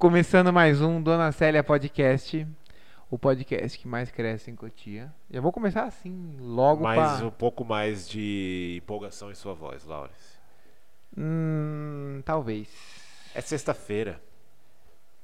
Começando 0.00 0.50
mais 0.50 0.80
um 0.80 0.98
Dona 1.02 1.30
Célia 1.30 1.62
Podcast. 1.62 2.46
O 3.10 3.18
podcast 3.18 3.78
que 3.78 3.86
mais 3.86 4.10
cresce 4.10 4.50
em 4.50 4.56
Cotia. 4.56 5.12
Já 5.30 5.42
vou 5.42 5.52
começar 5.52 5.82
assim, 5.84 6.38
logo 6.40 6.82
Mais 6.82 7.18
pra... 7.18 7.26
um 7.26 7.30
pouco 7.30 7.66
mais 7.66 8.08
de 8.08 8.78
empolgação 8.82 9.30
em 9.30 9.34
sua 9.34 9.52
voz, 9.52 9.84
Laurence. 9.84 10.38
Hum, 11.14 12.22
talvez. 12.24 12.66
É 13.34 13.42
sexta-feira. 13.42 14.18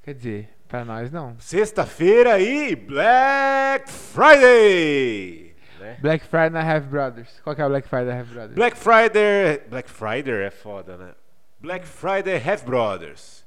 Quer 0.03 0.13
dizer, 0.13 0.51
pra 0.69 0.85
nós 0.85 1.11
não. 1.11 1.41
Sexta-feira 1.41 2.39
e 2.39 2.77
Black 2.77 3.91
Friday! 3.91 5.57
né? 5.81 5.97
Black 6.03 6.23
Friday 6.27 6.51
na 6.51 6.61
Have 6.61 6.87
Brothers. 6.89 7.41
Qual 7.41 7.57
que 7.57 7.63
é 7.63 7.65
o 7.65 7.69
Black 7.71 7.89
Friday 7.89 8.09
na 8.09 8.21
Have 8.21 8.31
Brothers? 8.31 8.55
Black 8.55 8.77
Friday. 8.77 9.59
Black 9.71 9.89
Friday 9.89 10.45
é 10.45 10.51
foda, 10.51 10.99
né? 10.99 11.15
Black 11.61 11.87
Friday 11.87 12.37
Have 12.37 12.63
Brothers. 12.67 13.46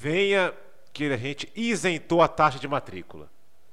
Venha 0.00 0.54
que 0.92 1.06
a 1.06 1.16
gente 1.16 1.50
isentou 1.56 2.22
a 2.22 2.28
taxa 2.28 2.56
de 2.56 2.68
matrícula. 2.68 3.28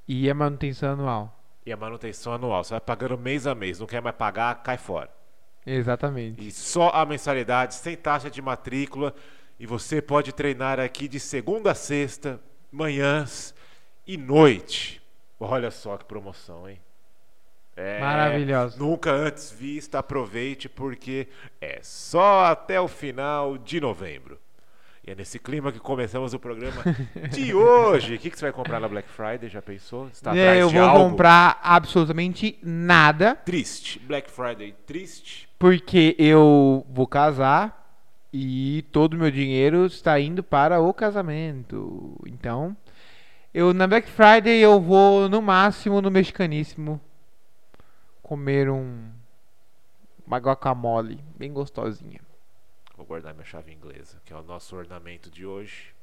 E 0.07 0.27
a 0.27 0.33
manutenção 0.33 0.93
anual. 0.93 1.39
E 1.63 1.71
a 1.71 1.77
manutenção 1.77 2.33
anual. 2.33 2.63
Você 2.63 2.71
vai 2.71 2.81
pagando 2.81 3.15
mês 3.15 3.45
a 3.45 3.53
mês. 3.53 3.79
Não 3.79 3.85
quer 3.85 4.01
mais 4.01 4.15
pagar, 4.15 4.63
cai 4.63 4.75
fora. 4.75 5.11
Exatamente. 5.63 6.47
E 6.47 6.51
só 6.51 6.89
a 6.89 7.05
mensalidade, 7.05 7.75
sem 7.75 7.95
taxa 7.95 8.27
de 8.31 8.41
matrícula. 8.41 9.13
E 9.59 9.67
você 9.67 10.01
pode 10.01 10.33
treinar 10.33 10.79
aqui 10.79 11.07
de 11.07 11.19
segunda 11.19 11.71
a 11.71 11.75
sexta, 11.75 12.39
manhãs 12.71 13.53
e 14.07 14.17
noite. 14.17 14.99
Olha 15.39 15.69
só 15.69 15.95
que 15.95 16.05
promoção, 16.05 16.67
hein? 16.67 16.81
É, 17.75 17.99
Maravilhoso. 17.99 18.79
Nunca 18.79 19.11
antes 19.11 19.51
vista, 19.51 19.99
aproveite 19.99 20.67
porque 20.67 21.27
é 21.61 21.81
só 21.83 22.45
até 22.45 22.81
o 22.81 22.87
final 22.87 23.59
de 23.59 23.79
novembro. 23.79 24.39
E 25.07 25.11
é 25.11 25.15
nesse 25.15 25.37
clima 25.37 25.71
que 25.71 25.79
começamos 25.79 26.33
o 26.33 26.39
programa 26.39 26.81
de 27.31 27.53
hoje. 27.53 28.15
O 28.15 28.19
que, 28.19 28.31
que 28.31 28.37
você 28.39 28.45
vai 28.45 28.51
comprar 28.51 28.79
na 28.79 28.87
Black 28.87 29.07
Friday? 29.07 29.47
Já 29.49 29.61
pensou? 29.61 30.09
Você 30.11 30.23
tá 30.23 30.35
É, 30.35 30.41
atrás 30.41 30.59
eu 30.61 30.69
vou 30.69 30.81
algo? 30.81 31.09
comprar 31.11 31.59
absolutamente 31.61 32.57
nada. 32.63 33.35
Triste. 33.35 33.99
Black 33.99 34.31
Friday 34.31 34.73
triste. 34.87 35.47
Porque 35.59 36.15
eu 36.17 36.83
vou 36.89 37.05
casar 37.05 37.85
e 38.33 38.83
todo 38.91 39.13
o 39.13 39.17
meu 39.17 39.29
dinheiro 39.29 39.85
está 39.85 40.19
indo 40.19 40.41
para 40.41 40.79
o 40.79 40.91
casamento. 40.91 42.17
Então, 42.25 42.75
eu 43.53 43.75
na 43.75 43.85
Black 43.85 44.09
Friday 44.09 44.57
eu 44.59 44.81
vou 44.81 45.29
no 45.29 45.39
máximo 45.39 46.01
no 46.01 46.09
mexicaníssimo 46.09 46.99
comer 48.23 48.71
um 48.71 49.11
uma 50.25 50.37
guacamole 50.39 51.19
bem 51.37 51.53
gostosinha. 51.53 52.24
Vou 52.95 53.05
guardar 53.05 53.33
minha 53.33 53.45
chave 53.45 53.73
inglesa, 53.73 54.21
que 54.23 54.31
é 54.31 54.35
o 54.35 54.43
nosso 54.43 54.75
ornamento 54.75 55.29
de 55.29 55.45
hoje. 55.45 55.93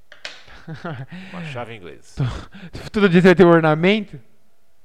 Uma 1.32 1.44
chave 1.46 1.74
inglesa. 1.74 2.22
Todo 2.92 3.08
dia 3.08 3.20
você 3.20 3.28
vai 3.28 3.34
ter 3.34 3.46
um 3.46 3.50
ornamento? 3.50 4.20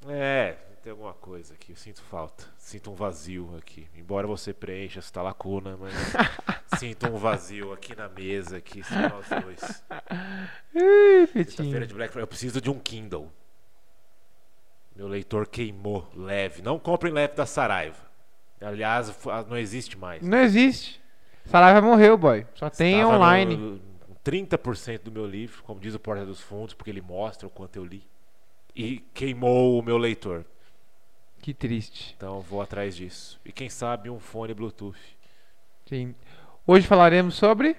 É, 0.07 0.55
tem 0.81 0.91
alguma 0.91 1.13
coisa 1.13 1.53
aqui. 1.53 1.73
Eu 1.73 1.75
sinto 1.75 2.01
falta. 2.01 2.45
Sinto 2.57 2.91
um 2.91 2.95
vazio 2.95 3.53
aqui. 3.57 3.89
Embora 3.93 4.25
você 4.25 4.53
preencha 4.53 4.99
essa 4.99 5.21
lacuna, 5.21 5.75
mas 5.75 5.93
sinto 6.79 7.07
um 7.07 7.17
vazio 7.17 7.73
aqui 7.73 7.93
na 7.93 8.07
mesa, 8.07 8.57
aqui, 8.57 8.81
só 8.83 8.95
nós 8.95 9.27
dois. 9.43 9.59
Sexta-feira 11.33 11.33
Petinho. 11.33 11.87
de 11.87 11.93
Black 11.93 12.13
Friday. 12.13 12.23
Eu 12.23 12.27
preciso 12.27 12.61
de 12.61 12.69
um 12.69 12.79
Kindle. 12.79 13.29
Meu 14.95 15.09
leitor 15.09 15.45
queimou 15.45 16.09
leve. 16.15 16.61
Não 16.61 16.79
comprem 16.79 17.11
leve 17.11 17.35
da 17.35 17.45
Saraiva. 17.45 18.07
Aliás, 18.61 19.13
não 19.47 19.57
existe 19.57 19.97
mais. 19.97 20.23
Não 20.23 20.39
existe. 20.39 21.01
Saraiva 21.47 21.81
morreu, 21.81 22.17
boy. 22.17 22.45
Só 22.55 22.69
tem 22.69 22.95
Estava 22.99 23.15
online. 23.17 23.55
no- 23.57 23.87
30% 24.23 25.03
do 25.03 25.11
meu 25.11 25.25
livro, 25.25 25.63
como 25.63 25.79
diz 25.79 25.95
o 25.95 25.99
Porta 25.99 26.25
dos 26.25 26.41
Fundos, 26.41 26.73
porque 26.73 26.89
ele 26.91 27.01
mostra 27.01 27.47
o 27.47 27.49
quanto 27.49 27.77
eu 27.77 27.85
li. 27.85 28.03
E 28.75 28.99
queimou 29.13 29.79
o 29.79 29.81
meu 29.81 29.97
leitor. 29.97 30.43
Que 31.41 31.53
triste. 31.53 32.13
Então 32.17 32.41
vou 32.41 32.61
atrás 32.61 32.95
disso. 32.95 33.39
E 33.45 33.51
quem 33.51 33.69
sabe 33.69 34.09
um 34.09 34.19
fone 34.19 34.53
Bluetooth. 34.53 34.97
Sim. 35.85 36.13
Hoje 36.65 36.85
falaremos 36.85 37.35
sobre 37.35 37.77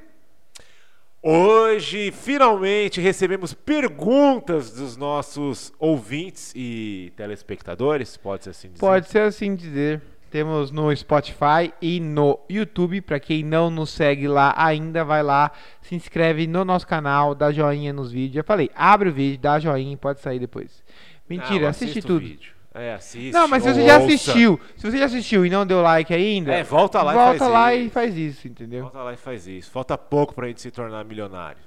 Hoje, 1.21 2.12
finalmente, 2.12 3.00
recebemos 3.00 3.53
perguntas 3.53 4.71
dos 4.73 4.97
nossos 4.97 5.73
ouvintes 5.79 6.53
e 6.55 7.12
telespectadores, 7.17 8.17
pode-se 8.17 8.49
assim 8.50 8.69
dizer. 8.69 8.79
Pode 8.81 9.09
ser 9.09 9.23
assim 9.23 9.55
dizer. 9.56 10.00
Temos 10.31 10.71
no 10.71 10.94
Spotify 10.94 11.72
e 11.81 12.00
no 12.00 12.39
YouTube. 12.50 13.00
Pra 13.00 13.19
quem 13.19 13.43
não 13.43 13.71
nos 13.71 13.91
segue 13.91 14.28
lá 14.28 14.55
ainda, 14.56 15.05
vai 15.05 15.22
lá, 15.22 15.50
se 15.81 15.94
inscreve 15.94 16.47
no 16.47 16.65
nosso 16.65 16.87
canal, 16.87 17.34
dá 17.34 17.50
joinha 17.50 17.93
nos 17.93 18.12
vídeos. 18.12 18.34
Já 18.37 18.43
falei, 18.43 18.71
abre 18.75 19.09
o 19.09 19.12
vídeo, 19.12 19.38
dá 19.41 19.59
joinha 19.59 19.93
e 19.93 19.97
pode 19.97 20.21
sair 20.21 20.38
depois. 20.38 20.83
Mentira, 21.28 21.62
Não, 21.62 21.69
assiste 21.69 22.00
tudo. 22.03 22.28
É, 22.75 22.94
assiste. 22.94 23.33
Não, 23.33 23.49
mas 23.49 23.62
se 23.62 23.72
você 23.75 23.84
já 23.87 23.94
ouça. 23.99 24.06
assistiu, 24.06 24.61
se 24.77 24.88
você 24.91 24.99
já 24.99 25.05
assistiu 25.06 25.44
e 25.44 25.50
não 25.50 25.67
deu 25.67 25.83
like 25.83 26.12
ainda, 26.15 26.53
É, 26.53 26.62
volta 26.62 27.03
lá 27.03 27.12
e 27.12 27.17
volta 27.17 27.38
faz 27.38 27.50
lá 27.53 27.75
isso. 27.75 27.87
e 27.87 27.91
faz 27.91 28.17
isso, 28.17 28.47
entendeu? 28.49 28.83
Volta 28.83 29.03
lá 29.03 29.12
e 29.12 29.17
faz 29.17 29.47
isso. 29.49 29.71
Falta 29.71 29.99
pouco 29.99 30.34
pra 30.34 30.47
gente 30.47 30.61
se 30.61 30.71
tornar 30.71 31.05
milionário. 31.05 31.59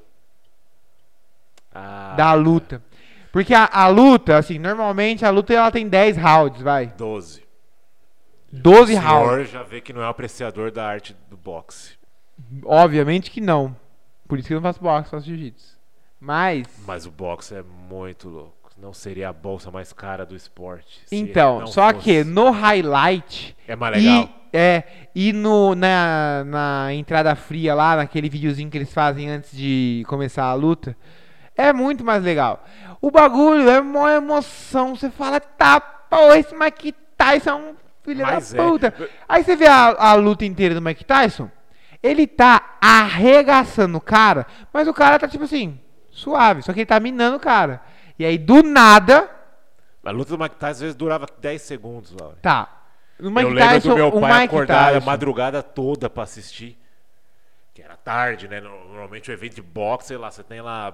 Ah, 1.73 2.13
da 2.15 2.33
luta. 2.33 2.83
Porque 3.31 3.53
a, 3.55 3.65
a 3.71 3.87
luta, 3.87 4.37
assim, 4.37 4.59
normalmente 4.59 5.25
a 5.25 5.29
luta 5.31 5.53
ela 5.53 5.71
tem 5.71 5.87
10 5.87 6.17
rounds, 6.17 6.61
vai. 6.61 6.87
12. 6.97 7.41
12 8.51 8.93
o 8.93 8.99
rounds. 8.99 9.29
senhor 9.31 9.45
já 9.45 9.63
vê 9.63 9.81
que 9.81 9.93
não 9.93 10.01
é 10.01 10.05
o 10.05 10.09
apreciador 10.09 10.69
da 10.71 10.85
arte 10.85 11.15
do 11.29 11.37
boxe. 11.37 11.93
Obviamente 12.63 13.31
que 13.31 13.41
não. 13.41 13.75
Por 14.27 14.39
isso 14.39 14.47
que 14.47 14.53
eu 14.53 14.61
não 14.61 14.63
faço 14.63 14.81
boxe, 14.81 15.09
faço 15.09 15.25
jiu-jitsu. 15.25 15.77
Mas. 16.19 16.67
Mas 16.85 17.05
o 17.05 17.11
boxe 17.11 17.55
é 17.55 17.63
muito 17.63 18.29
louco. 18.29 18.71
Não 18.77 18.93
seria 18.93 19.29
a 19.29 19.33
bolsa 19.33 19.69
mais 19.69 19.91
cara 19.93 20.25
do 20.25 20.35
esporte. 20.35 21.01
Então, 21.11 21.67
só 21.67 21.91
fosse. 21.91 22.03
que 22.03 22.23
no 22.23 22.49
highlight. 22.49 23.55
É 23.67 23.75
mais 23.75 23.97
legal. 23.97 24.23
E, 24.23 24.57
é, 24.57 24.83
e 25.13 25.33
no, 25.33 25.75
na, 25.75 26.43
na 26.45 26.93
entrada 26.93 27.35
fria 27.35 27.75
lá, 27.75 27.95
naquele 27.95 28.29
videozinho 28.29 28.69
que 28.69 28.77
eles 28.77 28.93
fazem 28.93 29.29
antes 29.29 29.55
de 29.55 30.03
começar 30.07 30.45
a 30.45 30.53
luta, 30.53 30.95
é 31.55 31.71
muito 31.71 32.03
mais 32.03 32.23
legal. 32.23 32.63
O 33.01 33.11
bagulho 33.11 33.69
é 33.69 33.79
uma 33.79 34.13
emoção. 34.13 34.95
Você 34.95 35.09
fala, 35.09 35.39
tá, 35.39 35.79
pô, 35.79 36.33
esse 36.33 36.55
Mike 36.55 36.93
Tyson 37.17 37.49
é 37.49 37.55
um 37.55 37.75
filho 38.03 38.25
Mas 38.25 38.51
da 38.51 38.63
é. 38.63 38.67
puta. 38.67 38.93
Aí 39.27 39.43
você 39.43 39.55
vê 39.55 39.67
a, 39.67 39.95
a 39.97 40.13
luta 40.15 40.45
inteira 40.45 40.73
do 40.73 40.81
Mike 40.81 41.05
Tyson, 41.05 41.49
ele 42.01 42.25
tá 42.27 42.77
arregaçando 42.81 43.97
o 43.97 44.01
cara, 44.01 44.45
mas 44.73 44.87
o 44.87 44.93
cara 44.93 45.19
tá 45.19 45.27
tipo 45.27 45.43
assim, 45.43 45.79
suave, 46.09 46.61
só 46.61 46.73
que 46.73 46.79
ele 46.79 46.85
tá 46.85 46.99
minando 46.99 47.37
o 47.37 47.39
cara. 47.39 47.81
E 48.17 48.25
aí 48.25 48.37
do 48.37 48.61
nada, 48.63 49.29
A 50.03 50.11
luta 50.11 50.35
do 50.35 50.41
Mike 50.41 50.55
Tyson 50.55 50.71
às 50.71 50.79
vezes 50.81 50.95
durava 50.95 51.25
10 51.39 51.61
segundos, 51.61 52.11
Laura. 52.19 52.37
tá. 52.41 52.77
Mike 53.19 53.41
eu 53.43 53.49
lembro 53.49 53.69
Tyson, 53.75 53.89
do 53.89 53.95
meu 53.95 54.11
pai 54.19 54.41
Mike 54.41 54.55
acordar 54.55 54.95
a 54.95 54.99
madrugada 54.99 55.61
toda 55.61 56.09
pra 56.09 56.23
assistir. 56.23 56.75
que 57.73 57.81
era 57.83 57.95
tarde, 57.95 58.47
né? 58.47 58.59
No- 58.59 58.85
Normalmente 58.89 59.29
o 59.29 59.33
evento 59.33 59.55
de 59.55 59.61
boxe, 59.61 60.07
sei 60.09 60.17
lá, 60.17 60.29
você 60.31 60.43
tem 60.43 60.59
lá 60.59 60.93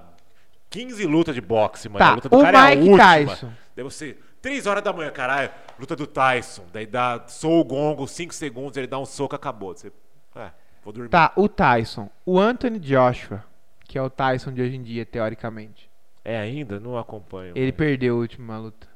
15 0.70 1.06
lutas 1.06 1.34
de 1.34 1.40
boxe, 1.40 1.88
mano. 1.88 1.98
Tá, 1.98 2.10
a 2.10 2.14
luta 2.16 2.28
do 2.28 2.36
o 2.38 2.42
cara 2.42 2.58
é 2.58 2.60
a 2.72 2.76
Mike 2.76 2.88
última. 2.90 3.04
Tyson. 3.26 3.52
Daí 3.74 3.82
você, 3.82 4.18
3 4.42 4.66
horas 4.66 4.82
da 4.84 4.92
manhã, 4.92 5.10
caralho, 5.10 5.50
luta 5.78 5.96
do 5.96 6.06
Tyson. 6.06 6.66
Daí 6.72 6.84
dá, 6.86 7.24
sou 7.28 7.60
o 7.60 7.64
gongo, 7.64 8.06
5 8.06 8.32
segundos, 8.34 8.76
ele 8.76 8.86
dá 8.86 8.98
um 8.98 9.06
soco, 9.06 9.34
acabou. 9.34 9.74
Você, 9.74 9.90
é, 10.36 10.50
vou 10.84 10.92
dormir. 10.92 11.08
Tá, 11.10 11.32
o 11.36 11.48
Tyson. 11.48 12.08
O 12.24 12.38
Anthony 12.38 12.78
Joshua, 12.78 13.44
que 13.86 13.96
é 13.98 14.02
o 14.02 14.10
Tyson 14.10 14.52
de 14.52 14.62
hoje 14.62 14.76
em 14.76 14.82
dia, 14.82 15.04
teoricamente. 15.06 15.88
É 16.24 16.38
ainda? 16.38 16.78
Não 16.78 16.98
acompanho. 16.98 17.52
Ele 17.54 17.66
mano. 17.66 17.72
perdeu 17.72 18.16
a 18.16 18.18
última 18.18 18.58
luta. 18.58 18.86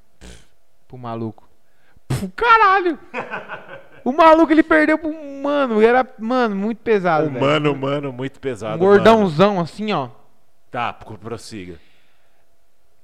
Pro 0.89 0.99
maluco. 0.99 1.49
Pô, 2.09 2.15
caralho! 2.37 2.99
O 4.05 4.11
maluco 4.11 4.53
ele 4.53 4.65
perdeu 4.65 4.99
pro 4.99 5.15
mano, 5.15 5.81
era, 5.81 6.05
mano, 6.19 6.57
muito 6.57 6.79
pesado. 6.79 7.31
velho. 7.31 7.39
Humano, 7.39 7.77
mano, 7.77 8.13
muito 8.13 8.41
pesado. 8.41 8.75
Um 8.75 8.85
mano. 8.85 8.97
gordãozão 8.97 9.61
assim, 9.61 9.93
ó. 9.93 10.09
Tá, 10.73 10.93
pro- 10.93 11.17
prossiga. 11.17 11.77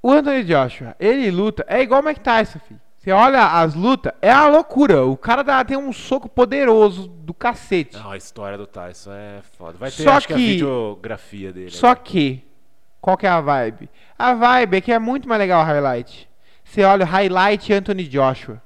O 0.02 0.10
Anthony 0.10 0.42
Joshua, 0.42 0.96
ele 0.98 1.30
luta, 1.30 1.64
é 1.68 1.80
igual 1.82 2.02
o 2.02 2.04
Mike 2.04 2.18
Tyson, 2.18 2.58
filho. 2.58 2.80
Você 3.08 3.12
olha 3.12 3.42
as 3.46 3.74
lutas, 3.74 4.12
é 4.20 4.30
a 4.30 4.46
loucura. 4.48 5.02
O 5.06 5.16
cara 5.16 5.42
dá, 5.42 5.64
tem 5.64 5.78
um 5.78 5.94
soco 5.94 6.28
poderoso 6.28 7.08
do 7.08 7.32
cacete. 7.32 7.96
Não, 7.96 8.10
a 8.10 8.18
história 8.18 8.58
do 8.58 8.66
Tyson 8.66 9.12
é 9.14 9.40
foda. 9.56 9.78
Vai 9.78 9.90
ter, 9.90 10.02
Só 10.02 10.10
acho 10.10 10.26
que, 10.26 10.34
a 10.34 10.36
que- 10.36 10.46
videografia 10.46 11.50
dele. 11.50 11.70
Só 11.70 11.94
que, 11.94 12.44
qual 13.00 13.16
que 13.16 13.26
é 13.26 13.30
a 13.30 13.40
vibe? 13.40 13.88
A 14.18 14.34
vibe 14.34 14.76
é 14.76 14.80
que 14.82 14.92
é 14.92 14.98
muito 14.98 15.26
mais 15.26 15.38
legal 15.38 15.62
o 15.62 15.64
highlight. 15.64 16.28
Você 16.62 16.84
olha 16.84 17.06
o 17.06 17.08
highlight 17.08 17.72
Anthony 17.72 18.04
Joshua. 18.04 18.60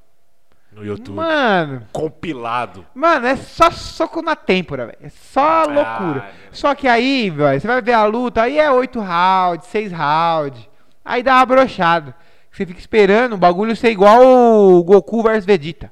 no 0.73 0.85
YouTube. 0.85 1.15
Mano, 1.15 1.87
Compilado. 1.93 2.85
mano, 2.93 3.27
é 3.29 3.37
só 3.37 3.71
soco 3.71 4.23
na 4.23 4.35
têmpora, 4.35 4.87
velho. 4.87 4.99
É 5.03 5.09
só 5.09 5.67
loucura. 5.67 6.15
meu. 6.25 6.33
Só 6.51 6.75
que 6.75 6.89
aí, 6.89 7.31
velho, 7.31 7.61
você 7.61 7.67
vai 7.69 7.81
ver 7.81 7.93
a 7.93 8.05
luta, 8.07 8.43
aí 8.43 8.59
é 8.59 8.69
8 8.73 8.99
rounds, 8.99 9.69
6 9.69 9.93
rounds. 9.93 10.69
Aí 11.05 11.23
dá 11.23 11.37
uma 11.37 11.47
brochada. 11.47 12.13
Você 12.53 12.67
fica 12.67 12.79
esperando 12.79 13.33
o 13.33 13.39
bagulho 13.39 13.75
ser 13.75 13.91
igual 13.91 14.23
o 14.25 14.85
Goku 14.85 15.23
versus 15.23 15.45
Vegeta. 15.47 15.91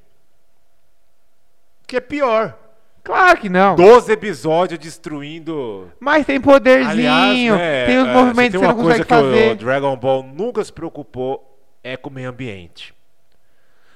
Que 1.87 1.97
é 1.97 2.01
pior. 2.01 2.57
Claro 3.03 3.39
que 3.41 3.49
não. 3.49 3.75
12 3.75 4.13
episódios 4.13 4.79
destruindo. 4.79 5.91
Mas 5.99 6.27
tem 6.27 6.39
poderzinho, 6.41 6.91
Aliás, 6.91 7.59
né, 7.61 7.87
tem 7.87 7.99
os 7.99 8.09
é, 8.09 8.13
movimentos 8.13 8.53
se 8.53 8.59
que 8.59 8.59
tem 8.59 8.61
você 8.61 8.67
não 8.67 8.75
consegue 8.75 9.05
coisa 9.05 9.05
que 9.05 9.09
fazer. 9.09 9.53
o 9.53 9.57
Dragon 9.57 9.97
Ball 9.97 10.23
nunca 10.23 10.63
se 10.63 10.73
preocupou 10.73 11.59
é 11.83 11.97
com 11.97 12.11
o 12.11 12.13
meio 12.13 12.29
ambiente. 12.29 12.95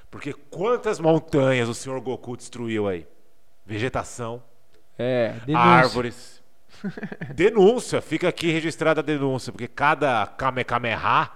Porque 0.09 0.33
quantas 0.49 0.99
montanhas 0.99 1.69
o 1.69 1.73
senhor 1.73 2.01
Goku 2.01 2.35
destruiu 2.35 2.87
aí? 2.87 3.05
Vegetação, 3.65 4.41
É, 4.97 5.33
denúncia. 5.45 5.59
árvores. 5.69 6.43
denúncia, 7.33 8.01
fica 8.01 8.27
aqui 8.27 8.51
registrada 8.51 9.01
a 9.01 9.03
denúncia, 9.03 9.51
porque 9.51 9.67
cada 9.67 10.25
Kamehameha 10.25 11.31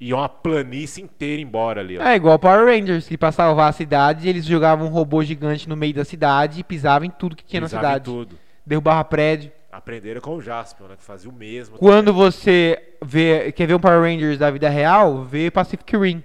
ia 0.00 0.16
uma 0.16 0.28
planície 0.28 1.02
inteira 1.02 1.40
embora 1.40 1.80
ali. 1.80 1.98
ó. 1.98 2.02
É 2.02 2.16
igual 2.16 2.38
Power 2.38 2.66
Rangers, 2.66 3.06
que 3.08 3.16
pra 3.16 3.32
salvar 3.32 3.70
a 3.70 3.72
cidade, 3.72 4.28
eles 4.28 4.44
jogavam 4.44 4.86
um 4.86 4.90
robô 4.90 5.22
gigante 5.22 5.68
no 5.68 5.76
meio 5.76 5.94
da 5.94 6.04
cidade 6.04 6.60
e 6.60 6.64
pisavam 6.64 7.06
em 7.06 7.10
tudo 7.10 7.34
que 7.36 7.44
tinha 7.44 7.62
Pisava 7.62 7.82
na 7.82 7.88
em 7.88 7.92
cidade. 7.94 8.04
tudo. 8.04 8.38
Derrubava 8.66 9.04
prédio. 9.04 9.52
Aprenderam 9.72 10.20
com 10.20 10.36
o 10.36 10.40
Jaspion, 10.40 10.86
né? 10.88 10.96
Que 10.96 11.02
fazia 11.04 11.30
o 11.30 11.32
mesmo. 11.32 11.76
Quando 11.78 12.12
você 12.12 12.82
vê, 13.04 13.52
quer 13.52 13.66
ver 13.66 13.74
um 13.74 13.78
Power 13.80 14.00
Rangers 14.00 14.38
da 14.38 14.50
vida 14.50 14.68
real, 14.68 15.22
vê 15.22 15.50
Pacific 15.50 15.96
Rim. 15.96 16.22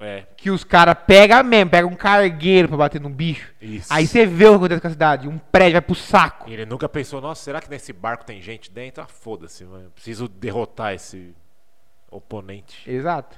É, 0.00 0.24
Que 0.36 0.50
os 0.50 0.64
caras 0.64 0.96
pegam 1.06 1.42
mesmo, 1.44 1.70
pegam 1.70 1.88
um 1.90 1.94
cargueiro 1.94 2.66
pra 2.68 2.76
bater 2.76 3.00
no 3.00 3.08
bicho. 3.08 3.54
isso. 3.62 3.86
Aí 3.92 4.06
você 4.06 4.26
vê 4.26 4.46
o 4.46 4.50
que 4.50 4.56
acontece 4.56 4.80
com 4.80 4.86
a 4.88 4.90
cidade. 4.90 5.28
Um 5.28 5.38
prédio 5.38 5.74
vai 5.74 5.80
pro 5.80 5.94
saco. 5.94 6.50
E 6.50 6.52
ele 6.52 6.66
nunca 6.66 6.88
pensou, 6.88 7.20
nossa, 7.20 7.42
será 7.42 7.60
que 7.60 7.70
nesse 7.70 7.92
barco 7.92 8.24
tem 8.24 8.42
gente 8.42 8.70
dentro? 8.70 9.02
Ah, 9.02 9.06
foda-se, 9.06 9.64
mano. 9.64 9.90
Preciso 9.94 10.26
derrotar 10.28 10.92
esse 10.94 11.32
oponente. 12.16 12.88
Exato. 12.90 13.36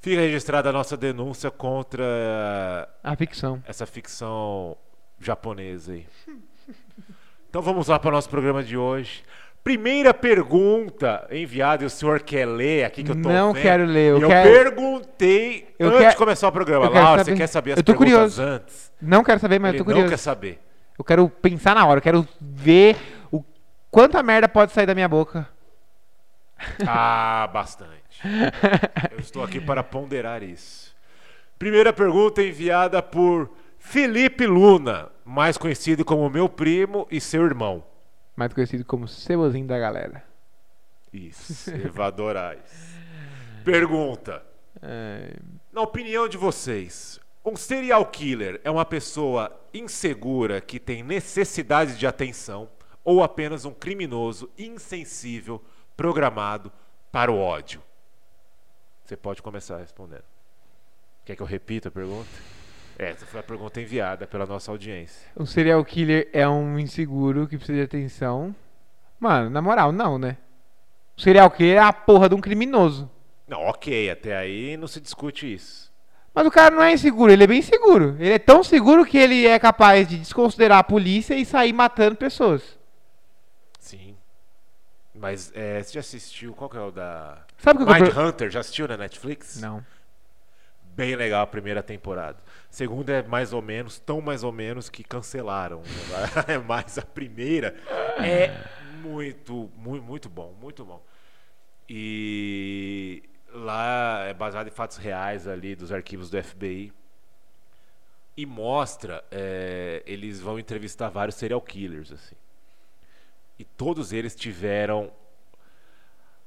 Fica 0.00 0.20
registrada 0.20 0.70
a 0.70 0.72
nossa 0.72 0.96
denúncia 0.96 1.50
contra 1.50 2.88
A 3.04 3.14
ficção. 3.16 3.62
essa 3.66 3.86
ficção 3.86 4.76
japonesa 5.20 5.92
aí. 5.92 6.06
Então 7.48 7.62
vamos 7.62 7.86
lá 7.88 7.98
para 7.98 8.08
o 8.08 8.12
nosso 8.12 8.28
programa 8.28 8.62
de 8.62 8.76
hoje. 8.76 9.22
Primeira 9.62 10.12
pergunta 10.12 11.24
enviada, 11.30 11.84
e 11.84 11.86
o 11.86 11.90
senhor 11.90 12.18
quer 12.20 12.46
ler 12.46 12.84
aqui 12.84 13.04
que 13.04 13.12
eu 13.12 13.22
tô 13.22 13.28
Não 13.28 13.52
vendo. 13.52 13.62
quero 13.62 13.84
ler, 13.84 14.10
eu 14.10 14.20
eu 14.20 14.28
quero- 14.28 14.50
perguntei 14.50 15.72
Eu 15.78 15.86
antes 15.86 15.98
quero- 16.00 16.10
de 16.10 16.16
começar 16.16 16.48
o 16.48 16.52
programa. 16.52 16.88
Laura, 16.88 17.22
você 17.22 17.30
saber. 17.30 17.36
quer 17.36 17.46
saber 17.46 17.72
as 17.72 17.76
Eu 17.78 17.84
tô 17.84 17.92
perguntas 17.92 18.12
curioso. 18.34 18.42
antes? 18.42 18.92
Não 19.00 19.22
quero 19.22 19.38
saber, 19.38 19.60
mas 19.60 19.68
Ele 19.74 19.80
eu 19.80 19.84
tô 19.84 19.90
não 19.90 19.94
curioso. 19.94 20.10
quer 20.12 20.18
saber. 20.18 20.60
Eu 20.98 21.04
quero 21.04 21.28
pensar 21.28 21.76
na 21.76 21.86
hora, 21.86 21.98
eu 21.98 22.02
quero 22.02 22.26
ver 22.40 22.96
o 23.30 23.44
quanta 23.88 24.20
merda 24.20 24.48
pode 24.48 24.72
sair 24.72 24.86
da 24.86 24.94
minha 24.96 25.08
boca. 25.08 25.48
Ah, 26.86 27.48
bastante. 27.52 28.01
Eu 29.12 29.18
estou 29.18 29.42
aqui 29.42 29.60
para 29.60 29.82
ponderar 29.82 30.42
isso. 30.42 30.94
Primeira 31.58 31.92
pergunta 31.92 32.42
enviada 32.42 33.02
por 33.02 33.50
Felipe 33.78 34.46
Luna, 34.46 35.10
mais 35.24 35.56
conhecido 35.56 36.04
como 36.04 36.28
meu 36.30 36.48
primo 36.48 37.06
e 37.10 37.20
seu 37.20 37.44
irmão. 37.44 37.84
Mais 38.36 38.52
conhecido 38.52 38.84
como 38.84 39.06
cebozinho 39.06 39.66
da 39.66 39.78
galera. 39.78 40.24
Isso, 41.12 41.70
Evadorais. 41.70 42.60
Pergunta: 43.64 44.42
É, 44.80 45.36
Na 45.72 45.82
opinião 45.82 46.28
de 46.28 46.36
vocês, 46.36 47.20
um 47.44 47.56
serial 47.56 48.06
killer 48.06 48.60
é 48.64 48.70
uma 48.70 48.84
pessoa 48.84 49.52
insegura 49.74 50.60
que 50.60 50.78
tem 50.80 51.02
necessidade 51.02 51.96
de 51.96 52.06
atenção 52.06 52.68
ou 53.04 53.22
apenas 53.22 53.64
um 53.64 53.72
criminoso 53.72 54.50
insensível 54.56 55.62
programado 55.96 56.72
para 57.10 57.30
o 57.30 57.38
ódio? 57.38 57.82
Você 59.12 59.16
pode 59.18 59.42
começar 59.42 59.76
respondendo. 59.76 60.24
Quer 61.22 61.36
que 61.36 61.42
eu 61.42 61.46
repita 61.46 61.88
a 61.88 61.92
pergunta? 61.92 62.30
Essa 62.98 63.26
foi 63.26 63.40
a 63.40 63.42
pergunta 63.42 63.78
enviada 63.78 64.26
pela 64.26 64.46
nossa 64.46 64.70
audiência. 64.70 65.28
um 65.38 65.44
serial 65.44 65.84
killer 65.84 66.30
é 66.32 66.48
um 66.48 66.78
inseguro 66.78 67.46
que 67.46 67.58
precisa 67.58 67.76
de 67.76 67.84
atenção. 67.84 68.56
Mano, 69.20 69.50
na 69.50 69.60
moral, 69.60 69.92
não, 69.92 70.18
né? 70.18 70.38
O 71.14 71.20
serial 71.20 71.50
killer 71.50 71.76
é 71.76 71.78
a 71.80 71.92
porra 71.92 72.26
de 72.26 72.34
um 72.34 72.40
criminoso. 72.40 73.10
Não, 73.46 73.60
ok, 73.60 74.08
até 74.08 74.34
aí 74.34 74.78
não 74.78 74.88
se 74.88 74.98
discute 74.98 75.52
isso. 75.52 75.92
Mas 76.34 76.46
o 76.46 76.50
cara 76.50 76.74
não 76.74 76.82
é 76.82 76.94
inseguro, 76.94 77.30
ele 77.30 77.44
é 77.44 77.46
bem 77.46 77.60
seguro. 77.60 78.16
Ele 78.18 78.32
é 78.32 78.38
tão 78.38 78.64
seguro 78.64 79.04
que 79.04 79.18
ele 79.18 79.46
é 79.46 79.58
capaz 79.58 80.08
de 80.08 80.16
desconsiderar 80.16 80.78
a 80.78 80.84
polícia 80.84 81.34
e 81.34 81.44
sair 81.44 81.74
matando 81.74 82.16
pessoas. 82.16 82.78
Sim. 83.78 84.16
Mas 85.14 85.52
é, 85.54 85.82
você 85.82 85.92
já 85.92 86.00
assistiu? 86.00 86.54
Qual 86.54 86.70
que 86.70 86.78
é 86.78 86.80
o 86.80 86.90
da. 86.90 87.44
Sabe 87.62 87.80
o 87.82 87.86
que 87.86 87.92
eu... 87.92 87.94
Mind 87.96 88.12
pro- 88.12 88.22
Hunter, 88.28 88.50
já 88.50 88.58
assistiu 88.60 88.88
na 88.88 88.96
Netflix? 88.96 89.60
Não. 89.60 89.86
Bem 90.96 91.14
legal 91.14 91.42
a 91.42 91.46
primeira 91.46 91.80
temporada. 91.82 92.38
Segunda 92.68 93.12
é 93.12 93.22
mais 93.22 93.52
ou 93.52 93.62
menos, 93.62 94.00
tão 94.00 94.20
mais 94.20 94.42
ou 94.42 94.50
menos 94.50 94.90
que 94.90 95.04
cancelaram. 95.04 95.80
Mas 96.66 96.98
a 96.98 97.02
primeira 97.02 97.74
é 98.18 98.52
muito, 99.00 99.70
muito, 99.76 100.02
muito 100.04 100.28
bom, 100.28 100.52
muito 100.60 100.84
bom. 100.84 101.00
E 101.88 103.22
lá 103.52 104.24
é 104.24 104.34
baseado 104.34 104.66
em 104.66 104.72
fatos 104.72 104.96
reais 104.96 105.46
ali 105.46 105.76
dos 105.76 105.92
arquivos 105.92 106.28
do 106.28 106.42
FBI. 106.42 106.92
E 108.36 108.44
mostra, 108.44 109.22
é, 109.30 110.02
eles 110.04 110.40
vão 110.40 110.58
entrevistar 110.58 111.10
vários 111.10 111.36
serial 111.36 111.60
killers, 111.60 112.10
assim. 112.10 112.34
E 113.58 113.64
todos 113.64 114.12
eles 114.12 114.34
tiveram 114.34 115.12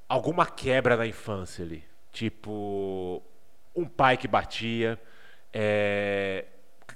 alguma 0.08 0.46
quebra 0.46 0.96
na 0.96 1.06
infância 1.06 1.64
ali. 1.64 1.84
Tipo, 2.12 3.22
um 3.76 3.86
pai 3.86 4.18
que 4.18 4.28
batia, 4.28 5.00
é, 5.52 6.46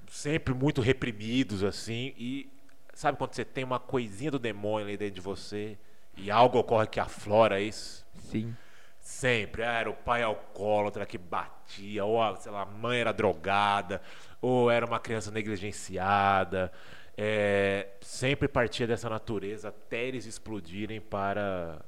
sempre 0.08 0.54
muito 0.54 0.82
reprimidos, 0.82 1.64
assim. 1.64 2.14
E 2.18 2.52
sabe 2.94 3.18
quando 3.18 3.34
você 3.34 3.44
tem 3.46 3.64
uma 3.64 3.80
coisinha 3.80 4.32
do 4.32 4.40
demônio 4.40 4.88
ali 4.88 4.98
dentro 4.98 5.16
de 5.16 5.22
você 5.22 5.78
e 6.16 6.32
algo 6.32 6.60
ocorre 6.60 6.88
que 6.88 7.00
aflora 7.00 7.60
isso? 7.60 8.06
Sim. 8.18 8.56
Sempre. 9.00 9.64
Ah, 9.64 9.80
era 9.80 9.90
o 9.90 9.96
pai 9.96 10.22
alcoólatra 10.22 11.06
que 11.06 11.18
batia, 11.18 12.06
ou 12.06 12.22
a, 12.22 12.36
sei 12.36 12.52
lá, 12.52 12.62
a 12.62 12.66
mãe 12.66 13.00
era 13.00 13.12
drogada, 13.12 14.02
ou 14.42 14.70
era 14.70 14.86
uma 14.86 15.00
criança 15.00 15.32
negligenciada. 15.32 16.72
É, 17.18 17.90
sempre 18.00 18.48
partia 18.48 18.88
dessa 18.88 19.10
natureza 19.10 19.70
até 19.70 20.06
eles 20.06 20.26
explodirem 20.26 21.02
para 21.02 21.82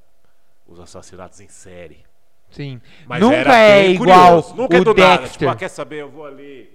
os 0.68 0.80
assassinatos 0.80 1.40
em 1.40 1.48
série. 1.48 2.04
Sim. 2.50 2.82
Mas 3.08 3.22
Nunca 3.22 3.58
é 3.58 3.90
igual 3.90 4.42
curioso. 4.42 4.56
Nunca 4.56 4.78
é 4.78 4.80
o 4.80 4.84
do 4.84 4.94
nada. 4.94 5.18
Dexter. 5.22 5.40
Tipo, 5.40 5.52
ah, 5.52 5.56
quer 5.56 5.70
saber? 5.70 6.02
Eu 6.02 6.10
vou 6.10 6.26
ali 6.26 6.70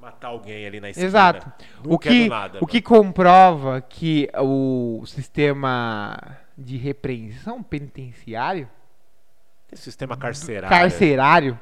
matar 0.00 0.28
alguém 0.28 0.66
ali 0.66 0.80
na 0.80 0.90
esquina. 0.90 1.06
Exato. 1.06 1.52
Nunca 1.82 1.94
O 1.94 1.98
que, 1.98 2.08
é 2.08 2.24
do 2.24 2.30
nada. 2.30 2.58
o 2.60 2.66
que 2.66 2.82
comprova 2.82 3.80
que 3.80 4.28
o 4.38 5.02
sistema 5.06 6.36
de 6.56 6.76
repreensão 6.76 7.62
penitenciário, 7.62 8.68
Esse 9.72 9.84
sistema 9.84 10.16
carcerário. 10.16 10.68
carcerário, 10.76 11.60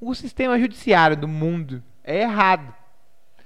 o 0.00 0.14
sistema 0.14 0.58
judiciário 0.58 1.16
do 1.16 1.26
mundo 1.26 1.82
é 2.04 2.20
errado. 2.22 2.74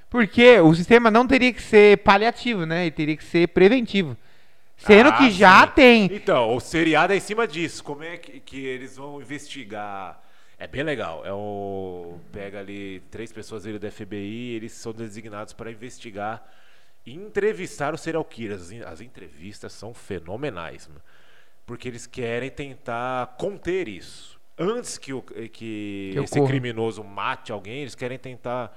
Porque 0.09 0.59
o 0.59 0.75
sistema 0.75 1.09
não 1.09 1.25
teria 1.25 1.53
que 1.53 1.63
ser 1.63 1.99
paliativo, 1.99 2.67
né? 2.67 2.83
Ele 2.83 2.91
teria 2.91 3.17
que 3.17 3.23
ser 3.25 3.47
preventivo. 3.49 4.17
Sendo 4.81 5.11
Ah, 5.11 5.17
que 5.19 5.31
já 5.31 5.67
sim. 5.67 5.73
tem. 5.75 6.05
Então, 6.13 6.55
o 6.55 6.61
seriado 6.61 7.13
é 7.13 7.17
em 7.17 7.21
cima 7.21 7.47
disso. 7.47 7.85
Como 7.85 8.03
é 8.03 8.17
que, 8.17 8.41
que 8.41 8.65
eles 8.65 8.97
vão 8.97 9.21
investigar? 9.21 10.23
É 10.59 10.67
bem 10.67 10.83
legal. 10.83 11.25
É 11.25 11.33
o 11.33 12.19
pega 12.33 12.61
ali 12.61 13.01
três 13.11 13.33
pessoas 13.33 13.67
ali 13.67 13.79
da 13.79 13.91
FBI, 13.91 14.55
eles 14.55 14.73
são 14.73 14.93
designados 14.93 15.53
para 15.53 15.71
investigar 15.71 16.43
e 17.05 17.15
entrevistar 17.15 17.95
os 17.95 18.01
serial 18.01 18.25
killers. 18.25 18.63
As 18.63 18.73
en- 18.73 18.83
As 18.85 19.01
entrevistas 19.01 19.73
são 19.73 19.93
fenomenais, 19.95 20.87
mano. 20.89 21.01
porque 21.67 21.87
eles 21.89 22.07
querem 22.07 22.51
tentar 22.51 23.37
conter 23.39 23.87
isso. 23.89 24.39
Antes 24.59 24.99
que, 24.99 25.13
o, 25.13 25.23
que 25.23 25.49
Que 26.13 26.19
esse 26.23 26.45
criminoso 26.47 27.03
mate 27.05 27.53
alguém, 27.53 27.83
eles 27.83 27.95
querem 27.95 28.19
tentar 28.19 28.77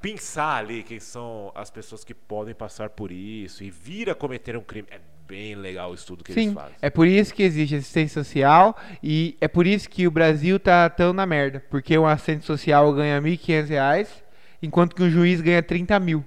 pensar 0.00 0.56
ali 0.58 0.82
quem 0.82 1.00
são 1.00 1.50
as 1.54 1.70
pessoas 1.70 2.04
que 2.04 2.12
podem 2.14 2.54
passar 2.54 2.90
por 2.90 3.10
isso 3.10 3.62
e 3.64 3.70
vir 3.70 4.10
a 4.10 4.14
cometer 4.14 4.56
um 4.56 4.62
crime. 4.62 4.86
É 4.90 5.00
bem 5.32 5.54
legal 5.54 5.90
o 5.90 5.94
estudo 5.94 6.22
que 6.22 6.30
eles 6.30 6.44
Sim, 6.44 6.54
fazem. 6.54 6.74
é 6.82 6.90
por 6.90 7.06
isso 7.06 7.32
que 7.32 7.42
existe 7.42 7.74
assistência 7.74 8.22
social 8.22 8.76
e 9.02 9.34
é 9.40 9.48
por 9.48 9.66
isso 9.66 9.88
que 9.88 10.06
o 10.06 10.10
Brasil 10.10 10.60
tá 10.60 10.90
tão 10.90 11.14
na 11.14 11.24
merda. 11.24 11.64
Porque 11.70 11.96
um 11.96 12.06
assistente 12.06 12.44
social 12.44 12.92
ganha 12.92 13.20
1.500 13.20 13.68
reais, 13.68 14.24
enquanto 14.62 14.94
que 14.94 15.02
um 15.02 15.08
juiz 15.08 15.40
ganha 15.40 15.62
30 15.62 15.98
mil. 16.00 16.22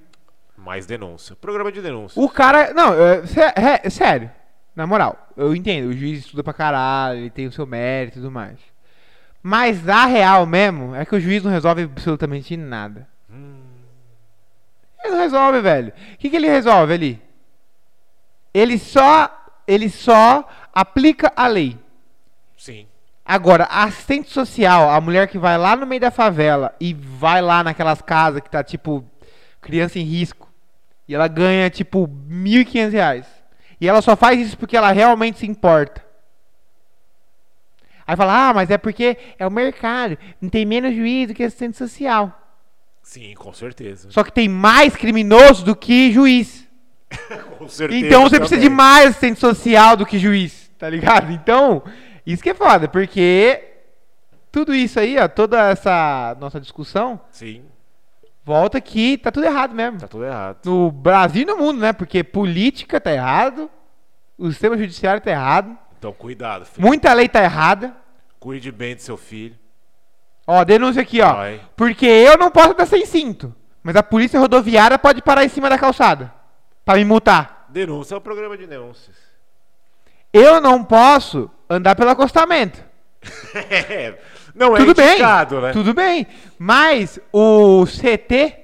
Mais 0.58 0.88
denúncia. 0.88 1.36
Programa 1.36 1.72
de 1.72 1.82
denúncia. 1.82 2.20
O 2.20 2.28
cara. 2.28 2.74
Não, 2.74 2.94
é, 2.96 3.82
é, 3.84 3.90
sério. 3.92 4.32
Na 4.76 4.88
moral, 4.88 5.30
eu 5.38 5.56
entendo. 5.56 5.90
O 5.90 5.94
juiz 5.94 6.22
estuda 6.22 6.44
pra 6.44 6.52
caralho, 6.52 7.20
ele 7.20 7.30
tem 7.30 7.46
o 7.46 7.52
seu 7.52 7.68
mérito 7.68 8.18
e 8.18 8.22
tudo 8.22 8.32
mais. 8.32 8.58
Mas 9.44 9.88
a 9.88 10.08
real 10.08 10.48
mesmo 10.48 10.96
é 10.96 11.06
que 11.06 11.16
o 11.16 11.20
juiz 11.20 11.44
não 11.44 11.52
resolve 11.52 11.84
absolutamente 11.84 12.58
nada. 12.58 13.08
Ele 15.04 15.14
não 15.14 15.20
resolve, 15.20 15.62
velho. 15.62 15.94
O 16.14 16.18
que, 16.18 16.32
que 16.32 16.36
ele 16.36 16.50
resolve 16.50 16.92
ali? 16.92 17.25
Ele 18.56 18.80
só. 18.80 19.30
Ele 19.68 19.90
só 19.90 20.48
aplica 20.74 21.34
a 21.36 21.48
lei. 21.48 21.78
Sim. 22.56 22.88
Agora, 23.26 23.64
a 23.64 23.86
assistente 23.86 24.30
social, 24.30 24.92
a 24.92 25.02
mulher 25.02 25.28
que 25.28 25.40
vai 25.40 25.58
lá 25.58 25.76
no 25.76 25.88
meio 25.88 26.00
da 26.00 26.12
favela 26.12 26.76
e 26.80 26.94
vai 26.94 27.42
lá 27.42 27.64
naquelas 27.64 28.00
casas 28.02 28.42
que 28.42 28.50
tá 28.50 28.64
tipo 28.64 29.04
criança 29.60 29.98
em 29.98 30.04
risco, 30.04 30.48
e 31.08 31.16
ela 31.16 31.28
ganha 31.28 31.68
tipo 31.72 32.08
1.500 32.08 32.92
reais. 32.92 33.26
E 33.82 33.88
ela 33.88 34.00
só 34.02 34.16
faz 34.16 34.40
isso 34.40 34.56
porque 34.58 34.78
ela 34.78 34.92
realmente 34.92 35.40
se 35.40 35.48
importa. 35.48 36.06
Aí 38.06 38.16
fala, 38.16 38.50
ah, 38.50 38.54
mas 38.54 38.70
é 38.70 38.78
porque 38.78 39.18
é 39.40 39.48
o 39.48 39.52
mercado, 39.52 40.18
não 40.40 40.50
tem 40.50 40.64
menos 40.64 40.96
juiz 40.96 41.28
do 41.28 41.34
que 41.34 41.44
assistente 41.44 41.76
social. 41.76 42.32
Sim, 43.02 43.34
com 43.34 43.52
certeza. 43.52 44.12
Só 44.12 44.24
que 44.24 44.32
tem 44.32 44.48
mais 44.48 44.96
criminoso 44.96 45.66
do 45.66 45.76
que 45.76 46.12
juiz. 46.12 46.65
Com 47.58 47.68
certeza. 47.68 48.06
Então 48.06 48.24
você 48.24 48.38
precisa 48.40 48.60
de 48.60 48.68
também. 48.68 48.78
mais 48.78 49.10
assistente 49.10 49.40
social 49.40 49.96
do 49.98 50.06
que 50.06 50.18
juiz, 50.20 50.70
tá 50.78 50.90
ligado? 50.90 51.32
Então, 51.32 51.84
isso 52.26 52.42
que 52.44 52.50
é 52.50 52.54
foda, 52.54 52.88
porque 52.88 53.64
tudo 54.52 54.74
isso 54.74 55.00
aí, 55.00 55.18
ó, 55.18 55.28
toda 55.28 55.70
essa 55.70 56.36
nossa 56.40 56.60
discussão, 56.60 57.20
Sim, 57.30 57.64
volta 58.44 58.80
que 58.80 59.18
tá 59.18 59.32
tudo 59.32 59.46
errado 59.46 59.74
mesmo. 59.74 60.00
tá 60.00 60.08
tudo 60.08 60.26
errado. 60.26 60.58
No 60.66 60.92
Brasil 60.92 61.44
e 61.44 61.46
no 61.46 61.58
mundo, 61.58 61.80
né? 61.80 61.94
Porque 61.94 62.24
política 62.24 63.00
tá 63.02 63.12
errado, 63.12 63.70
o 64.38 64.50
sistema 64.50 64.78
judiciário 64.78 65.22
tá 65.22 65.32
errado, 65.32 65.78
Então 65.98 66.12
cuidado, 66.14 66.66
filho. 66.66 66.86
muita 66.86 67.14
lei 67.14 67.28
tá 67.28 67.44
errada. 67.44 67.96
Cuide 68.40 68.72
bem 68.72 68.96
do 68.96 69.02
seu 69.02 69.18
filho. 69.18 69.56
Ó, 70.48 70.64
denúncia 70.64 71.02
aqui, 71.02 71.20
ó. 71.22 71.34
Vai. 71.34 71.60
Porque 71.76 72.06
eu 72.06 72.38
não 72.38 72.52
posso 72.52 72.72
andar 72.74 72.86
sem 72.86 73.04
cinto, 73.06 73.56
mas 73.82 73.96
a 73.96 74.04
polícia 74.04 74.40
rodoviária 74.40 75.00
pode 75.00 75.20
parar 75.22 75.44
em 75.44 75.50
cima 75.50 75.68
da 75.70 75.78
calçada 75.80 76.32
pra 76.86 76.96
me 76.96 77.04
multar. 77.04 77.66
Denúncia 77.70 78.14
é 78.14 78.18
o 78.18 78.22
programa 78.22 78.56
de 78.56 78.68
denúncias. 78.68 79.16
Eu 80.32 80.62
não 80.62 80.84
posso 80.84 81.50
andar 81.70 81.96
pelo 81.96 82.12
acostamento. 82.12 82.84
É, 83.56 84.18
não 84.54 84.76
é 84.76 84.80
tudo 84.80 84.94
bem, 84.94 85.10
indicado, 85.14 85.60
né? 85.60 85.72
tudo 85.74 85.94
bem. 85.94 86.28
Mas 86.58 87.20
o 87.34 87.86
CT, 87.86 88.56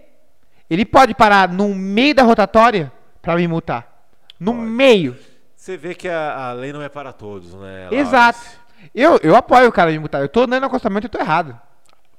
ele 0.69 0.85
pode 0.85 1.13
parar 1.13 1.49
no 1.49 1.73
meio 1.73 2.13
da 2.15 2.23
rotatória 2.23 2.91
pra 3.21 3.35
me 3.35 3.47
multar. 3.47 4.05
No 4.39 4.53
Pode. 4.53 4.65
meio. 4.65 5.17
Você 5.55 5.77
vê 5.77 5.93
que 5.93 6.07
a, 6.07 6.49
a 6.49 6.53
lei 6.53 6.71
não 6.71 6.81
é 6.81 6.89
para 6.89 7.11
todos, 7.11 7.53
né? 7.53 7.81
Laura? 7.83 7.95
Exato. 7.95 8.39
Eu, 8.95 9.19
eu 9.21 9.35
apoio 9.35 9.67
o 9.67 9.71
cara 9.71 9.91
me 9.91 9.99
multar. 9.99 10.21
Eu 10.21 10.29
tô 10.29 10.41
andando 10.41 10.61
no 10.61 10.67
acostamento 10.67 11.05
e 11.05 11.07
eu 11.07 11.11
tô 11.11 11.19
errado. 11.19 11.59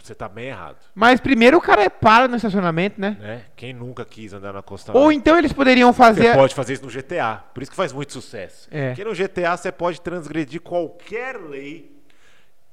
Você 0.02 0.14
tá 0.16 0.28
bem 0.28 0.48
errado, 0.48 0.76
Mas 0.94 1.20
primeiro 1.20 1.58
o 1.58 1.60
cara 1.60 1.88
para 1.88 2.26
no 2.26 2.34
estacionamento, 2.36 3.00
né? 3.00 3.16
né? 3.20 3.42
Quem 3.54 3.72
nunca 3.72 4.04
quis 4.04 4.32
andar 4.32 4.52
na 4.52 4.60
costa 4.62 4.96
Ou 4.96 5.12
então 5.12 5.38
eles 5.38 5.52
poderiam 5.52 5.92
fazer. 5.92 6.32
Você 6.32 6.34
pode 6.34 6.54
fazer 6.54 6.72
isso 6.74 6.84
no 6.84 6.90
GTA. 6.90 7.44
Por 7.54 7.62
isso 7.62 7.70
que 7.70 7.76
faz 7.76 7.92
muito 7.92 8.12
sucesso. 8.12 8.68
É. 8.70 8.88
Porque 8.88 9.04
no 9.04 9.14
GTA 9.14 9.56
você 9.56 9.70
pode 9.70 10.00
transgredir 10.00 10.60
qualquer 10.60 11.36
lei 11.36 11.92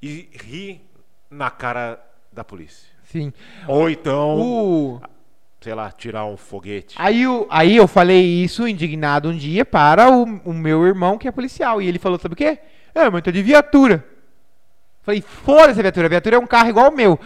e 0.01 0.27
rir 0.43 0.81
na 1.29 1.51
cara 1.51 2.03
da 2.31 2.43
polícia. 2.43 2.89
Sim. 3.03 3.31
Ou 3.67 3.89
então, 3.89 4.39
O... 4.39 5.01
sei 5.61 5.73
lá, 5.75 5.91
tirar 5.91 6.25
um 6.25 6.35
foguete. 6.37 6.95
Aí, 6.97 7.27
o- 7.27 7.45
aí 7.49 7.75
eu 7.75 7.87
falei 7.87 8.43
isso 8.43 8.67
indignado 8.67 9.29
um 9.29 9.37
dia 9.37 9.63
para 9.65 10.09
o, 10.09 10.23
o 10.45 10.53
meu 10.53 10.85
irmão 10.85 11.17
que 11.17 11.27
é 11.27 11.31
policial. 11.31 11.79
E 11.81 11.87
ele 11.87 11.99
falou, 11.99 12.17
sabe 12.19 12.33
o 12.33 12.37
quê? 12.37 12.57
É, 12.95 13.07
mas 13.09 13.21
tá 13.21 13.29
de 13.29 13.43
viatura. 13.43 14.03
Falei, 15.09 15.21
foda-se 15.21 15.79
a 15.79 15.81
viatura. 15.81 16.05
A 16.05 16.09
viatura 16.09 16.35
é 16.35 16.39
um 16.39 16.45
carro 16.45 16.69
igual 16.69 16.91
o 16.91 16.95
meu. 16.95 17.19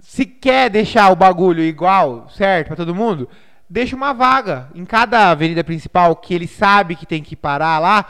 Se 0.00 0.24
quer 0.24 0.70
deixar 0.70 1.10
o 1.10 1.16
bagulho 1.16 1.64
igual, 1.64 2.28
certo, 2.28 2.68
pra 2.68 2.76
todo 2.76 2.94
mundo, 2.94 3.28
deixa 3.68 3.96
uma 3.96 4.12
vaga 4.12 4.68
em 4.72 4.84
cada 4.84 5.30
avenida 5.32 5.64
principal 5.64 6.14
que 6.14 6.32
ele 6.32 6.46
sabe 6.46 6.94
que 6.94 7.04
tem 7.04 7.24
que 7.24 7.34
parar 7.34 7.80
lá. 7.80 8.06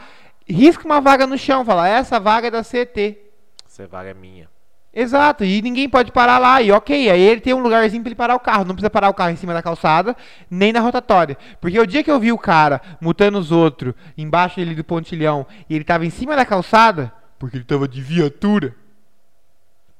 Risca 0.47 0.85
uma 0.85 1.01
vaga 1.01 1.25
no 1.25 1.39
chão, 1.39 1.65
fala, 1.65 1.87
essa 1.87 2.19
vaga 2.19 2.49
é 2.49 2.51
da 2.51 2.61
CT. 2.61 3.17
Essa 3.65 3.87
vaga 3.87 4.11
é 4.11 4.13
minha. 4.13 4.47
Exato, 4.93 5.43
e 5.43 5.59
ninguém 5.59 5.89
pode 5.89 6.11
parar 6.11 6.37
lá, 6.37 6.61
e 6.61 6.71
ok, 6.71 7.09
aí 7.09 7.19
ele 7.19 7.41
tem 7.41 7.53
um 7.53 7.61
lugarzinho 7.61 8.03
pra 8.03 8.09
ele 8.09 8.15
parar 8.15 8.35
o 8.35 8.39
carro, 8.39 8.63
não 8.63 8.75
precisa 8.75 8.91
parar 8.91 9.09
o 9.09 9.13
carro 9.13 9.31
em 9.31 9.35
cima 9.35 9.53
da 9.53 9.61
calçada, 9.63 10.15
nem 10.49 10.71
na 10.71 10.79
rotatória. 10.79 11.35
Porque 11.59 11.79
o 11.79 11.87
dia 11.87 12.03
que 12.03 12.11
eu 12.11 12.19
vi 12.19 12.31
o 12.31 12.37
cara 12.37 12.79
mutando 13.01 13.39
os 13.39 13.51
outros, 13.51 13.95
embaixo 14.15 14.61
ali 14.61 14.75
do 14.75 14.83
pontilhão, 14.83 15.47
e 15.67 15.75
ele 15.75 15.83
tava 15.83 16.05
em 16.05 16.11
cima 16.11 16.35
da 16.35 16.45
calçada, 16.45 17.11
porque 17.39 17.57
ele 17.57 17.65
tava 17.65 17.87
de 17.87 18.01
viatura, 18.01 18.75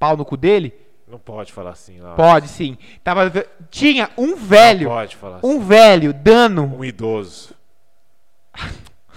pau 0.07 0.17
no 0.17 0.25
cu 0.25 0.37
dele, 0.37 0.73
Não 1.07 1.19
pode 1.19 1.51
falar 1.53 1.71
assim 1.71 1.99
pode 2.15 2.47
sim. 2.47 2.77
Tava, 3.03 3.31
tinha 3.69 4.09
um 4.17 4.35
velho, 4.35 4.87
Não 4.89 4.95
pode 4.95 5.15
falar 5.15 5.37
assim. 5.37 5.47
um 5.47 5.59
velho 5.59 6.13
dando, 6.13 6.63
Um 6.63 6.83
idoso. 6.83 7.53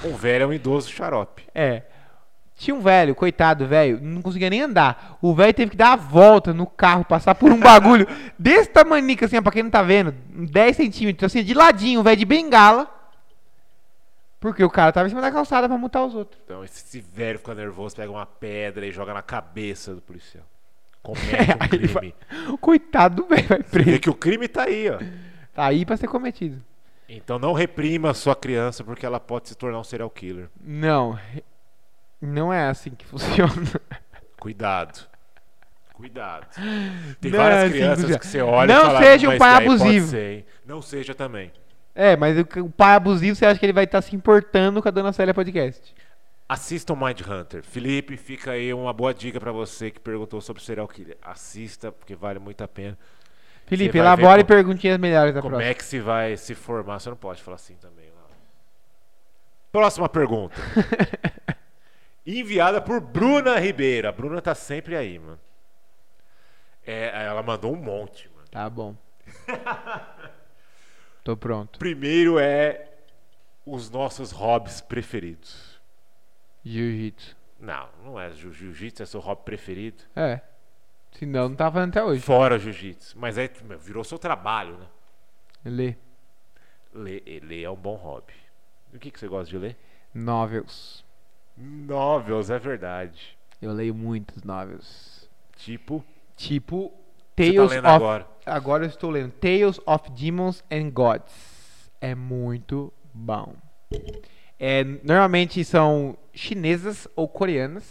Um 0.05 0.15
velho 0.15 0.45
é 0.45 0.47
um 0.47 0.53
idoso 0.53 0.91
xarope. 0.91 1.45
é, 1.55 1.83
tinha 2.55 2.75
um 2.75 2.81
velho, 2.81 3.15
coitado 3.15 3.67
velho, 3.69 4.01
não 4.03 4.21
conseguia 4.21 4.51
nem 4.51 4.63
andar. 4.63 5.17
O 5.23 5.33
velho 5.33 5.55
teve 5.55 5.71
que 5.73 5.77
dar 5.77 5.93
a 5.93 5.97
volta 5.97 6.53
no 6.53 6.67
carro, 6.67 7.05
passar 7.05 7.35
por 7.37 7.53
um 7.53 7.59
bagulho 7.61 8.05
desse 8.39 8.69
tamanica 8.71 9.27
assim, 9.27 9.37
ó, 9.39 9.43
pra 9.43 9.53
quem 9.53 9.63
não 9.63 9.71
tá 9.71 9.81
vendo, 9.83 10.11
10 10.13 10.77
centímetros, 10.77 11.31
assim, 11.31 11.45
de 11.45 11.55
ladinho, 11.55 12.03
velho 12.03 12.17
de 12.17 12.25
bengala. 12.25 12.93
Porque 14.41 14.63
o 14.63 14.71
cara 14.71 14.93
tava 14.93 15.07
em 15.07 15.11
cima 15.11 15.21
da 15.21 15.31
calçada 15.33 15.69
pra 15.69 15.77
multar 15.79 16.05
os 16.05 16.15
outros. 16.15 16.41
Então, 16.45 16.63
esse 16.65 17.01
velho 17.01 17.39
fica 17.41 17.55
nervoso, 17.55 17.95
pega 17.97 18.11
uma 18.11 18.27
pedra 18.27 18.87
e 18.87 18.93
joga 18.93 19.13
na 19.15 19.23
cabeça 19.23 19.95
do 19.95 20.01
policial. 20.01 20.45
Comete 21.15 21.51
É, 21.51 21.55
um 21.55 21.69
crime. 21.69 21.87
vai- 21.89 22.15
Coitado 22.61 23.17
do 23.23 23.29
velho, 23.29 23.47
vai 23.49 23.59
Vê 23.59 23.65
preso. 23.65 24.01
que 24.01 24.11
o 24.11 24.15
crime 24.15 24.47
tá 24.49 24.65
aí, 24.65 24.91
ó. 24.91 24.99
Tá 25.55 25.65
aí 25.67 25.85
pra 25.87 25.97
ser 25.97 26.07
cometido. 26.09 26.63
Então 27.09 27.39
não 27.39 27.53
reprima 27.55 28.11
a 28.11 28.15
sua 28.15 28.37
criança 28.37 28.85
porque 28.85 29.07
ela 29.07 29.19
pode 29.19 29.49
se 29.49 29.55
tornar 29.55 29.81
um 29.81 29.85
serial 29.85 30.11
killer. 30.11 30.49
Não, 30.61 31.19
não 32.21 32.53
é 32.53 32.69
assim 32.69 32.91
que 32.91 33.05
funciona. 33.09 33.53
Cuidado. 34.39 35.07
Cuidado. 35.95 36.47
Tem 37.21 37.31
Não, 37.33 37.39
várias 37.39 37.63
assim, 37.65 37.73
crianças 37.73 38.17
que 38.19 38.27
você 38.27 38.41
olha 38.41 38.73
Não 38.73 38.83
e 38.83 38.87
fala, 38.87 39.03
seja 39.03 39.27
um 39.27 39.31
"Mas 39.31 39.39
pai 39.39 39.55
abusivo." 39.57 40.07
ser, 40.07 40.33
hein?" 40.33 40.47
Não 40.65 40.81
seja 40.81 41.15
também. 41.15 41.51
É, 41.95 42.15
mas 42.17 42.37
o, 42.39 42.61
o 42.61 42.71
pai 42.71 42.95
abusivo, 42.95 43.35
você 43.35 43.45
acha 43.45 43.59
que 43.59 43.67
ele 43.67 43.73
vai 43.73 43.83
estar 43.83 44.01
se 44.03 44.15
importando 44.15 44.81
com 44.81 44.87
a 44.89 44.93
Dona 44.93 45.13
Célia 45.13 45.35
Podcast? 45.35 45.93
Assista 46.49 46.93
o 46.93 46.97
Mind 46.97 47.21
Hunter. 47.21 47.63
Felipe, 47.63 48.17
fica 48.17 48.53
aí 48.53 48.73
uma 48.73 48.93
boa 48.93 49.13
dica 49.13 49.39
pra 49.39 49.53
você 49.53 49.91
que 49.91 50.01
perguntou 50.01 50.41
sobre 50.41 50.63
serial 50.63 50.89
killer. 50.89 51.19
Assista, 51.21 51.93
porque 51.93 52.15
vale 52.15 52.39
muito 52.39 52.63
a 52.65 52.69
pena. 52.69 52.97
Felipe, 53.67 53.99
elabore 53.99 54.43
como- 54.43 54.47
perguntinhas 54.47 54.99
melhores 54.99 55.35
da 55.35 55.43
Como 55.43 55.51
próxima. 55.57 55.71
é 55.71 55.75
que 55.75 55.85
se 55.85 56.01
vai 56.01 56.37
se 56.39 56.55
formar? 56.55 56.99
Você 57.01 57.11
não 57.11 57.17
pode 57.19 57.43
falar 57.43 57.57
assim 57.57 57.75
também. 57.77 58.09
Próxima 59.71 60.09
pergunta. 60.09 60.55
Enviada 62.27 62.81
por 62.81 62.99
Bruna 63.01 63.59
Ribeiro. 63.59 64.09
A 64.09 64.13
Bruna 64.13 64.41
tá 64.41 64.55
sempre 64.55 64.97
aí, 64.97 65.19
mano. 65.19 65.39
É, 66.87 67.27
ela 67.27 67.43
mandou 67.43 67.75
um 67.75 67.77
monte, 67.77 68.31
mano. 68.35 68.49
Tá 68.51 68.71
bom. 68.71 68.97
Tô 71.23 71.37
pronto. 71.37 71.79
Primeiro 71.79 72.39
é 72.39 72.89
os 73.67 73.91
nossos 73.91 74.31
hobbies 74.33 74.81
preferidos. 74.81 75.68
Jiu-jitsu. 76.65 77.37
Não, 77.61 77.89
não 78.05 78.21
é 78.21 78.31
jiu- 78.33 78.53
jiu-jitsu, 78.53 79.03
é 79.03 79.07
seu 79.07 79.21
hobby 79.21 79.43
preferido. 79.45 80.03
É. 80.15 80.41
Senão 81.13 81.49
não 81.49 81.57
tava 81.57 81.75
fazendo 81.75 81.91
até 81.91 82.05
hoje. 82.05 82.21
Fora 82.23 82.59
jiu-jitsu. 82.59 83.19
Mas 83.19 83.37
é, 83.39 83.51
meu, 83.65 83.79
virou 83.79 84.05
seu 84.05 84.19
trabalho, 84.19 84.77
né? 84.79 84.87
Ler, 86.93 87.23
ler 87.43 87.63
é 87.63 87.71
um 87.71 87.77
bom 87.77 87.95
hobby. 87.97 88.33
O 88.95 88.99
que, 88.99 89.11
que 89.11 89.19
você 89.19 89.29
gosta 89.29 89.51
de 89.51 89.59
ler? 89.59 89.77
Novels. 90.15 91.05
Novels, 91.57 92.51
é 92.51 92.59
verdade. 92.59 93.37
Eu 93.61 93.73
leio 93.73 93.95
muitos 93.95 94.43
novels. 94.45 95.29
Tipo, 95.57 96.05
Tipo, 96.37 96.91
tá 97.35 97.43
Tales 97.45 97.71
lendo 97.71 97.85
of... 97.87 97.95
agora. 97.95 98.27
Agora 98.47 98.85
eu 98.85 98.89
estou 98.89 99.11
lendo 99.11 99.33
Tales 99.33 99.81
of 99.85 100.11
Demons 100.13 100.63
and 100.71 100.91
Gods. 100.91 101.91
É 102.01 102.15
muito 102.15 102.93
bom. 103.13 103.55
É, 104.59 104.85
normalmente 105.03 105.65
são 105.65 106.17
chinesas 106.39 107.09
ou 107.17 107.29
coreanas, 107.29 107.85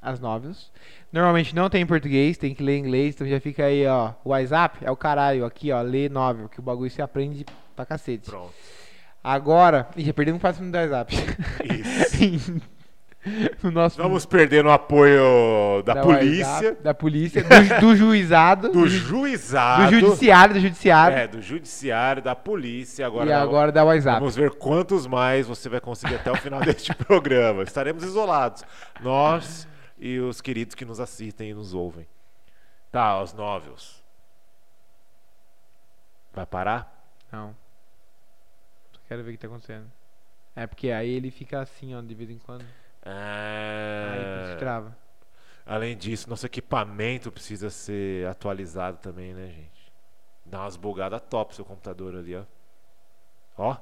as 0.00 0.18
novels. 0.18 0.72
Normalmente 1.12 1.54
não 1.54 1.68
tem 1.68 1.82
em 1.82 1.86
português, 1.86 2.38
tem 2.38 2.54
que 2.54 2.62
ler 2.62 2.76
em 2.76 2.80
inglês, 2.80 3.14
então 3.14 3.26
já 3.26 3.40
fica 3.40 3.64
aí, 3.64 3.86
ó. 3.86 4.14
O 4.24 4.30
WhatsApp 4.30 4.78
é 4.82 4.90
o 4.90 4.96
caralho, 4.96 5.44
aqui, 5.44 5.70
ó, 5.70 5.82
lê 5.82 6.08
novel, 6.08 6.48
que 6.48 6.60
o 6.60 6.62
bagulho 6.62 6.90
se 6.90 7.02
aprende 7.02 7.44
pra 7.76 7.84
cacete. 7.84 8.30
Pronto. 8.30 8.52
Agora, 9.22 9.88
ih, 9.96 10.04
já 10.04 10.14
perdemos 10.14 10.40
quase 10.40 10.62
no 10.62 10.72
WhatsApp. 10.72 11.14
Isso. 12.24 12.60
no 13.62 13.70
nosso 13.70 14.00
Vamos 14.02 14.24
perder 14.24 14.64
o 14.64 14.70
apoio 14.70 15.82
da, 15.84 15.94
da 15.94 16.02
polícia, 16.02 16.46
WhatsApp, 16.46 16.82
da 16.82 16.94
polícia, 16.94 17.42
do, 17.44 17.80
do 17.80 17.96
juizado, 17.96 18.68
do 18.70 18.88
ju- 18.88 18.98
juizado, 18.98 19.90
do 19.90 20.00
judiciário, 20.00 20.54
do 20.54 20.60
judiciário 20.60 21.16
é, 21.18 21.26
do 21.28 21.42
judiciário, 21.42 22.22
da 22.22 22.34
polícia. 22.34 23.06
Agora, 23.06 23.28
e 23.28 23.32
agora 23.32 23.70
da 23.70 23.84
WhatsApp. 23.84 24.20
vamos 24.20 24.36
ver 24.36 24.52
quantos 24.52 25.06
mais 25.06 25.46
você 25.46 25.68
vai 25.68 25.80
conseguir 25.80 26.14
até 26.14 26.30
o 26.32 26.36
final 26.36 26.60
deste 26.60 26.94
programa. 27.04 27.62
Estaremos 27.62 28.02
isolados. 28.04 28.64
Nós 29.00 29.68
e 29.98 30.18
os 30.18 30.40
queridos 30.40 30.74
que 30.74 30.84
nos 30.86 30.98
assistem 30.98 31.50
e 31.50 31.54
nos 31.54 31.74
ouvem. 31.74 32.06
Tá, 32.90 33.22
os 33.22 33.34
novels. 33.34 34.02
Vai 36.32 36.46
parar? 36.46 37.04
Não. 37.30 37.54
Só 38.92 39.00
quero 39.08 39.22
ver 39.22 39.30
o 39.30 39.32
que 39.32 39.38
tá 39.38 39.46
acontecendo. 39.46 39.90
É 40.56 40.66
porque 40.66 40.90
aí 40.90 41.10
ele 41.10 41.30
fica 41.30 41.60
assim, 41.60 41.94
ó, 41.94 42.00
de 42.00 42.14
vez 42.14 42.30
em 42.30 42.38
quando. 42.38 42.64
Aí 43.02 43.12
Ah, 43.12 44.50
se 44.52 44.58
trava. 44.58 44.96
além 45.66 45.96
disso, 45.96 46.28
nosso 46.28 46.46
equipamento 46.46 47.30
precisa 47.32 47.70
ser 47.70 48.26
atualizado 48.26 48.98
também, 48.98 49.32
né, 49.34 49.48
gente? 49.48 49.92
Dá 50.44 50.60
umas 50.60 50.76
bugadas 50.76 51.20
top 51.30 51.54
seu 51.54 51.64
computador 51.64 52.16
ali, 52.16 52.34
ó. 52.36 52.44
Ó, 53.56 53.76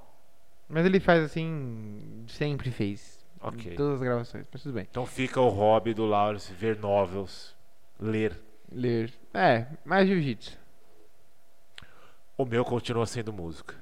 Mas 0.68 0.84
ele 0.84 1.00
faz 1.00 1.24
assim, 1.24 2.24
sempre 2.28 2.70
fez. 2.70 3.18
Ok. 3.40 3.72
Em 3.72 3.76
todas 3.76 3.94
as 3.94 4.00
gravações, 4.00 4.46
mas 4.52 4.62
tudo 4.62 4.74
bem. 4.74 4.86
então 4.90 5.06
fica 5.06 5.40
o 5.40 5.48
hobby 5.48 5.94
do 5.94 6.04
Lawrence 6.04 6.52
ver 6.52 6.76
novels, 6.78 7.56
ler. 7.98 8.38
Ler. 8.70 9.12
É, 9.32 9.66
mais 9.84 10.06
jiu-jitsu. 10.08 10.58
O 12.36 12.44
meu 12.44 12.64
continua 12.64 13.06
sendo 13.06 13.32
música. 13.32 13.74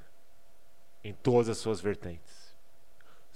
Em 1.03 1.13
todas 1.13 1.49
as 1.49 1.57
suas 1.57 1.81
vertentes. 1.81 2.36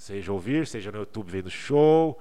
Seja 0.01 0.33
ouvir, 0.33 0.65
seja 0.65 0.91
no 0.91 0.97
YouTube 0.97 1.29
vendo 1.29 1.47
show. 1.51 2.19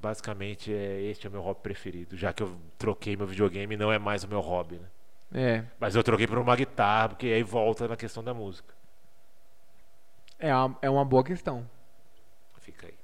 Basicamente, 0.00 0.72
é, 0.72 1.02
este 1.02 1.26
é 1.26 1.28
o 1.28 1.32
meu 1.32 1.42
hobby 1.42 1.60
preferido. 1.60 2.16
Já 2.16 2.32
que 2.32 2.42
eu 2.42 2.56
troquei 2.78 3.14
meu 3.16 3.26
videogame, 3.26 3.76
não 3.76 3.92
é 3.92 3.98
mais 3.98 4.24
o 4.24 4.28
meu 4.28 4.40
hobby, 4.40 4.76
né? 4.76 4.86
É. 5.34 5.64
Mas 5.78 5.94
eu 5.94 6.02
troquei 6.02 6.26
por 6.26 6.38
uma 6.38 6.56
guitarra, 6.56 7.10
porque 7.10 7.26
aí 7.26 7.42
volta 7.42 7.86
na 7.86 7.98
questão 7.98 8.24
da 8.24 8.32
música. 8.32 8.72
É 10.38 10.54
uma, 10.54 10.78
é 10.80 10.88
uma 10.88 11.04
boa 11.04 11.22
questão. 11.22 11.68
Fica 12.60 12.86
aí. 12.86 12.94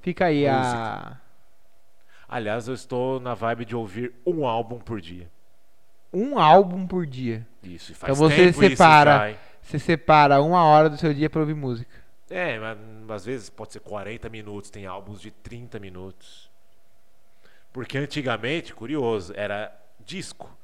Fica 0.00 0.24
aí 0.24 0.48
a. 0.48 0.58
Música. 0.58 1.20
Aliás, 2.28 2.66
eu 2.66 2.74
estou 2.74 3.20
na 3.20 3.32
vibe 3.34 3.64
de 3.64 3.76
ouvir 3.76 4.12
um 4.26 4.44
álbum 4.44 4.80
por 4.80 5.00
dia. 5.00 5.30
Um 6.12 6.36
álbum 6.36 6.84
por 6.84 7.06
dia. 7.06 7.46
Isso, 7.62 7.92
e 7.92 7.94
faz 7.94 8.12
Então 8.12 8.28
você 8.28 8.48
isso 8.48 8.58
separa- 8.58 9.30
hein? 9.30 9.36
Você 9.62 9.78
separa 9.78 10.42
uma 10.42 10.64
hora 10.64 10.90
do 10.90 10.96
seu 10.96 11.14
dia 11.14 11.30
pra 11.30 11.40
ouvir 11.42 11.54
música. 11.54 11.97
É, 12.30 12.58
mas 12.58 12.78
às 13.10 13.24
vezes 13.24 13.48
pode 13.50 13.72
ser 13.72 13.80
40 13.80 14.28
minutos, 14.28 14.70
tem 14.70 14.86
álbuns 14.86 15.20
de 15.20 15.30
30 15.30 15.78
minutos. 15.78 16.50
Porque 17.72 17.96
antigamente, 17.98 18.74
curioso, 18.74 19.32
era 19.36 19.74
disco. 20.04 20.54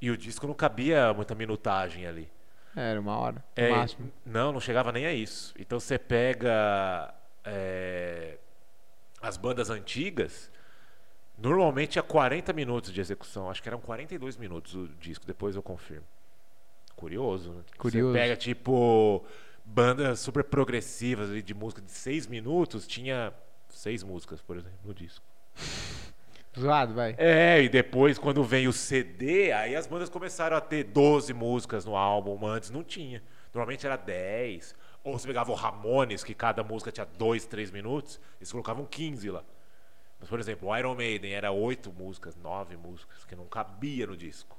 E 0.00 0.10
o 0.10 0.16
disco 0.16 0.46
não 0.46 0.54
cabia 0.54 1.12
muita 1.14 1.34
minutagem 1.34 2.06
ali. 2.06 2.30
É, 2.76 2.90
Era 2.90 3.00
uma 3.00 3.16
hora, 3.16 3.36
no 3.56 3.62
É, 3.64 3.70
máximo. 3.70 4.12
Não, 4.26 4.52
não 4.52 4.60
chegava 4.60 4.92
nem 4.92 5.06
a 5.06 5.12
isso. 5.12 5.54
Então 5.58 5.78
você 5.80 5.98
pega 5.98 7.14
é, 7.44 8.36
as 9.22 9.36
bandas 9.36 9.70
antigas, 9.70 10.50
normalmente 11.38 11.98
é 11.98 12.02
40 12.02 12.52
minutos 12.52 12.92
de 12.92 13.00
execução. 13.00 13.48
Acho 13.48 13.62
que 13.62 13.68
eram 13.68 13.80
42 13.80 14.36
minutos 14.36 14.74
o 14.74 14.88
disco, 15.00 15.24
depois 15.26 15.56
eu 15.56 15.62
confirmo. 15.62 16.06
Curioso, 16.96 17.52
né? 17.52 17.62
Curioso. 17.78 18.12
Você 18.12 18.18
pega 18.18 18.36
tipo 18.36 19.24
bandas 19.64 20.20
super 20.20 20.44
progressivas 20.44 21.42
de 21.42 21.54
música 21.54 21.80
de 21.80 21.90
6 21.90 22.26
minutos, 22.26 22.86
tinha 22.86 23.32
seis 23.68 24.02
músicas, 24.02 24.40
por 24.40 24.56
exemplo, 24.56 24.78
no 24.84 24.94
disco. 24.94 25.24
Zoado, 26.58 26.94
vai. 26.94 27.16
É, 27.18 27.62
e 27.62 27.68
depois, 27.68 28.16
quando 28.16 28.44
vem 28.44 28.68
o 28.68 28.72
CD, 28.72 29.50
aí 29.50 29.74
as 29.74 29.88
bandas 29.88 30.08
começaram 30.08 30.56
a 30.56 30.60
ter 30.60 30.84
12 30.84 31.34
músicas 31.34 31.84
no 31.84 31.96
álbum, 31.96 32.46
antes 32.46 32.70
não 32.70 32.84
tinha. 32.84 33.20
Normalmente 33.52 33.84
era 33.84 33.96
10. 33.96 34.76
Ou 35.02 35.18
você 35.18 35.26
pegava 35.26 35.50
o 35.50 35.54
Ramones, 35.54 36.22
que 36.22 36.32
cada 36.32 36.62
música 36.62 36.92
tinha 36.92 37.04
2, 37.04 37.46
3 37.46 37.72
minutos, 37.72 38.20
eles 38.38 38.52
colocavam 38.52 38.86
15 38.86 39.30
lá. 39.30 39.44
Mas, 40.20 40.28
por 40.28 40.38
exemplo, 40.38 40.68
o 40.68 40.76
Iron 40.76 40.94
Maiden 40.94 41.32
era 41.32 41.50
8 41.50 41.92
músicas, 41.92 42.36
9 42.36 42.76
músicas, 42.76 43.24
que 43.24 43.34
não 43.34 43.46
cabia 43.46 44.06
no 44.06 44.16
disco. 44.16 44.56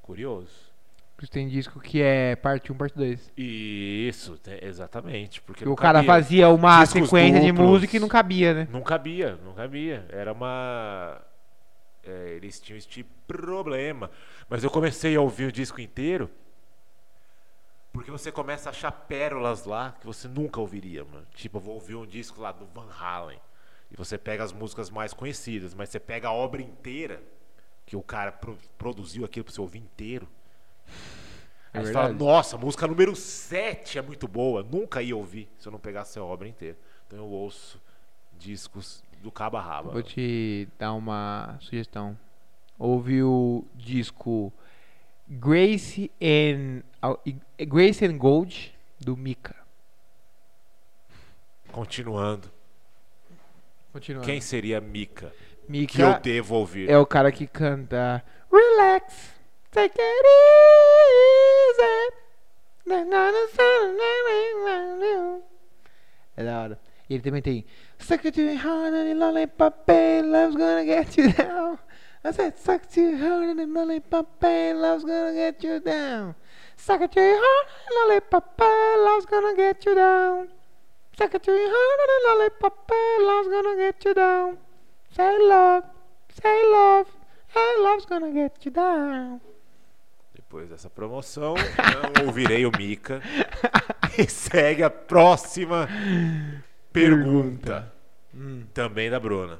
Curioso. 0.00 0.71
Isso 1.22 1.30
tem 1.30 1.46
disco 1.48 1.78
que 1.78 2.02
é 2.02 2.34
parte 2.34 2.72
1, 2.72 2.74
parte 2.76 2.96
2. 2.96 3.32
Isso, 3.36 4.36
te- 4.38 4.58
exatamente. 4.64 5.40
Porque 5.40 5.68
o 5.68 5.76
cara 5.76 5.98
cabia. 6.00 6.12
fazia 6.12 6.48
uma 6.48 6.80
Discos 6.82 7.02
sequência 7.04 7.40
de 7.40 7.52
duplos. 7.52 7.68
música 7.68 7.96
e 7.96 8.00
não 8.00 8.08
cabia, 8.08 8.52
né? 8.54 8.68
Não 8.72 8.82
cabia, 8.82 9.38
não 9.44 9.52
cabia. 9.54 10.04
Era 10.10 10.32
uma. 10.32 11.20
é, 12.04 12.30
eles 12.34 12.58
tinham 12.60 12.76
esse 12.76 12.88
tipo 12.88 13.08
de 13.08 13.22
problema. 13.38 14.10
Mas 14.48 14.64
eu 14.64 14.70
comecei 14.70 15.14
a 15.14 15.20
ouvir 15.20 15.44
o 15.44 15.52
disco 15.52 15.80
inteiro. 15.80 16.28
Porque 17.92 18.10
você 18.10 18.32
começa 18.32 18.68
a 18.68 18.72
achar 18.72 18.90
pérolas 18.90 19.64
lá 19.64 19.94
que 20.00 20.06
você 20.06 20.26
nunca 20.26 20.58
ouviria, 20.60 21.04
mano. 21.04 21.26
Tipo, 21.34 21.58
eu 21.58 21.60
vou 21.60 21.74
ouvir 21.74 21.94
um 21.94 22.06
disco 22.06 22.40
lá 22.40 22.50
do 22.50 22.66
Van 22.66 22.88
Halen. 22.98 23.38
E 23.90 23.96
você 23.96 24.16
pega 24.18 24.42
as 24.42 24.52
músicas 24.52 24.88
mais 24.90 25.12
conhecidas, 25.12 25.74
mas 25.74 25.90
você 25.90 26.00
pega 26.00 26.28
a 26.28 26.32
obra 26.32 26.62
inteira, 26.62 27.22
que 27.84 27.94
o 27.94 28.02
cara 28.02 28.32
pro- 28.32 28.56
produziu 28.78 29.24
aquilo 29.24 29.44
pra 29.44 29.52
você 29.54 29.60
ouvir 29.60 29.78
inteiro. 29.80 30.26
É 31.74 31.78
Aí 31.78 31.86
você 31.86 31.92
fala, 31.92 32.12
nossa, 32.12 32.58
música 32.58 32.86
número 32.86 33.16
7 33.16 33.98
é 33.98 34.02
muito 34.02 34.28
boa. 34.28 34.62
Nunca 34.62 35.02
ia 35.02 35.16
ouvir 35.16 35.48
se 35.58 35.66
eu 35.66 35.72
não 35.72 35.78
pegasse 35.78 36.18
a 36.18 36.24
obra 36.24 36.46
inteira. 36.46 36.76
Então 37.06 37.18
eu 37.18 37.26
ouço 37.26 37.80
discos 38.38 39.02
do 39.22 39.30
cabo 39.30 39.56
a 39.56 39.60
rabo. 39.62 39.90
Vou 39.90 40.02
te 40.02 40.68
dar 40.78 40.92
uma 40.92 41.56
sugestão. 41.60 42.18
Ouve 42.78 43.22
o 43.22 43.64
disco 43.74 44.52
Grace 45.28 46.10
and 46.20 46.82
Grace 47.66 48.04
and 48.04 48.18
Gold 48.18 48.74
do 49.00 49.16
Mika. 49.16 49.56
Continuando. 51.70 52.50
Continuando. 53.92 54.26
Quem 54.26 54.40
seria 54.40 54.80
Mika? 54.80 55.32
Mika 55.68 55.92
Que 55.94 56.02
eu 56.02 56.20
devo 56.20 56.56
ouvir. 56.56 56.90
é 56.90 56.98
o 56.98 57.06
cara 57.06 57.30
que 57.30 57.46
canta 57.46 58.22
Relax, 58.50 59.34
take 59.72 59.94
it 59.96 60.26
easy. 60.26 60.72
É 66.36 66.44
da 66.44 66.62
hora. 66.62 66.80
E 67.08 67.14
ele 67.14 67.22
também 67.22 67.42
tem 67.42 67.64
Suck 67.98 68.26
it 68.26 68.34
to 68.34 68.42
your 68.42 68.56
heart 68.56 68.92
and 68.92 69.18
lollipop, 69.18 69.88
love's 70.24 70.56
gonna 70.56 70.84
get 70.84 71.16
you 71.16 71.32
down. 71.32 71.78
I 72.24 72.32
said, 72.32 72.58
suck 72.58 72.86
to 72.90 73.00
your 73.00 73.16
heart 73.18 73.58
and 73.58 73.72
lollipop, 73.72 74.42
love's 74.42 75.04
gonna 75.04 75.32
get 75.32 75.62
you 75.62 75.80
down. 75.80 76.34
Suck 76.76 77.00
it 77.00 77.12
to 77.12 77.20
your 77.20 77.38
heart 77.38 77.68
and 77.86 77.94
lollipop, 77.96 78.60
love's 78.60 79.26
gonna 79.26 79.56
get 79.56 79.84
you 79.86 79.94
down. 79.94 80.48
Suck 81.16 81.34
it 81.34 81.42
to 81.44 81.52
your 81.52 81.70
heart 81.70 82.00
and 82.08 82.22
lollipop, 82.28 82.90
love's 83.20 83.48
gonna 83.48 83.76
get 83.76 84.04
you 84.04 84.14
down. 84.14 84.58
Say 85.10 85.38
love, 85.40 85.84
say 86.42 86.62
love, 86.70 87.06
and 87.54 87.84
love's 87.84 88.06
gonna 88.06 88.32
get 88.32 88.64
you 88.64 88.70
down. 88.70 89.40
Depois 90.52 90.68
dessa 90.68 90.90
promoção, 90.90 91.54
não 92.14 92.26
ouvirei 92.26 92.66
o 92.66 92.72
Mika. 92.76 93.22
E 94.18 94.28
segue 94.28 94.82
a 94.82 94.90
próxima 94.90 95.88
pergunta. 96.92 97.90
Hum. 98.34 98.66
Também 98.74 99.08
da 99.08 99.18
Bruna. 99.18 99.58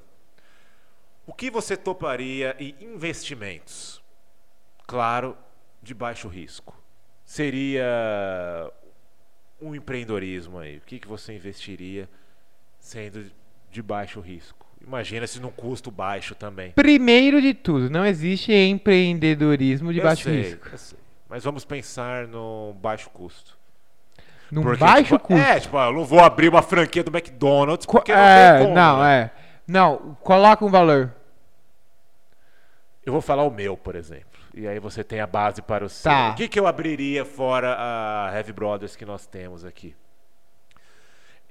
O 1.27 1.33
que 1.33 1.51
você 1.51 1.75
toparia 1.75 2.55
em 2.59 2.77
investimentos? 2.83 4.05
Claro, 4.87 5.35
de 5.83 5.95
baixo 5.95 6.29
risco. 6.29 6.79
Seria 7.25 8.71
um 9.59 9.75
empreendedorismo 9.75 10.59
aí. 10.59 10.77
O 10.77 10.83
que, 10.83 10.99
que 10.99 11.09
você 11.09 11.35
investiria 11.35 12.07
sendo 12.79 13.33
de 13.71 13.81
baixo 13.81 14.21
risco? 14.21 14.67
Imagina 14.87 15.27
se 15.27 15.41
num 15.41 15.51
custo 15.51 15.91
baixo 15.91 16.35
também. 16.35 16.73
Primeiro 16.73 17.41
de 17.41 17.55
tudo, 17.55 17.89
não 17.89 18.05
existe 18.05 18.53
empreendedorismo 18.53 19.93
de 19.93 19.99
Eu 20.01 20.05
baixo 20.05 20.25
sei, 20.25 20.43
risco. 20.43 20.69
eu 20.73 20.79
sei. 20.79 20.99
Mas 21.29 21.45
vamos 21.45 21.65
pensar 21.65 22.27
no 22.27 22.75
baixo 22.81 23.09
custo. 23.11 23.57
Num 24.51 24.63
Porque, 24.63 24.79
baixo 24.85 25.15
tipo, 25.17 25.19
custo. 25.21 25.43
É, 25.43 25.61
tipo, 25.61 25.77
eu 25.79 25.93
não 25.93 26.05
vou 26.05 26.21
abrir 26.21 26.49
uma 26.49 26.61
franquia 26.63 27.03
do 27.03 27.11
McDonald's 27.17 27.87
Co- 27.87 27.99
porque 27.99 28.13
não 28.15 28.21
é, 28.21 28.53
tem 28.59 28.63
como, 28.65 28.75
não, 28.75 29.03
né? 29.03 29.17
é. 29.17 29.31
Não, 29.67 30.17
coloca 30.21 30.65
um 30.65 30.69
valor. 30.71 31.11
Eu 33.05 33.13
vou 33.13 33.23
falar 33.23 33.45
o 33.45 33.51
meu, 33.51 33.77
por 33.77 33.97
exemplo. 33.97 34.41
E 34.55 34.67
aí 34.69 34.79
você 34.79 35.03
tem 35.03 35.21
a 35.21 35.27
base 35.27 35.63
para 35.63 35.85
o 35.85 35.89
seu. 35.89 36.11
Tá. 36.11 36.31
O 36.31 36.35
que, 36.35 36.49
que 36.49 36.61
eu 36.61 36.67
abriria 36.67 37.25
fora 37.25 37.77
a 37.79 38.31
Heavy 38.37 38.53
Brothers 38.53 38.95
que 38.95 39.05
nós 39.07 39.27
temos 39.27 39.65
aqui? 39.65 39.95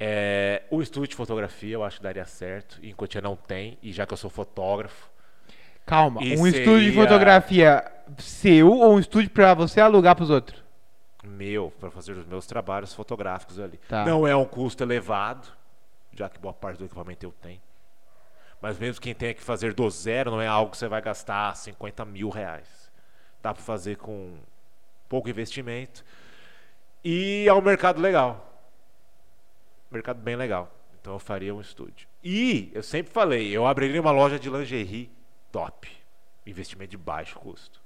É, 0.04 0.64
o 0.72 0.82
estúdio 0.82 1.10
de 1.10 1.16
fotografia 1.16 1.76
eu 1.76 1.84
acho 1.84 1.98
que 1.98 2.04
daria 2.04 2.26
certo. 2.26 2.80
Em 2.82 2.92
Cotia 2.92 3.22
não 3.22 3.36
tem, 3.36 3.78
e 3.84 3.92
já 3.94 4.04
que 4.04 4.12
eu 4.14 4.18
sou 4.18 4.32
fotógrafo. 4.32 5.08
Calma, 5.86 6.22
um 6.22 6.48
estúdio 6.48 6.80
de 6.80 6.86
seria- 6.86 6.94
fotografia 7.04 7.92
seu 8.18 8.72
ou 8.72 8.96
um 8.96 9.00
estúdio 9.00 9.30
pra 9.30 9.54
você 9.54 9.80
alugar 9.80 10.16
pros 10.16 10.30
outros? 10.32 10.62
meu 11.24 11.72
para 11.80 11.92
fazer 11.92 12.14
os 12.14 12.26
meus 12.26 12.48
trabalhos 12.48 12.96
fotográficos 12.96 13.60
ali. 13.60 13.80
Tá. 13.88 14.04
Não 14.04 14.26
é 14.28 14.36
um 14.36 14.44
custo 14.44 14.82
elevado, 14.84 15.48
já 16.12 16.28
que 16.28 16.40
boa 16.40 16.52
parte 16.54 16.80
do 16.80 16.86
equipamento 16.86 17.24
eu 17.24 17.32
tenho. 17.40 17.62
Mas 18.60 18.80
mesmo 18.80 19.00
quem 19.00 19.14
tenha 19.14 19.34
que 19.36 19.42
fazer 19.44 19.72
do 19.76 19.88
zero, 19.92 20.32
não 20.32 20.42
é 20.42 20.48
algo 20.48 20.72
que 20.72 20.78
você 20.78 20.88
vai 20.88 21.00
gastar 21.00 21.56
50 21.56 22.04
mil 22.06 22.30
reais. 22.30 22.92
Dá 23.40 23.54
para 23.54 23.62
fazer 23.62 23.98
com 23.98 24.34
pouco 25.08 25.30
investimento. 25.30 26.04
E 27.06 27.46
é 27.48 27.54
um 27.54 27.62
mercado 27.62 28.02
legal. 28.02 28.51
Mercado 29.92 30.22
bem 30.22 30.36
legal. 30.36 30.74
Então 31.00 31.14
eu 31.14 31.20
faria 31.20 31.54
um 31.54 31.60
estúdio. 31.62 32.08
E 32.24 32.72
eu 32.74 32.84
sempre 32.84 33.12
falei, 33.12 33.50
eu 33.52 33.66
abriria 33.66 34.00
uma 34.00 34.12
loja 34.12 34.40
de 34.40 34.50
lingerie 34.50 35.12
top. 35.52 35.90
Investimento 36.46 36.92
de 36.92 36.98
baixo 36.98 37.38
custo. 37.38 37.82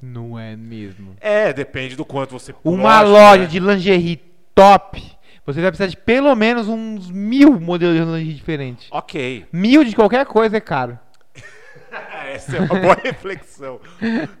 Não 0.00 0.36
é 0.38 0.56
mesmo. 0.56 1.16
É, 1.20 1.52
depende 1.52 1.94
do 1.94 2.04
quanto 2.04 2.32
você 2.32 2.52
Uma 2.64 3.00
lógico, 3.02 3.12
loja 3.12 3.42
né? 3.42 3.46
de 3.46 3.60
lingerie 3.60 4.16
top, 4.52 5.00
você 5.46 5.60
vai 5.60 5.70
precisar 5.70 5.88
de 5.88 5.96
pelo 5.96 6.34
menos 6.34 6.66
uns 6.68 7.08
mil 7.08 7.58
modelos 7.60 7.96
de 7.96 8.02
lingerie 8.04 8.34
diferentes. 8.34 8.88
Ok. 8.90 9.46
Mil 9.52 9.84
de 9.84 9.94
qualquer 9.94 10.26
coisa 10.26 10.56
é 10.56 10.60
caro. 10.60 10.98
Essa 12.26 12.56
é 12.56 12.60
uma 12.60 12.80
boa 12.80 12.94
reflexão. 12.94 13.80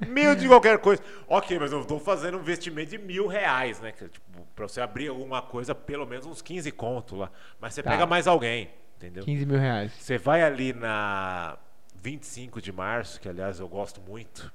Mil 0.08 0.34
de 0.34 0.48
qualquer 0.48 0.78
coisa. 0.78 1.00
Ok, 1.28 1.56
mas 1.60 1.70
eu 1.70 1.80
estou 1.82 2.00
fazendo 2.00 2.38
um 2.38 2.40
investimento 2.40 2.90
de 2.90 2.98
mil 2.98 3.26
reais, 3.28 3.80
né? 3.80 3.92
Tipo, 3.92 4.31
pra 4.54 4.68
você 4.68 4.80
abrir 4.80 5.08
alguma 5.08 5.40
coisa, 5.42 5.74
pelo 5.74 6.06
menos 6.06 6.26
uns 6.26 6.42
15 6.42 6.70
conto 6.72 7.16
lá. 7.16 7.30
Mas 7.60 7.74
você 7.74 7.82
Tá. 7.82 7.90
pega 7.90 8.06
mais 8.06 8.26
alguém, 8.26 8.70
entendeu? 8.96 9.24
15 9.24 9.46
mil 9.46 9.58
reais. 9.58 9.92
Você 9.92 10.18
vai 10.18 10.42
ali 10.42 10.72
na 10.72 11.56
25 11.96 12.60
de 12.60 12.72
março, 12.72 13.20
que 13.20 13.28
aliás 13.28 13.60
eu 13.60 13.68
gosto 13.68 14.00
muito. 14.00 14.52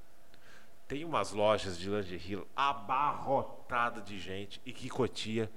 Tem 0.87 1.03
umas 1.03 1.31
lojas 1.33 1.77
de 1.77 1.89
lingerie 1.89 2.41
abarrotada 2.55 4.01
de 4.01 4.17
gente. 4.19 4.61
E 4.65 4.71
que 4.71 4.89
Cotia 4.89 5.49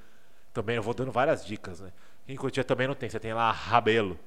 também, 0.53 0.77
eu 0.77 0.83
vou 0.83 0.95
dando 0.95 1.13
várias 1.13 1.45
dicas, 1.45 1.81
né? 1.81 1.93
Em 2.27 2.37
Cotia 2.37 2.65
também 2.65 2.87
não 2.89 2.95
tem. 2.95 3.09
Você 3.09 3.21
tem 3.21 3.33
lá 3.33 3.45
a 3.49 3.53
Rabelo, 3.53 4.19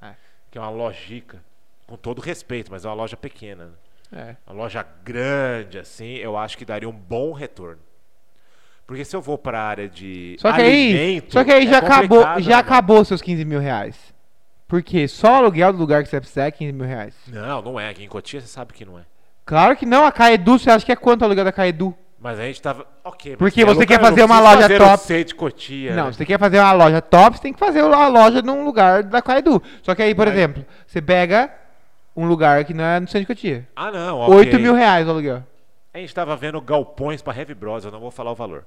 É. 0.00 0.14
que 0.50 0.58
é 0.58 0.60
uma 0.60 0.70
lojica, 0.70 1.42
com 1.86 1.96
todo 1.96 2.20
respeito, 2.20 2.70
mas 2.70 2.84
é 2.84 2.88
uma 2.88 2.94
loja 2.94 3.16
pequena. 3.16 3.66
né? 3.66 3.72
É. 4.10 4.36
Uma 4.46 4.62
loja 4.62 4.82
grande, 4.82 5.78
assim, 5.78 6.14
eu 6.16 6.36
acho 6.36 6.56
que 6.56 6.64
daria 6.64 6.88
um 6.88 6.92
bom 6.92 7.32
retorno. 7.32 7.80
Porque 8.88 9.04
se 9.04 9.14
eu 9.14 9.20
vou 9.20 9.36
para 9.36 9.60
a 9.60 9.62
área 9.68 9.86
de 9.86 10.34
Só 10.40 10.50
que 10.50 10.62
aí, 10.62 10.94
alimento, 10.94 11.32
só 11.34 11.44
que 11.44 11.52
aí 11.52 11.66
é 11.66 11.70
já 11.70 11.76
acabou, 11.76 12.20
complicado, 12.20 12.40
já 12.42 12.48
né, 12.48 12.56
acabou 12.56 13.04
seus 13.04 13.20
15 13.20 13.44
mil 13.44 13.60
reais. 13.60 13.94
Porque 14.66 15.06
só 15.06 15.32
o 15.32 15.34
aluguel 15.36 15.74
do 15.74 15.78
lugar 15.78 16.02
que 16.02 16.08
você 16.08 16.16
vai 16.16 16.20
precisar 16.22 16.46
é 16.46 16.50
15 16.50 16.72
mil 16.72 16.86
reais. 16.86 17.14
Não, 17.26 17.60
não 17.60 17.78
é. 17.78 17.90
Aqui 17.90 18.02
em 18.04 18.08
Cotia 18.08 18.40
você 18.40 18.46
sabe 18.46 18.72
que 18.72 18.86
não 18.86 18.98
é. 18.98 19.02
Claro 19.44 19.76
que 19.76 19.84
não, 19.84 20.06
a 20.06 20.10
Caedu, 20.10 20.58
você 20.58 20.70
acha 20.70 20.86
que 20.86 20.92
é 20.92 20.96
quanto 20.96 21.20
o 21.20 21.24
aluguel 21.26 21.44
da 21.44 21.52
Caedu? 21.52 21.94
Mas 22.18 22.40
a 22.40 22.44
gente 22.44 22.62
tava. 22.62 22.86
Ok, 23.04 23.32
mas 23.32 23.38
Porque 23.38 23.62
você 23.62 23.84
quer 23.84 24.00
fazer 24.00 24.24
uma 24.24 24.40
loja 24.40 24.62
fazer 24.62 24.78
top. 24.78 25.24
de 25.24 25.34
Cotia. 25.34 25.94
Não, 25.94 26.06
né? 26.06 26.12
você 26.12 26.24
quer 26.24 26.38
fazer 26.38 26.58
uma 26.58 26.72
loja 26.72 27.02
top, 27.02 27.36
você 27.36 27.42
tem 27.42 27.52
que 27.52 27.58
fazer 27.58 27.80
a 27.80 28.08
loja 28.08 28.40
num 28.40 28.64
lugar 28.64 29.02
da 29.02 29.20
Caedu. 29.20 29.62
Só 29.82 29.94
que 29.94 30.02
aí, 30.02 30.14
por 30.14 30.26
Mas- 30.26 30.34
exemplo, 30.34 30.64
você 30.86 31.02
pega 31.02 31.52
um 32.16 32.26
lugar 32.26 32.64
que 32.64 32.72
não 32.72 32.84
é 32.84 32.98
no 33.00 33.06
centro 33.06 33.20
de 33.20 33.26
Cotia. 33.26 33.68
Ah, 33.76 33.90
não. 33.90 34.20
ok. 34.20 34.34
8 34.34 34.58
mil 34.58 34.72
reais 34.74 35.06
o 35.06 35.10
aluguel. 35.10 35.44
A 35.98 36.00
gente 36.00 36.14
tava 36.14 36.36
vendo 36.36 36.60
galpões 36.60 37.20
para 37.20 37.36
Heavy 37.36 37.54
Bros, 37.54 37.84
eu 37.84 37.90
não 37.90 37.98
vou 37.98 38.10
falar 38.12 38.30
o 38.30 38.34
valor. 38.34 38.64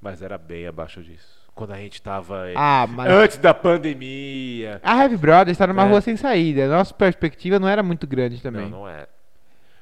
Mas 0.00 0.22
era 0.22 0.38
bem 0.38 0.66
abaixo 0.66 1.02
disso. 1.02 1.42
Quando 1.54 1.72
a 1.72 1.76
gente 1.76 2.00
tava. 2.00 2.48
eh, 2.50 2.54
Ah, 2.56 2.86
mas. 2.88 3.10
Antes 3.10 3.36
da 3.36 3.52
pandemia. 3.52 4.80
A 4.82 5.02
Heavy 5.02 5.16
Brothers 5.16 5.50
está 5.56 5.66
numa 5.66 5.84
É. 5.84 5.88
rua 5.88 6.00
sem 6.00 6.16
saída. 6.16 6.68
Nossa 6.68 6.94
perspectiva 6.94 7.58
não 7.58 7.68
era 7.68 7.82
muito 7.82 8.06
grande 8.06 8.40
também. 8.40 8.62
Não, 8.62 8.80
não 8.82 8.88
é. 8.88 9.06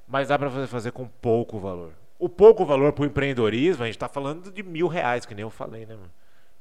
Mas 0.08 0.28
dá 0.28 0.38
pra 0.38 0.48
você 0.48 0.66
fazer 0.66 0.90
com 0.90 1.06
pouco 1.06 1.58
valor. 1.58 1.92
O 2.18 2.28
pouco 2.28 2.64
valor 2.64 2.92
pro 2.94 3.04
empreendedorismo, 3.04 3.82
a 3.84 3.86
gente 3.86 3.98
tá 3.98 4.08
falando 4.08 4.50
de 4.50 4.62
mil 4.62 4.88
reais, 4.88 5.24
que 5.26 5.34
nem 5.34 5.42
eu 5.42 5.50
falei, 5.50 5.86
né, 5.86 5.94
mano? 5.94 6.10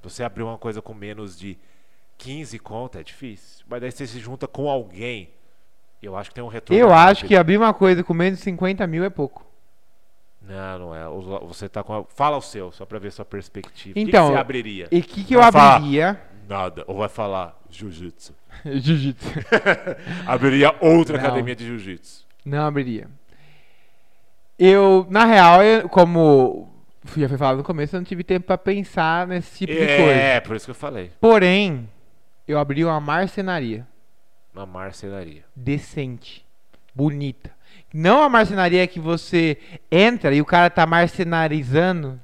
Você 0.03 0.23
abrir 0.23 0.43
uma 0.43 0.57
coisa 0.57 0.81
com 0.81 0.93
menos 0.93 1.37
de 1.37 1.57
15 2.17 2.59
conta 2.59 2.99
é 2.99 3.03
difícil. 3.03 3.65
Mas 3.69 3.81
daí 3.81 3.91
você 3.91 4.05
se 4.05 4.19
junta 4.19 4.47
com 4.47 4.69
alguém. 4.69 5.29
Eu 6.03 6.15
acho 6.15 6.29
que 6.29 6.35
tem 6.35 6.43
um 6.43 6.47
retorno. 6.47 6.79
Eu 6.81 6.93
acho 6.93 7.21
rápido. 7.21 7.27
que 7.29 7.35
abrir 7.35 7.57
uma 7.57 7.73
coisa 7.73 8.03
com 8.03 8.13
menos 8.13 8.39
de 8.39 8.43
50 8.45 8.85
mil 8.85 9.03
é 9.03 9.09
pouco. 9.09 9.48
Não, 10.49 10.79
não 10.79 10.95
é. 10.95 11.03
Você 11.47 11.69
tá 11.69 11.83
com. 11.83 11.93
a- 11.93 12.03
Fala 12.05 12.37
o 12.37 12.41
seu, 12.41 12.71
só 12.71 12.85
pra 12.85 12.97
ver 12.99 13.11
sua 13.11 13.23
perspectiva. 13.25 13.91
o 13.91 13.93
que 13.93 13.99
Então, 14.01 14.27
que 14.27 14.33
você 14.33 14.39
abriria? 14.39 14.87
E 14.91 14.99
o 14.99 15.03
que, 15.03 15.23
que 15.23 15.35
eu 15.35 15.41
Vai 15.41 15.51
falar. 15.51 15.75
abriria? 15.75 16.19
Nada. 16.47 16.83
Ou 16.87 16.97
vai 16.97 17.09
falar 17.09 17.59
jiu-jitsu. 17.69 18.33
Jiu-jitsu. 18.65 19.27
abriria 20.25 20.75
outra 20.81 21.17
Não. 21.17 21.23
academia 21.25 21.55
de 21.55 21.65
jiu-jitsu. 21.65 22.25
Não 22.43 22.65
abriria. 22.65 23.07
Eu, 24.57 25.05
na 25.09 25.25
real, 25.25 25.63
eu- 25.63 25.87
como 25.87 26.67
já 27.15 27.29
foi 27.29 27.37
falado 27.37 27.57
no 27.57 27.63
começo, 27.63 27.95
eu 27.95 27.99
não 27.99 28.05
tive 28.05 28.23
tempo 28.23 28.45
pra 28.47 28.57
pensar 28.57 29.25
nesse 29.27 29.59
tipo 29.59 29.71
de 29.71 29.79
coisa. 29.79 30.11
É, 30.11 30.39
por 30.39 30.55
isso 30.55 30.65
que 30.65 30.71
eu 30.71 30.75
falei. 30.75 31.11
Porém, 31.21 31.87
eu 32.47 32.57
abri 32.59 32.83
uma 32.83 32.99
marcenaria 32.99 33.87
Uma 34.53 34.65
marcenaria. 34.65 35.43
decente, 35.55 36.45
bonita. 36.93 37.51
Não 37.93 38.21
a 38.21 38.29
marcenaria 38.29 38.85
que 38.87 38.99
você 38.99 39.57
entra 39.91 40.33
e 40.33 40.41
o 40.41 40.45
cara 40.45 40.69
tá 40.69 40.85
marcenarizando. 40.85 42.19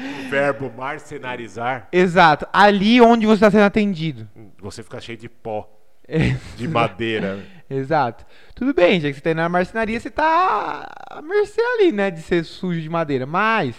O 0.00 0.30
verbo 0.30 0.72
marcenarizar, 0.76 1.88
Exato, 1.90 2.46
ali 2.52 3.00
onde 3.00 3.26
você 3.26 3.34
está 3.34 3.50
sendo 3.50 3.64
atendido. 3.64 4.28
você 4.60 4.82
fica 4.84 5.00
cheio 5.00 5.18
de 5.18 5.28
pó, 5.28 5.68
É, 6.06 6.36
de 6.56 6.68
madeira. 6.68 7.44
Exato. 7.68 8.24
Tudo 8.54 8.72
bem, 8.72 9.00
já 9.00 9.08
que 9.08 9.14
você 9.14 9.20
tá 9.20 9.30
indo 9.32 9.38
na 9.38 9.48
marcenaria, 9.48 9.98
você 9.98 10.08
tá 10.08 10.88
à 11.10 11.20
mercê 11.20 11.60
ali, 11.60 11.90
né, 11.92 12.10
de 12.12 12.22
ser 12.22 12.44
sujo 12.44 12.80
de 12.80 12.88
madeira. 12.88 13.26
Mas, 13.26 13.74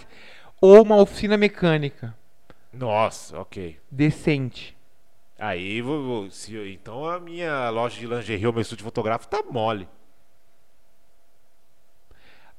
ou 0.61 0.83
uma 0.83 0.97
oficina 0.97 1.37
mecânica 1.37 2.13
Nossa, 2.73 3.39
ok. 3.39 3.79
decente. 3.89 4.77
Aí, 5.39 5.81
se, 6.31 6.53
então 6.73 7.05
a 7.09 7.17
minha 7.17 7.69
loja 7.69 7.97
de 7.97 8.05
lingerie 8.05 8.45
ou 8.45 8.51
meu 8.51 8.61
estúdio 8.61 8.83
fotográfico 8.83 9.31
tá 9.31 9.41
mole. 9.49 9.87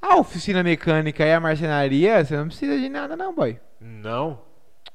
A 0.00 0.16
oficina 0.16 0.62
mecânica 0.62 1.24
e 1.24 1.32
a 1.32 1.40
marcenaria, 1.40 2.24
você 2.24 2.36
não 2.36 2.46
precisa 2.46 2.78
de 2.78 2.88
nada 2.88 3.16
não, 3.16 3.34
boy. 3.34 3.60
Não. 3.80 4.40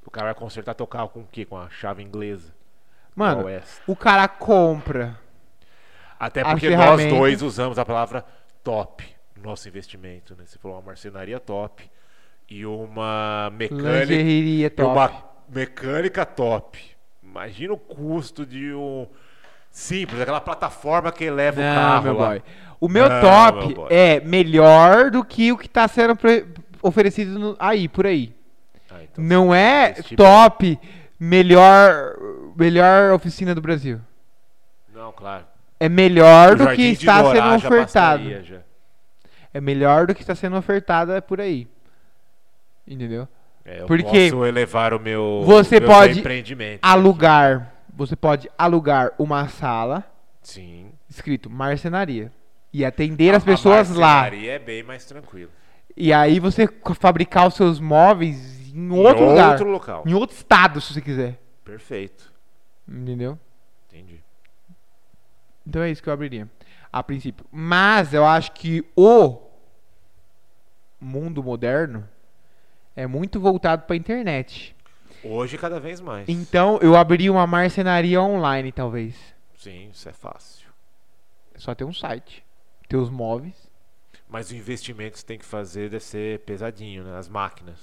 O 0.06 0.12
cara 0.12 0.28
vai 0.28 0.36
consertar 0.36 0.74
teu 0.74 0.88
carro 0.88 1.10
com 1.10 1.22
o 1.22 1.28
quê? 1.32 1.46
Com 1.46 1.58
a 1.58 1.70
chave 1.70 2.02
inglesa. 2.02 2.54
Mano, 3.16 3.48
é 3.48 3.62
o 3.88 3.96
cara 3.96 4.28
compra. 4.28 5.18
Até 6.20 6.44
porque 6.44 6.76
nós 6.76 7.06
dois 7.06 7.42
usamos 7.42 7.78
a 7.78 7.86
palavra 7.86 8.26
top 8.64 9.06
no 9.36 9.44
nosso 9.44 9.68
investimento, 9.68 10.36
né? 10.36 10.44
Você 10.46 10.58
falou 10.58 10.78
uma 10.78 10.84
marcenaria 10.84 11.40
top 11.40 11.90
e 12.50 12.66
uma 12.66 13.50
mecânica 13.54 14.14
e 14.14 14.70
top. 14.70 14.90
uma 14.90 15.24
mecânica 15.48 16.26
top. 16.26 16.80
Imagina 17.24 17.74
o 17.74 17.78
custo 17.78 18.46
de 18.46 18.74
um 18.74 19.08
simples, 19.76 20.22
aquela 20.22 20.40
plataforma 20.40 21.12
que 21.12 21.30
leva 21.30 21.60
o 21.60 21.64
Não, 21.64 21.76
carro 21.76 22.04
meu 22.04 22.14
lá. 22.18 22.28
boy. 22.30 22.44
O 22.80 22.88
meu 22.88 23.10
Não, 23.10 23.22
top 23.22 23.68
meu 23.76 23.88
é 23.90 24.20
melhor 24.22 25.12
do 25.12 25.24
que 25.24 25.52
o 25.52 25.58
que 25.58 25.68
tá 25.68 25.86
sendo 25.88 26.18
oferecido 26.82 27.38
no- 27.38 27.56
aí, 27.60 27.88
por 27.90 28.06
aí. 28.08 28.34
Ah, 28.90 29.04
então 29.04 29.24
Não 29.24 29.54
é 29.54 29.92
investir 29.92 30.18
top, 30.18 30.80
melhor, 31.20 32.16
melhor 32.56 33.12
oficina 33.12 33.54
do 33.54 33.62
Brasil. 33.62 34.00
Não, 34.94 35.12
claro. 35.12 35.44
É 35.80 35.90
melhor 35.90 36.54
O 36.54 36.56
do 36.58 36.68
que 36.70 36.84
está 36.84 37.18
sendo 37.26 37.34
já 37.34 37.56
ofertado. 37.56 38.24
bastaria, 38.24 38.44
já. 38.44 38.58
É 39.54 39.60
melhor 39.60 40.08
do 40.08 40.16
que 40.16 40.22
está 40.22 40.36
sendo 40.36 40.56
ofertado 40.58 41.12
é 41.12 41.20
por 41.20 41.42
aí. 41.42 41.68
Entendeu? 42.88 43.28
É, 43.66 43.82
eu 43.82 43.86
Porque 43.88 44.30
posso 44.30 44.46
elevar 44.46 44.94
o 44.94 45.00
meu 45.00 45.42
você 45.46 45.80
meus 45.80 45.92
pode 45.92 46.20
empreendimento. 46.20 46.80
Alugar. 46.82 47.74
Você 47.96 48.16
pode 48.16 48.50
alugar 48.58 49.14
uma 49.18 49.48
sala 49.48 50.04
Sim. 50.42 50.92
escrito 51.10 51.50
marcenaria 51.50 52.32
e 52.74 52.84
atender 52.84 53.34
as 53.34 53.44
A- 53.44 53.46
pessoas 53.46 53.92
a 53.96 54.00
lá. 54.00 54.08
marcenaria 54.22 54.52
é 54.54 54.60
bem 54.60 54.84
mais 54.84 55.06
tranquilo. 55.06 55.52
E 55.96 56.12
aí 56.12 56.40
você 56.40 56.68
fabricar 57.00 57.48
os 57.48 57.54
seus 57.54 57.80
móveis 57.80 58.70
em 58.74 58.88
Em 58.88 58.92
outro 58.92 59.26
lugar. 59.30 59.52
outro 59.52 59.70
local. 59.70 60.04
Em 60.06 60.14
outro 60.14 60.36
estado, 60.36 60.82
se 60.82 60.94
você 60.94 61.02
quiser. 61.02 61.40
Perfeito. 61.64 62.34
Entendeu? 62.88 63.40
Entendi. 63.88 64.20
Então 65.66 65.82
é 65.82 65.90
isso 65.90 66.04
que 66.04 66.10
eu 66.10 66.14
abriria. 66.14 66.50
A 66.92 67.02
princípio. 67.02 67.46
Mas 67.50 68.14
eu 68.14 68.26
acho 68.26 68.52
que 68.52 68.84
o 68.96 69.40
mundo 71.00 71.42
moderno 71.42 72.08
é 72.96 73.08
muito 73.08 73.40
voltado 73.40 73.84
pra 73.84 73.96
internet. 73.96 74.75
Hoje, 75.28 75.58
cada 75.58 75.80
vez 75.80 76.00
mais. 76.02 76.28
Então, 76.30 76.78
eu 76.82 76.96
abriria 76.96 77.32
uma 77.32 77.48
marcenaria 77.48 78.22
online, 78.22 78.72
talvez. 78.72 79.16
Sim, 79.58 79.90
isso 79.92 80.08
é 80.08 80.14
fácil. 80.14 80.68
É 81.54 81.60
só 81.60 81.74
ter 81.74 81.84
um 81.84 81.94
site, 81.94 82.44
ter 82.88 82.98
os 82.98 83.10
móveis. 83.10 83.56
Mas 84.30 84.52
o 84.52 84.56
investimento 84.56 85.14
que 85.14 85.20
você 85.20 85.26
tem 85.26 85.38
que 85.40 85.46
fazer 85.46 85.90
deve 85.90 86.04
ser 86.04 86.40
pesadinho, 86.40 87.04
né? 87.04 87.18
As 87.18 87.28
máquinas. 87.30 87.80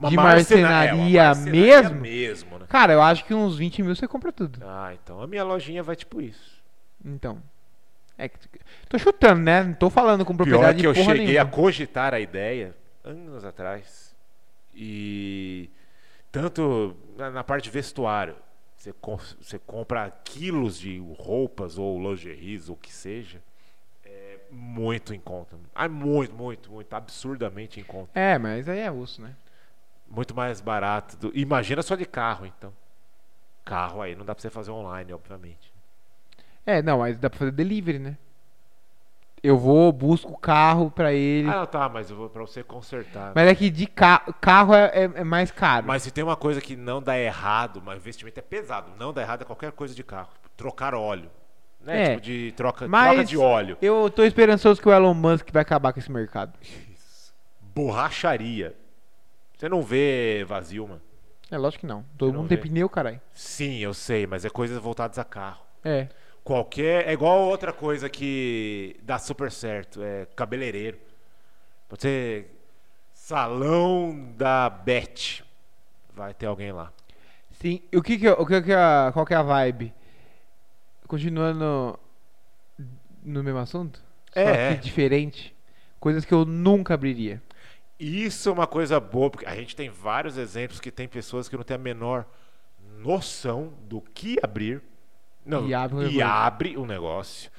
De 0.00 0.16
marcena- 0.16 0.68
marcenaria 0.68 1.22
é, 1.22 1.32
uma 1.32 1.34
mesmo? 1.44 2.00
mesmo, 2.00 2.58
né? 2.58 2.66
Cara, 2.68 2.92
eu 2.92 3.02
acho 3.02 3.24
que 3.24 3.32
uns 3.32 3.56
20 3.56 3.82
mil 3.82 3.94
você 3.94 4.08
compra 4.08 4.32
tudo. 4.32 4.58
Ah, 4.64 4.92
então 4.94 5.20
a 5.22 5.26
minha 5.26 5.44
lojinha 5.44 5.82
vai 5.82 5.94
tipo 5.94 6.20
isso. 6.20 6.60
Então. 7.04 7.40
É 8.18 8.28
que. 8.28 8.36
Tô 8.88 8.98
chutando, 8.98 9.42
né? 9.42 9.62
Não 9.62 9.74
tô 9.74 9.88
falando 9.90 10.24
com 10.24 10.34
Pior 10.36 10.46
propriedade 10.46 10.80
que 10.80 10.86
eu 10.86 10.94
cheguei 10.94 11.26
nenhuma. 11.26 11.42
a 11.42 11.46
cogitar 11.46 12.14
a 12.14 12.20
ideia 12.20 12.74
anos 13.04 13.44
atrás. 13.44 14.14
E 14.74 15.70
tanto 16.32 16.96
na, 17.16 17.30
na 17.30 17.44
parte 17.44 17.64
de 17.64 17.70
vestuário, 17.70 18.34
você, 18.76 18.92
com- 18.94 19.16
você 19.40 19.58
compra 19.60 20.10
quilos 20.24 20.78
de 20.80 20.98
roupas 21.18 21.78
ou 21.78 22.00
lingeries 22.00 22.68
ou 22.68 22.74
o 22.74 22.78
que 22.78 22.92
seja, 22.92 23.40
é 24.04 24.38
muito 24.50 25.14
em 25.14 25.20
conta. 25.20 25.56
Ah, 25.74 25.88
muito, 25.88 26.34
muito, 26.34 26.72
muito, 26.72 26.92
absurdamente 26.94 27.78
em 27.78 27.84
conta. 27.84 28.18
É, 28.18 28.38
mas 28.38 28.68
aí 28.68 28.80
é 28.80 28.90
osso, 28.90 29.22
né? 29.22 29.36
Muito 30.08 30.34
mais 30.34 30.60
barato. 30.60 31.16
do- 31.16 31.32
Imagina 31.38 31.82
só 31.82 31.94
de 31.94 32.04
carro, 32.06 32.46
então. 32.46 32.72
Carro 33.64 34.02
aí 34.02 34.16
não 34.16 34.24
dá 34.24 34.34
pra 34.34 34.42
você 34.42 34.50
fazer 34.50 34.70
online, 34.72 35.12
obviamente. 35.12 35.72
É, 36.66 36.82
não, 36.82 36.98
mas 36.98 37.18
dá 37.18 37.30
pra 37.30 37.38
fazer 37.38 37.52
delivery, 37.52 37.98
né? 37.98 38.16
Eu 39.42 39.58
vou, 39.58 39.90
busco 39.92 40.32
o 40.32 40.36
carro 40.38 40.88
pra 40.90 41.12
ele. 41.12 41.48
Ah, 41.48 41.56
não, 41.60 41.66
tá, 41.66 41.88
mas 41.88 42.08
eu 42.10 42.16
vou 42.16 42.30
pra 42.30 42.42
você 42.42 42.62
consertar. 42.62 43.32
Mas 43.34 43.48
é 43.48 43.54
que 43.56 43.68
de 43.70 43.86
ca 43.86 44.20
carro 44.40 44.72
é, 44.72 44.84
é- 44.94 45.10
é 45.20 45.24
mais 45.24 45.50
caro. 45.50 45.84
Mas 45.86 46.04
se 46.04 46.12
tem 46.12 46.22
uma 46.22 46.36
coisa 46.36 46.60
que 46.60 46.76
não 46.76 47.02
dá 47.02 47.18
errado, 47.18 47.82
mas 47.84 47.96
o 47.96 47.98
investimento 47.98 48.38
é 48.38 48.42
pesado, 48.42 48.92
não 48.96 49.12
dá 49.12 49.20
errado 49.20 49.42
é 49.42 49.44
qualquer 49.44 49.72
coisa 49.72 49.94
de 49.94 50.04
carro. 50.04 50.28
Trocar 50.56 50.94
óleo. 50.94 51.28
Né? 51.80 52.02
É. 52.02 52.08
Tipo 52.10 52.20
de 52.20 52.52
troca, 52.56 52.88
troca 52.88 53.24
de 53.24 53.36
óleo. 53.36 53.76
Eu 53.82 54.08
tô 54.08 54.22
esperançoso 54.22 54.80
que 54.80 54.88
o 54.88 54.92
Elon 54.92 55.12
Musk 55.14 55.50
vai 55.52 55.62
acabar 55.62 55.92
com 55.92 55.98
esse 55.98 56.12
mercado. 56.12 56.52
Borracharia. 57.74 58.76
Você 59.58 59.68
não 59.68 59.82
vê 59.82 60.44
vazio, 60.46 60.86
mano? 60.86 61.00
É 61.50 61.58
lógico 61.58 61.80
que 61.80 61.86
não. 61.86 62.04
Todo 62.16 62.32
não 62.32 62.40
mundo 62.40 62.48
tem 62.48 62.58
vê? 62.58 62.68
pneeu, 62.68 62.88
caralho. 62.88 63.20
Sim, 63.32 63.78
eu 63.78 63.92
sei, 63.92 64.26
mas 64.26 64.44
é 64.44 64.50
coisas 64.50 64.78
voltadas 64.78 65.18
a 65.18 65.24
carro. 65.24 65.62
É. 65.84 66.06
Qualquer. 66.44 67.08
É 67.08 67.12
igual 67.12 67.40
outra 67.40 67.72
coisa 67.72 68.08
que 68.08 68.96
dá 69.02 69.18
super 69.18 69.50
certo. 69.50 70.02
É 70.02 70.26
cabeleireiro. 70.36 70.98
Pode 71.88 72.02
ser 72.02 72.50
salão 73.12 74.32
da 74.36 74.68
Beth. 74.70 75.44
Vai 76.14 76.34
ter 76.34 76.46
alguém 76.46 76.72
lá. 76.72 76.92
Sim. 77.52 77.82
E 77.92 77.96
o 77.96 78.02
que 78.02 78.18
que, 78.18 78.28
o 78.28 78.46
que, 78.46 78.62
que 78.62 78.72
é, 78.72 79.12
qual 79.12 79.24
que 79.26 79.34
é 79.34 79.36
a 79.36 79.42
vibe? 79.42 79.94
Continuando 81.06 81.98
no 83.22 83.42
mesmo 83.42 83.58
assunto? 83.58 84.02
Só 84.32 84.40
É, 84.40 84.54
que 84.54 84.74
é. 84.74 84.74
diferente. 84.74 85.54
Coisas 86.00 86.24
que 86.24 86.32
eu 86.34 86.44
nunca 86.44 86.94
abriria. 86.94 87.42
Isso 87.98 88.48
é 88.48 88.52
uma 88.52 88.66
coisa 88.66 88.98
boa, 88.98 89.30
porque 89.30 89.46
a 89.46 89.54
gente 89.54 89.76
tem 89.76 89.88
vários 89.88 90.36
exemplos 90.36 90.80
que 90.80 90.90
tem 90.90 91.06
pessoas 91.06 91.48
que 91.48 91.56
não 91.56 91.62
têm 91.62 91.76
a 91.76 91.78
menor 91.78 92.26
noção 92.98 93.72
do 93.84 94.00
que 94.00 94.36
abrir. 94.42 94.82
Não, 95.44 95.66
E 95.66 95.74
abre 95.74 96.08
e 96.10 96.22
abre 96.22 96.76
o 96.76 96.86
negócio. 96.86 97.50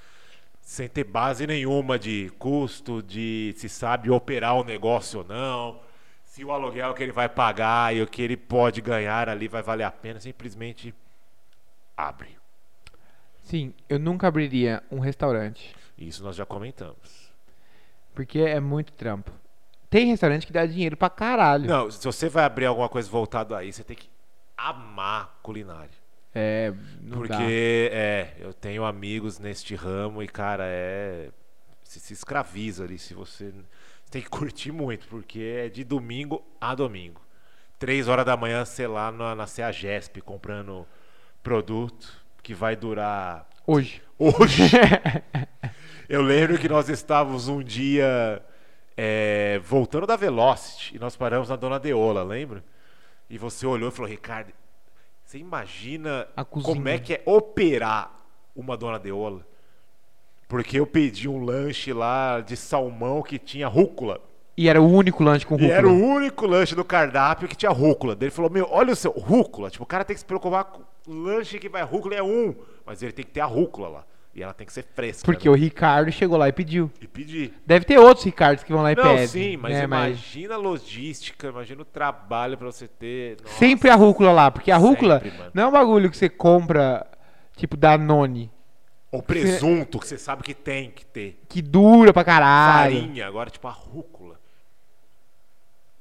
Sem 0.61 0.87
ter 0.87 1.03
base 1.03 1.45
nenhuma 1.45 1.99
de 1.99 2.31
custo, 2.39 3.03
de 3.03 3.53
se 3.57 3.67
sabe 3.67 4.09
operar 4.09 4.55
o 4.55 4.63
negócio 4.63 5.19
ou 5.19 5.25
não, 5.25 5.81
se 6.23 6.43
o 6.43 6.51
aluguel 6.51 6.93
que 6.93 7.03
ele 7.03 7.11
vai 7.11 7.27
pagar 7.27 7.93
e 7.95 8.01
o 8.01 8.07
que 8.07 8.21
ele 8.21 8.37
pode 8.37 8.81
ganhar 8.81 9.27
ali 9.27 9.47
vai 9.47 9.61
valer 9.61 9.83
a 9.83 9.91
pena, 9.91 10.19
simplesmente 10.19 10.93
abre. 11.95 12.37
Sim, 13.43 13.73
eu 13.89 13.99
nunca 13.99 14.27
abriria 14.27 14.81
um 14.89 14.99
restaurante. 14.99 15.75
Isso 15.97 16.23
nós 16.23 16.35
já 16.35 16.45
comentamos. 16.45 17.31
Porque 18.15 18.39
é 18.39 18.59
muito 18.59 18.93
trampo. 18.93 19.31
Tem 19.89 20.07
restaurante 20.07 20.47
que 20.47 20.53
dá 20.53 20.65
dinheiro 20.65 20.97
pra 20.97 21.09
caralho. 21.09 21.67
Não, 21.67 21.91
se 21.91 22.03
você 22.03 22.29
vai 22.29 22.45
abrir 22.45 22.65
alguma 22.65 22.89
coisa 22.89 23.09
voltado 23.09 23.53
aí, 23.53 23.71
você 23.71 23.83
tem 23.83 23.95
que 23.95 24.09
amar 24.57 25.37
culinária. 25.43 26.02
É, 26.33 26.73
Porque, 27.11 27.89
dá. 27.91 27.97
é, 27.97 28.35
eu 28.39 28.53
tenho 28.53 28.83
amigos 28.83 29.37
neste 29.37 29.75
ramo 29.75 30.23
e, 30.23 30.27
cara, 30.27 30.63
é. 30.65 31.29
Você 31.83 31.99
se 31.99 32.13
escraviza 32.13 32.83
ali. 32.83 32.97
Se 32.97 33.13
você. 33.13 33.51
Você 33.51 33.63
tem 34.09 34.21
que 34.21 34.29
curtir 34.29 34.71
muito, 34.71 35.07
porque 35.07 35.39
é 35.65 35.69
de 35.69 35.83
domingo 35.83 36.43
a 36.59 36.75
domingo. 36.75 37.21
Três 37.79 38.07
horas 38.07 38.25
da 38.25 38.37
manhã, 38.37 38.63
sei 38.63 38.87
lá, 38.87 39.11
na, 39.11 39.35
na 39.35 39.47
CEAGESP, 39.47 40.21
comprando 40.21 40.87
produto 41.41 42.23
que 42.41 42.53
vai 42.53 42.75
durar. 42.75 43.47
Hoje. 43.65 44.01
Hoje! 44.17 44.63
eu 46.07 46.21
lembro 46.21 46.57
que 46.57 46.69
nós 46.69 46.89
estávamos 46.89 47.47
um 47.47 47.63
dia 47.63 48.41
é, 48.95 49.59
voltando 49.63 50.05
da 50.05 50.15
Velocity 50.15 50.95
e 50.95 50.99
nós 50.99 51.15
paramos 51.15 51.49
na 51.49 51.55
Dona 51.55 51.79
Deola, 51.79 52.23
lembra? 52.23 52.63
E 53.29 53.37
você 53.37 53.65
olhou 53.65 53.89
e 53.89 53.91
falou, 53.91 54.09
Ricardo, 54.09 54.53
você 55.25 55.37
imagina 55.37 56.27
como 56.49 56.87
é 56.87 56.99
que 56.99 57.13
é 57.13 57.23
operar 57.25 58.11
uma 58.55 58.77
Dona 58.77 58.99
Deola? 58.99 59.45
Porque 60.47 60.79
eu 60.79 60.85
pedi 60.85 61.27
um 61.27 61.43
lanche 61.43 61.91
lá 61.93 62.39
de 62.41 62.55
salmão 62.55 63.21
que 63.23 63.39
tinha 63.39 63.67
rúcula. 63.67 64.19
E 64.55 64.69
era 64.69 64.79
o 64.79 64.87
único 64.87 65.23
lanche 65.23 65.45
com 65.45 65.55
E 65.55 65.61
rúcula. 65.61 65.73
era 65.77 65.87
o 65.87 65.93
único 65.93 66.45
lanche 66.45 66.75
do 66.75 66.85
cardápio 66.85 67.47
que 67.47 67.55
tinha 67.55 67.71
rúcula. 67.71 68.15
Ele 68.19 68.29
falou: 68.29 68.51
Meu, 68.51 68.67
olha 68.69 68.93
o 68.93 68.95
seu, 68.95 69.11
rúcula. 69.11 69.71
Tipo, 69.71 69.83
o 69.83 69.87
cara 69.87 70.05
tem 70.05 70.13
que 70.13 70.19
se 70.19 70.25
preocupar 70.25 70.65
com 70.65 70.83
lanche 71.07 71.57
que 71.57 71.67
vai 71.67 71.81
rúcula 71.81 72.15
é 72.15 72.21
um, 72.21 72.53
mas 72.85 73.01
ele 73.01 73.11
tem 73.11 73.25
que 73.25 73.31
ter 73.31 73.39
a 73.39 73.45
rúcula 73.45 73.87
lá. 73.87 74.05
E 74.35 74.41
ela 74.41 74.51
tem 74.53 74.65
que 74.65 74.73
ser 74.73 74.83
fresca. 74.95 75.23
Porque 75.23 75.47
né? 75.47 75.53
o 75.53 75.57
Ricardo 75.57 76.11
chegou 76.11 76.37
lá 76.37 76.49
e 76.49 76.51
pediu. 76.51 76.89
E 76.99 77.07
pedir. 77.07 77.53
Deve 77.65 77.85
ter 77.85 77.99
outros 77.99 78.25
Ricardos 78.25 78.63
que 78.63 78.73
vão 78.73 78.81
lá 78.81 78.91
e 78.91 78.95
Não, 78.95 79.03
pedem. 79.03 79.27
sim, 79.27 79.57
mas 79.57 79.73
né, 79.73 79.83
imagina 79.83 80.55
a 80.55 80.57
logística, 80.57 81.47
imagina 81.49 81.83
o 81.83 81.85
trabalho 81.85 82.57
pra 82.57 82.65
você 82.71 82.87
ter. 82.87 83.37
Nossa. 83.43 83.55
Sempre 83.59 83.89
a 83.91 83.95
rúcula 83.95 84.31
lá, 84.31 84.49
porque 84.49 84.71
a 84.71 84.77
rúcula 84.77 85.19
Sempre, 85.19 85.39
não 85.53 85.63
é 85.63 85.67
um 85.67 85.71
bagulho 85.71 86.09
que 86.09 86.17
você 86.17 86.29
compra, 86.29 87.05
tipo, 87.55 87.77
Danone, 87.77 88.51
O 89.11 89.21
presunto 89.21 89.99
que 89.99 90.07
você 90.07 90.17
sabe 90.17 90.41
que 90.41 90.55
tem 90.55 90.89
que 90.89 91.05
ter. 91.05 91.39
que 91.47 91.61
dura 91.61 92.11
pra 92.11 92.23
caralho. 92.23 92.95
Farinha, 92.99 93.27
agora, 93.27 93.51
tipo, 93.51 93.67
a 93.67 93.71
rúcula. 93.71 94.39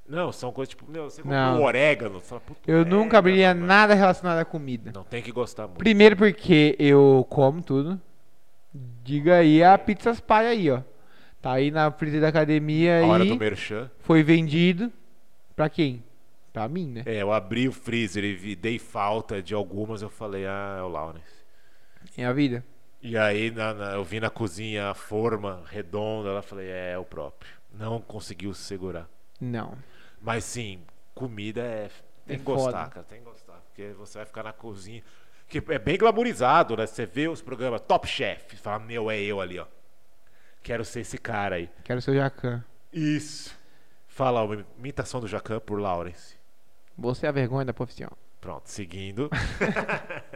Não, 0.09 0.33
são 0.33 0.51
coisas 0.53 0.71
tipo, 0.71 0.91
meu, 0.91 1.09
você 1.11 1.23
compra 1.23 1.53
um 1.53 1.63
orégano. 1.63 2.21
Fala, 2.21 2.41
"Puta, 2.41 2.61
Eu 2.71 2.85
nunca 2.85 3.19
abriria 3.19 3.55
mano." 3.55 3.67
nada 3.67 3.95
relacionado 3.95 4.39
à 4.39 4.45
comida. 4.45 4.91
Não 4.95 5.05
tem 5.05 5.23
que 5.23 5.31
gostar 5.33 5.67
muito. 5.67 5.79
Primeiro 5.79 6.17
porque 6.17 6.75
eu 6.79 7.27
como 7.31 7.63
tudo. 7.63 8.01
Diga 9.03 9.37
aí 9.39 9.63
a 9.63 9.77
Pizzas 9.79 10.21
Pai 10.21 10.47
aí, 10.47 10.71
ó. 10.71 10.83
Tá 11.41 11.53
aí 11.53 11.71
na 11.71 11.91
freezer 11.91 12.21
da 12.21 12.29
academia 12.29 13.03
A 13.03 13.07
hora 13.07 13.25
do 13.25 13.37
merchan. 13.37 13.91
Foi 14.01 14.23
vendido 14.23 14.93
pra 15.57 15.69
quem? 15.69 16.05
Pra 16.53 16.69
mim, 16.69 16.87
né? 16.87 17.03
É, 17.07 17.23
eu 17.23 17.33
abri 17.33 17.67
o 17.67 17.73
freezer 17.73 18.23
e 18.25 18.55
dei 18.55 18.79
falta 18.79 19.43
de 19.43 19.55
algumas, 19.55 20.03
eu 20.03 20.11
falei, 20.11 20.47
ah, 20.47 20.77
é 20.79 20.83
o 20.83 20.89
Lawrence. 20.89 21.43
É 22.17 22.25
a 22.27 22.33
vida. 22.33 22.65
E 23.01 23.17
aí 23.17 23.51
na- 23.51 23.75
na- 23.75 23.93
eu 23.95 24.05
vi 24.05 24.21
na 24.21 24.31
cozinha 24.31 24.91
a 24.91 24.95
forma 24.95 25.65
redonda, 25.69 26.29
ela 26.29 26.43
falei, 26.43 26.69
é, 26.69 26.93
é 26.93 26.99
o 26.99 27.05
próprio. 27.05 27.51
Não 27.73 28.01
conseguiu 28.01 28.53
se 28.55 28.63
segurar. 28.63 29.09
Não. 29.41 29.77
Mas 30.21 30.45
sim, 30.45 30.81
comida 31.15 31.63
é. 31.63 31.89
Tem 32.27 32.37
É 32.37 32.39
que 32.39 32.45
gostar, 32.45 32.71
foda. 32.71 32.91
cara, 32.91 33.07
tem 33.07 33.19
que 33.19 33.25
gostar. 33.25 33.61
Porque 33.67 33.89
você 33.99 34.19
vai 34.19 34.27
ficar 34.27 34.43
na 34.45 34.53
cozinha. 34.53 35.03
Que 35.53 35.63
é 35.69 35.79
bem 35.79 35.99
glamourizado, 35.99 36.75
né? 36.79 36.87
Você 36.87 37.05
vê 37.05 37.29
os 37.29 37.43
programas 37.43 37.83
Top 37.83 38.09
Chef, 38.09 38.57
fala, 38.57 38.79
meu, 38.79 39.11
é 39.11 39.21
eu 39.21 39.39
ali, 39.39 39.59
ó. 39.59 39.67
Quero 40.63 40.83
ser 40.83 41.01
esse 41.01 41.19
cara 41.19 41.57
aí. 41.57 41.69
Quero 41.85 42.01
ser 42.01 42.13
o 42.13 42.15
Jacan. 42.15 42.65
Isso. 42.91 43.55
Fala 44.09 44.43
uma 44.45 44.65
imitação 44.79 45.21
do 45.21 45.29
Jacan 45.29 45.61
por 45.61 45.79
Lawrence. 45.79 46.39
Você 46.97 47.27
é 47.27 47.29
a 47.29 47.33
vergonha 47.33 47.67
da 47.67 47.75
profissão. 47.75 48.09
Pronto, 48.41 48.67
seguindo. 48.71 49.29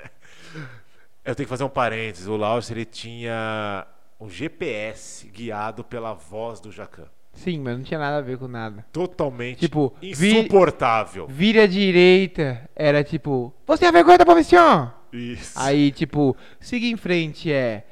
Eu 1.24 1.34
tenho 1.34 1.46
que 1.46 1.50
fazer 1.50 1.64
um 1.64 1.70
parênteses. 1.70 2.26
O 2.26 2.36
Lawrence 2.36 2.70
ele 2.70 2.84
tinha 2.84 3.86
um 4.20 4.28
GPS 4.28 5.26
guiado 5.28 5.82
pela 5.82 6.12
voz 6.12 6.60
do 6.60 6.70
Jacan. 6.70 7.08
Sim, 7.36 7.60
mas 7.60 7.76
não 7.76 7.84
tinha 7.84 8.00
nada 8.00 8.18
a 8.18 8.20
ver 8.20 8.38
com 8.38 8.48
nada. 8.48 8.84
Totalmente 8.92 9.60
Tipo, 9.60 9.94
insuportável. 10.02 11.26
Vira 11.28 11.64
à 11.64 11.66
direita, 11.66 12.68
era 12.74 13.04
tipo, 13.04 13.52
você 13.66 13.84
é 13.84 13.88
a 13.88 13.92
vergonha 13.92 14.18
da 14.18 14.24
profissão. 14.26 14.92
Isso. 15.12 15.52
Aí, 15.58 15.92
tipo, 15.92 16.36
siga 16.58 16.86
em 16.86 16.96
frente 16.96 17.52
é, 17.52 17.84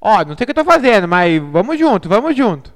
ó, 0.00 0.24
não 0.24 0.36
sei 0.36 0.44
o 0.44 0.46
que 0.46 0.50
eu 0.50 0.54
tô 0.54 0.64
fazendo, 0.64 1.06
mas 1.06 1.40
vamos 1.42 1.78
junto, 1.78 2.08
vamos 2.08 2.34
junto. 2.36 2.72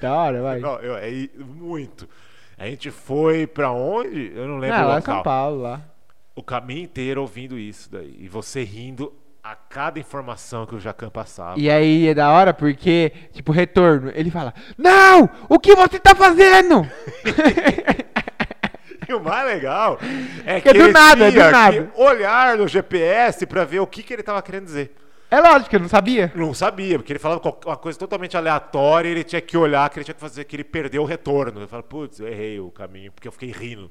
Da 0.00 0.14
hora, 0.14 0.40
vai. 0.42 0.60
Não, 0.60 0.78
eu- 0.80 0.96
é 0.96 1.28
muito. 1.38 2.08
A 2.56 2.66
gente 2.66 2.90
foi 2.90 3.46
pra 3.46 3.70
onde? 3.72 4.32
Eu 4.34 4.46
não 4.48 4.58
lembro 4.58 4.76
Ah, 4.76 4.84
o 4.84 4.88
lá 4.88 4.92
em 4.94 4.96
local. 4.96 5.14
São 5.16 5.22
Paulo, 5.22 5.62
lá. 5.62 5.82
O 6.34 6.42
caminho 6.42 6.82
inteiro 6.84 7.20
ouvindo 7.20 7.58
isso 7.58 7.90
daí. 7.90 8.16
E 8.18 8.28
você 8.28 8.62
rindo 8.62 9.12
a 9.42 9.54
cada 9.54 9.98
informação 9.98 10.66
que 10.66 10.74
o 10.74 10.80
Jacan 10.80 11.08
passava. 11.10 11.58
E 11.58 11.70
aí 11.70 12.08
é 12.08 12.14
da 12.14 12.30
hora 12.30 12.52
porque, 12.52 13.12
tipo, 13.32 13.52
retorno, 13.52 14.12
ele 14.14 14.30
fala: 14.30 14.52
Não! 14.76 15.28
O 15.48 15.58
que 15.58 15.74
você 15.74 15.98
tá 15.98 16.14
fazendo? 16.14 16.86
E 19.08 19.12
o 19.12 19.18
mais 19.20 19.44
legal 19.44 19.98
é 20.46 20.60
que 20.60 20.68
É 20.68 20.72
do 20.72 20.82
ele 20.82 20.92
nada, 20.92 21.26
é 21.26 21.30
do 21.32 21.38
nada. 21.38 21.82
que 21.84 22.00
olhar 22.00 22.56
no 22.56 22.68
GPS 22.68 23.44
pra 23.44 23.64
ver 23.64 23.80
o 23.80 23.86
que, 23.86 24.04
que 24.04 24.12
ele 24.12 24.22
tava 24.22 24.40
querendo 24.40 24.66
dizer. 24.66 24.94
é 25.28 25.40
lógico, 25.40 25.74
eu 25.74 25.80
não 25.80 25.88
sabia. 25.88 26.30
Não 26.32 26.54
sabia, 26.54 26.96
porque 26.96 27.12
ele 27.12 27.18
falava 27.18 27.40
uma 27.66 27.76
coisa 27.76 27.98
totalmente 27.98 28.36
aleatória 28.36 29.08
e 29.08 29.12
ele 29.12 29.24
tinha 29.24 29.40
que 29.40 29.56
olhar, 29.56 29.90
que 29.90 29.98
ele 29.98 30.04
tinha 30.04 30.14
que 30.14 30.20
fazer, 30.20 30.44
que 30.44 30.54
ele 30.54 30.62
perdeu 30.62 31.02
o 31.02 31.06
retorno. 31.06 31.58
Ele 31.58 31.66
fala, 31.66 31.82
putz, 31.82 32.20
eu 32.20 32.28
errei 32.28 32.60
o 32.60 32.70
caminho, 32.70 33.10
porque 33.10 33.26
eu 33.26 33.32
fiquei 33.32 33.50
rindo. 33.50 33.90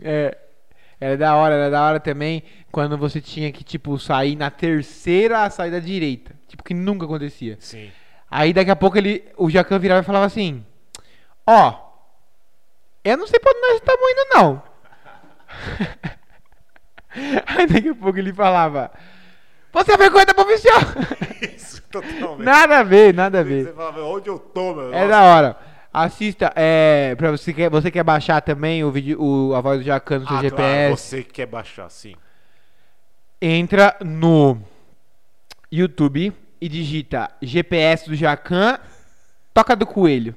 É, 0.00 0.36
era 1.00 1.16
da 1.16 1.34
hora, 1.34 1.54
era 1.54 1.70
da 1.70 1.82
hora 1.82 1.98
também 1.98 2.42
quando 2.70 2.98
você 2.98 3.20
tinha 3.20 3.50
que, 3.50 3.64
tipo, 3.64 3.98
sair 3.98 4.36
na 4.36 4.50
terceira 4.50 5.44
a 5.44 5.50
sair 5.50 5.70
da 5.70 5.78
direita. 5.78 6.34
Tipo, 6.46 6.62
que 6.62 6.74
nunca 6.74 7.06
acontecia. 7.06 7.56
Sim. 7.58 7.90
Aí 8.30 8.52
daqui 8.52 8.70
a 8.70 8.76
pouco 8.76 8.98
ele, 8.98 9.24
o 9.36 9.48
Jacan 9.48 9.78
virava 9.78 10.02
e 10.02 10.04
falava 10.04 10.26
assim: 10.26 10.64
Ó, 11.46 11.74
eu 13.02 13.16
não 13.16 13.26
sei 13.26 13.40
pra 13.40 13.50
onde 13.50 13.60
nós 13.60 13.74
estamos 13.76 14.10
indo, 14.10 14.26
não. 14.34 14.62
Aí 17.46 17.66
daqui 17.66 17.88
a 17.88 17.94
pouco 17.94 18.18
ele 18.18 18.32
falava: 18.32 18.92
Você 19.72 19.92
é 19.92 19.96
vergonha 19.96 20.26
da 20.26 20.34
profissão. 20.34 20.78
Isso, 21.40 21.82
totalmente. 21.90 22.44
nada 22.44 22.78
a 22.78 22.82
ver, 22.82 23.14
nada 23.14 23.40
a 23.40 23.42
ver. 23.42 23.64
Você 23.64 23.72
falava, 23.72 24.02
onde 24.02 24.28
eu 24.28 24.38
tô, 24.38 24.74
meu? 24.74 24.92
É 24.92 25.06
Nossa. 25.06 25.08
da 25.08 25.22
hora. 25.22 25.69
Assista, 25.92 26.52
é, 26.54 27.14
pra 27.16 27.32
você 27.32 27.52
quer, 27.52 27.68
você 27.68 27.90
quer 27.90 28.04
baixar 28.04 28.40
também 28.40 28.84
o 28.84 28.90
vídeo, 28.92 29.20
o, 29.20 29.54
a 29.54 29.60
voz 29.60 29.80
do 29.80 29.84
Jacan 29.84 30.20
no 30.20 30.26
seu 30.28 30.36
Ah, 30.36 30.40
GPS. 30.42 30.56
claro, 30.56 30.96
você 30.96 31.22
que 31.24 31.32
quer 31.32 31.46
baixar, 31.46 31.90
sim. 31.90 32.14
entra 33.42 33.96
no 34.04 34.58
YouTube 35.70 36.32
e 36.60 36.68
digita 36.68 37.30
GPS 37.42 38.08
do 38.08 38.14
Jacan, 38.14 38.78
Toca 39.52 39.74
do 39.74 39.86
Coelho. 39.86 40.34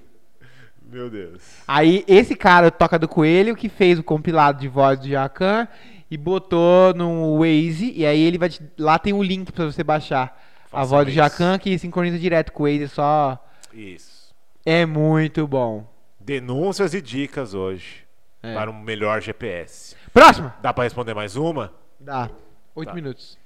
Meu 0.81 1.09
Deus. 1.09 1.41
Aí 1.67 2.03
esse 2.07 2.35
cara, 2.35 2.71
Toca 2.71 2.97
do 2.97 3.07
Coelho, 3.07 3.55
que 3.55 3.69
fez 3.69 3.99
o 3.99 4.03
compilado 4.03 4.59
de 4.59 4.67
voz 4.67 4.99
do 4.99 5.07
Jacan 5.07 5.67
e 6.09 6.17
botou 6.17 6.93
no 6.95 7.39
Waze, 7.39 7.91
e 7.95 8.05
aí 8.05 8.19
ele 8.21 8.37
vai 8.37 8.49
te- 8.49 8.61
lá 8.77 8.97
tem 8.99 9.13
o 9.13 9.21
link 9.23 9.51
pra 9.51 9.65
você 9.65 9.83
baixar 9.83 10.39
a 10.71 10.77
Façam 10.79 10.89
voz 10.89 11.05
do 11.05 11.09
isso. 11.09 11.15
Jacan 11.17 11.57
que 11.59 11.77
sincroniza 11.77 12.17
direto 12.17 12.51
com 12.51 12.63
o 12.63 12.65
Waze, 12.65 12.87
só 12.89 13.43
Isso. 13.73 14.22
É 14.65 14.85
muito 14.85 15.47
bom. 15.47 15.87
Denúncias 16.19 16.93
e 16.93 17.01
dicas 17.01 17.53
hoje 17.53 18.05
É. 18.41 18.53
para 18.53 18.69
um 18.71 18.79
melhor 18.79 19.21
GPS. 19.21 19.95
Próxima. 20.13 20.55
Dá 20.61 20.73
pra 20.73 20.83
responder 20.83 21.13
mais 21.13 21.35
uma? 21.35 21.73
Dá. 21.99 22.29
Oito 22.75 22.89
Tá. 22.89 22.95
minutos. 22.95 23.37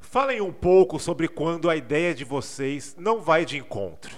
Falem 0.00 0.40
um 0.40 0.52
pouco 0.52 0.98
sobre 0.98 1.28
quando 1.28 1.68
a 1.70 1.76
ideia 1.76 2.14
de 2.14 2.24
vocês 2.24 2.96
não 2.98 3.20
vai 3.20 3.44
de 3.44 3.58
encontro. 3.58 4.14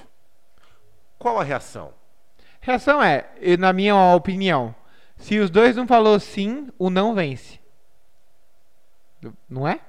Qual 1.19 1.39
a 1.39 1.45
reação? 1.45 1.93
Reação 2.61 3.03
é, 3.03 3.29
na 3.59 3.73
minha 3.73 3.95
opinião, 4.15 4.75
se 5.17 5.39
os 5.39 5.51
dois 5.51 5.77
não 5.77 5.87
falou 5.87 6.19
sim, 6.19 6.69
o 6.79 6.89
não 6.89 7.15
vence. 7.15 7.61
Não 9.49 9.67
é? 9.67 9.81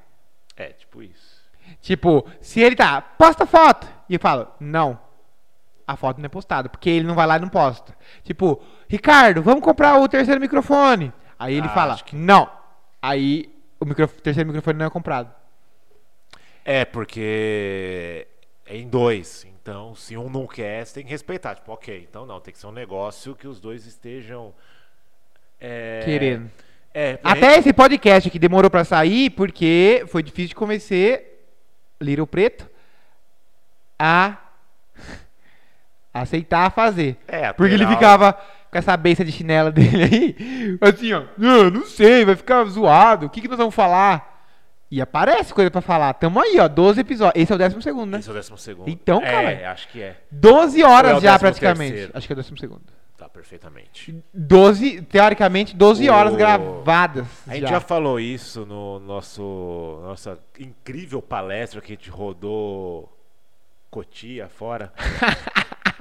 É, 0.56 0.68
tipo 0.70 1.02
isso. 1.02 1.42
Tipo, 1.82 2.28
se 2.42 2.60
ele 2.60 2.76
tá, 2.76 3.02
posta 3.02 3.46
foto, 3.46 3.88
e 4.10 4.16
eu 4.16 4.20
falo, 4.20 4.48
não. 4.60 5.00
A 5.86 5.96
foto 5.98 6.20
não 6.20 6.26
é 6.26 6.30
postada, 6.30 6.70
porque 6.70 6.90
ele 6.90 7.06
não 7.06 7.16
vai 7.16 7.28
lá 7.28 7.38
e 7.38 7.42
não 7.42 7.50
posta. 7.50 7.96
Tipo, 8.24 8.62
Ricardo, 8.88 9.42
vamos 9.42 9.64
comprar 9.64 10.00
o 10.00 10.08
terceiro 10.08 10.40
microfone. 10.40 11.12
Aí 11.38 11.56
ele 11.56 11.68
Ah, 11.68 11.74
fala, 11.74 11.98
que- 11.98 12.16
não. 12.16 12.50
Aí 13.02 13.54
o 13.80 13.86
terceiro 14.22 14.48
microfone 14.48 14.80
não 14.80 14.86
é 14.86 14.90
comprado. 14.90 15.30
É, 16.64 16.86
porque 16.86 18.28
é 18.66 18.78
em 18.78 18.88
dois. 18.88 19.46
Então, 19.62 19.94
se 19.96 20.16
um 20.16 20.30
não 20.30 20.48
quer, 20.48 20.86
você 20.86 20.94
tem 20.96 21.04
que 21.04 21.10
respeitar. 21.12 21.56
Tipo, 21.56 21.74
ok, 21.74 22.06
então 22.10 22.26
não, 22.26 22.40
tem 22.40 22.54
que 22.54 22.60
ser 22.60 22.68
um 22.68 22.72
negócio 22.72 23.36
que 23.36 23.48
os 23.48 23.60
dois 23.60 23.86
estejam. 23.86 24.54
é, 25.60 26.02
Querendo. 26.06 26.50
É, 26.94 27.20
Até 27.24 27.58
esse 27.58 27.74
podcast 27.74 28.30
que 28.30 28.38
demorou 28.38 28.70
pra 28.70 28.84
sair, 28.86 29.30
porque 29.32 30.06
foi 30.08 30.22
difícil 30.22 30.50
de 30.50 30.56
convencer 30.56 31.46
Little 32.00 32.28
Preto 32.28 32.70
a 33.98 34.38
aceitar 36.14 36.70
fazer. 36.72 37.18
É, 37.28 37.52
Porque 37.54 37.74
ele 37.74 37.88
ficava 37.88 38.34
com 38.72 38.78
essa 38.78 38.96
beça 38.98 39.24
de 39.26 39.32
chinela 39.32 39.72
dele 39.74 40.04
aí, 40.04 40.78
assim, 40.82 41.14
ó, 41.14 41.24
não, 41.38 41.70
não 41.70 41.86
sei, 41.86 42.26
vai 42.26 42.36
ficar 42.36 42.64
zoado, 42.66 43.26
o 43.26 43.30
que, 43.30 43.42
que 43.42 43.48
nós 43.48 43.58
vamos 43.58 43.76
falar? 43.76 44.32
E 44.92 45.02
aparece 45.02 45.52
coisa 45.54 45.72
pra 45.72 45.82
falar. 45.82 46.14
Tamo 46.14 46.40
aí, 46.40 46.60
ó, 46.60 46.68
12 46.68 47.02
episódios. 47.02 47.42
Esse 47.42 47.52
é 47.52 47.56
o 47.56 47.58
décimo 47.58 47.82
segundo, 47.82 48.12
né? 48.12 48.20
Esse 48.20 48.30
é 48.30 48.32
o 48.32 48.36
décimo 48.36 48.58
segundo. 48.60 48.88
Então, 48.88 49.20
é, 49.24 49.56
cara. 49.56 49.72
acho 49.72 49.88
que 49.88 50.00
é. 50.00 50.18
12 50.32 50.84
Ou 50.84 50.88
é 50.88 50.94
horas 50.94 51.18
o 51.18 51.22
já, 51.22 51.40
praticamente. 51.40 51.90
terceiro? 51.92 52.12
Acho 52.16 52.28
que 52.28 52.34
é 52.34 52.36
o 52.36 52.38
décimo 52.38 52.58
segundo. 52.60 52.82
Tá, 53.18 53.28
perfeitamente. 53.28 54.24
12, 54.32 55.02
teoricamente, 55.04 55.76
12 55.76 56.08
horas 56.12 56.34
O- 56.34 56.38
gravadas. 56.38 57.26
A 57.48 57.56
gente 57.56 57.70
já 57.70 57.80
falou 57.80 58.20
isso 58.20 58.68
no 58.68 59.00
nosso 59.00 60.00
nossa 60.04 60.38
incrível 60.60 61.24
palestra 61.24 61.82
que 61.82 61.94
a 61.94 61.96
gente 61.96 62.12
rodou 62.12 63.10
Cotia 63.90 64.48
fora. 64.48 64.94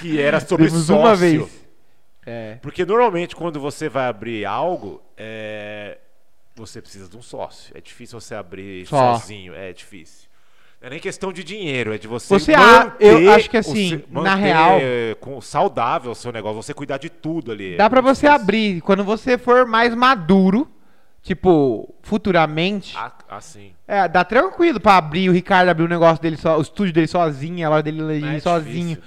que 0.00 0.20
era 0.20 0.40
sobre 0.40 0.66
Temos 0.66 0.84
sócio. 0.86 1.00
uma 1.00 1.14
vez. 1.14 1.60
É. 2.26 2.58
Porque 2.62 2.84
normalmente 2.84 3.34
quando 3.34 3.58
você 3.58 3.88
vai 3.88 4.06
abrir 4.06 4.44
algo, 4.44 5.00
é, 5.16 5.98
você 6.54 6.80
precisa 6.82 7.08
de 7.08 7.16
um 7.16 7.22
sócio. 7.22 7.72
É 7.76 7.80
difícil 7.80 8.20
você 8.20 8.34
abrir 8.34 8.86
Só. 8.86 9.14
sozinho, 9.14 9.54
é 9.54 9.72
difícil. 9.72 10.28
Não 10.80 10.86
é 10.86 10.90
nem 10.90 11.00
questão 11.00 11.30
de 11.32 11.44
dinheiro, 11.44 11.92
é 11.94 11.98
de 11.98 12.06
você, 12.08 12.32
Você 12.38 12.54
a- 12.54 12.60
manter 12.84 13.22
eu 13.22 13.32
acho 13.32 13.50
que 13.50 13.56
o 13.56 13.60
assim, 13.60 13.88
seu- 14.10 14.22
na 14.22 14.34
real- 14.34 14.78
é, 14.80 15.14
com 15.20 15.38
saudável 15.40 16.10
o 16.10 16.14
seu 16.14 16.32
negócio, 16.32 16.62
você 16.62 16.72
cuidar 16.72 16.96
de 16.98 17.10
tudo 17.10 17.52
ali. 17.52 17.76
Dá 17.76 17.84
É 17.84 17.88
pra 17.88 18.00
muito 18.00 18.16
você 18.16 18.26
difícil. 18.26 18.42
abrir 18.42 18.80
quando 18.80 19.04
você 19.04 19.36
for 19.36 19.66
mais 19.66 19.94
maduro, 19.94 20.66
tipo, 21.22 21.94
futuramente. 22.02 22.94
Ah, 22.96 23.12
Assim. 23.30 23.72
É, 23.86 24.08
dá 24.08 24.24
tranquilo 24.24 24.80
pra 24.80 24.96
abrir 24.96 25.28
o 25.28 25.32
Ricardo 25.32 25.68
abrir 25.68 25.84
o 25.84 25.88
negócio 25.88 26.20
dele 26.20 26.36
só, 26.36 26.58
o 26.58 26.62
estúdio 26.62 26.92
dele 26.92 27.06
sozinho, 27.06 27.66
a 27.66 27.70
hora 27.70 27.82
dele 27.82 28.00
é 28.36 28.40
sozinho. 28.40 28.96
difícil. 28.96 29.02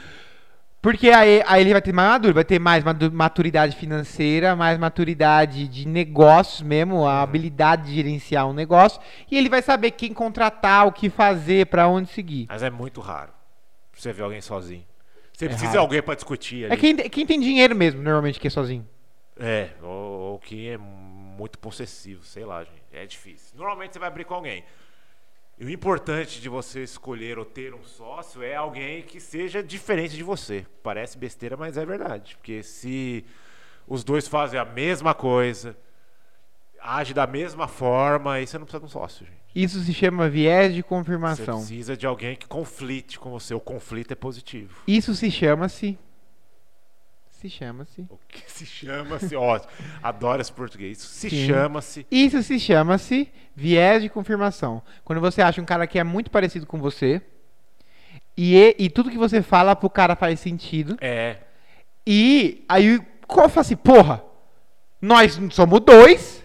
Porque 0.83 1.09
aí, 1.11 1.41
aí 1.47 1.61
ele 1.61 1.71
vai 1.71 1.81
ter 1.81 1.93
mais 1.93 2.09
maduro, 2.09 2.33
vai 2.33 2.43
ter 2.43 2.59
mais 2.59 2.83
maturidade 2.83 3.73
financeira, 3.73 4.53
mais 4.53 4.77
maturidade 4.77 5.65
de 5.65 5.87
negócios 5.87 6.61
mesmo, 6.61 7.07
a 7.07 7.21
habilidade 7.21 7.85
de 7.85 7.95
gerenciar 7.95 8.45
um 8.49 8.51
negócio, 8.51 8.99
e 9.31 9.37
ele 9.37 9.47
vai 9.47 9.61
saber 9.61 9.91
quem 9.91 10.13
contratar, 10.13 10.85
o 10.85 10.91
que 10.91 11.09
fazer, 11.09 11.67
pra 11.67 11.87
onde 11.87 12.09
seguir. 12.09 12.47
Mas 12.49 12.61
é 12.63 12.69
muito 12.69 12.99
raro 12.99 13.31
você 13.93 14.11
ver 14.11 14.23
alguém 14.23 14.41
sozinho. 14.41 14.83
Você 15.31 15.45
É 15.45 15.47
precisa 15.47 15.71
de 15.71 15.77
raro. 15.77 15.85
alguém 15.87 16.01
pra 16.01 16.15
discutir 16.15 16.65
ali. 16.65 16.73
É 16.73 16.77
quem, 16.77 16.95
quem 16.97 17.25
tem 17.25 17.39
dinheiro 17.39 17.73
mesmo, 17.73 18.01
normalmente, 18.01 18.37
que 18.37 18.47
é 18.47 18.49
sozinho. 18.49 18.85
É, 19.39 19.69
ou, 19.81 19.89
ou 20.33 20.39
que 20.39 20.67
é 20.67 20.77
muito 20.77 21.57
possessivo, 21.59 22.25
sei 22.25 22.43
lá, 22.43 22.61
gente. 22.61 22.83
É 22.91 23.05
difícil. 23.05 23.57
Normalmente 23.57 23.93
você 23.93 23.99
vai 23.99 24.09
abrir 24.09 24.25
com 24.25 24.33
alguém. 24.33 24.65
E 25.59 25.65
o 25.65 25.69
importante 25.69 26.41
de 26.41 26.49
você 26.49 26.83
escolher 26.83 27.37
ou 27.37 27.45
ter 27.45 27.73
um 27.73 27.83
sócio 27.83 28.41
é 28.41 28.55
alguém 28.55 29.03
que 29.03 29.19
seja 29.19 29.61
diferente 29.61 30.15
de 30.15 30.23
você. 30.23 30.65
Parece 30.81 31.17
besteira, 31.17 31.55
mas 31.55 31.77
é 31.77 31.85
verdade. 31.85 32.35
Porque 32.37 32.63
se 32.63 33.23
os 33.87 34.03
dois 34.03 34.27
fazem 34.27 34.59
a 34.59 34.65
mesma 34.65 35.13
coisa, 35.13 35.77
age 36.81 37.13
da 37.13 37.27
mesma 37.27 37.67
forma, 37.67 38.33
aí 38.33 38.47
você 38.47 38.57
não 38.57 38.65
precisa 38.65 38.79
de 38.79 38.85
um 38.85 38.89
sócio, 38.89 39.25
gente. 39.25 39.43
Isso 39.55 39.79
se 39.81 39.93
chama 39.93 40.27
viés 40.27 40.73
de 40.73 40.81
Você 40.81 40.87
confirmação. 40.87 41.57
precisa 41.59 41.95
de 41.95 42.07
alguém 42.07 42.35
que 42.35 42.47
conflite 42.47 43.19
com 43.19 43.29
você. 43.29 43.53
O 43.53 43.59
conflito 43.59 44.11
é 44.11 44.15
positivo. 44.15 44.81
Isso 44.87 45.13
se 45.13 45.29
chama-se. 45.29 45.97
Se 47.43 47.49
chama-se. 47.49 48.05
O 48.09 48.17
que 48.25 48.41
se 48.49 48.65
chama-se, 48.65 49.35
ó, 49.35 49.59
adoro 50.01 50.41
esse 50.41 50.51
português. 50.51 50.97
Isso 50.97 51.07
se 51.07 51.29
Sim. 51.29 51.47
chama-se 51.47 52.07
Isso 52.09 52.41
se 52.41 52.57
chama-se 52.57 53.29
viés 53.53 54.01
de 54.01 54.07
confirmação. 54.07 54.81
Quando 55.03 55.19
você 55.19 55.41
acha 55.41 55.61
um 55.61 55.65
cara 55.65 55.85
que 55.85 55.99
é 55.99 56.05
muito 56.05 56.31
parecido 56.31 56.65
com 56.65 56.79
você 56.79 57.21
e, 58.37 58.73
e, 58.79 58.89
tudo 58.89 59.11
que 59.11 59.17
você 59.17 59.41
fala 59.41 59.75
pro 59.75 59.89
cara 59.89 60.15
faz 60.15 60.39
sentido. 60.39 60.97
é 61.01 61.39
E 62.07 62.63
aí, 62.69 62.97
qual 63.27 63.49
fala 63.49 63.61
assim, 63.61 63.75
porra, 63.75 64.23
nós 65.01 65.37
somos 65.51 65.81
dois. 65.81 66.41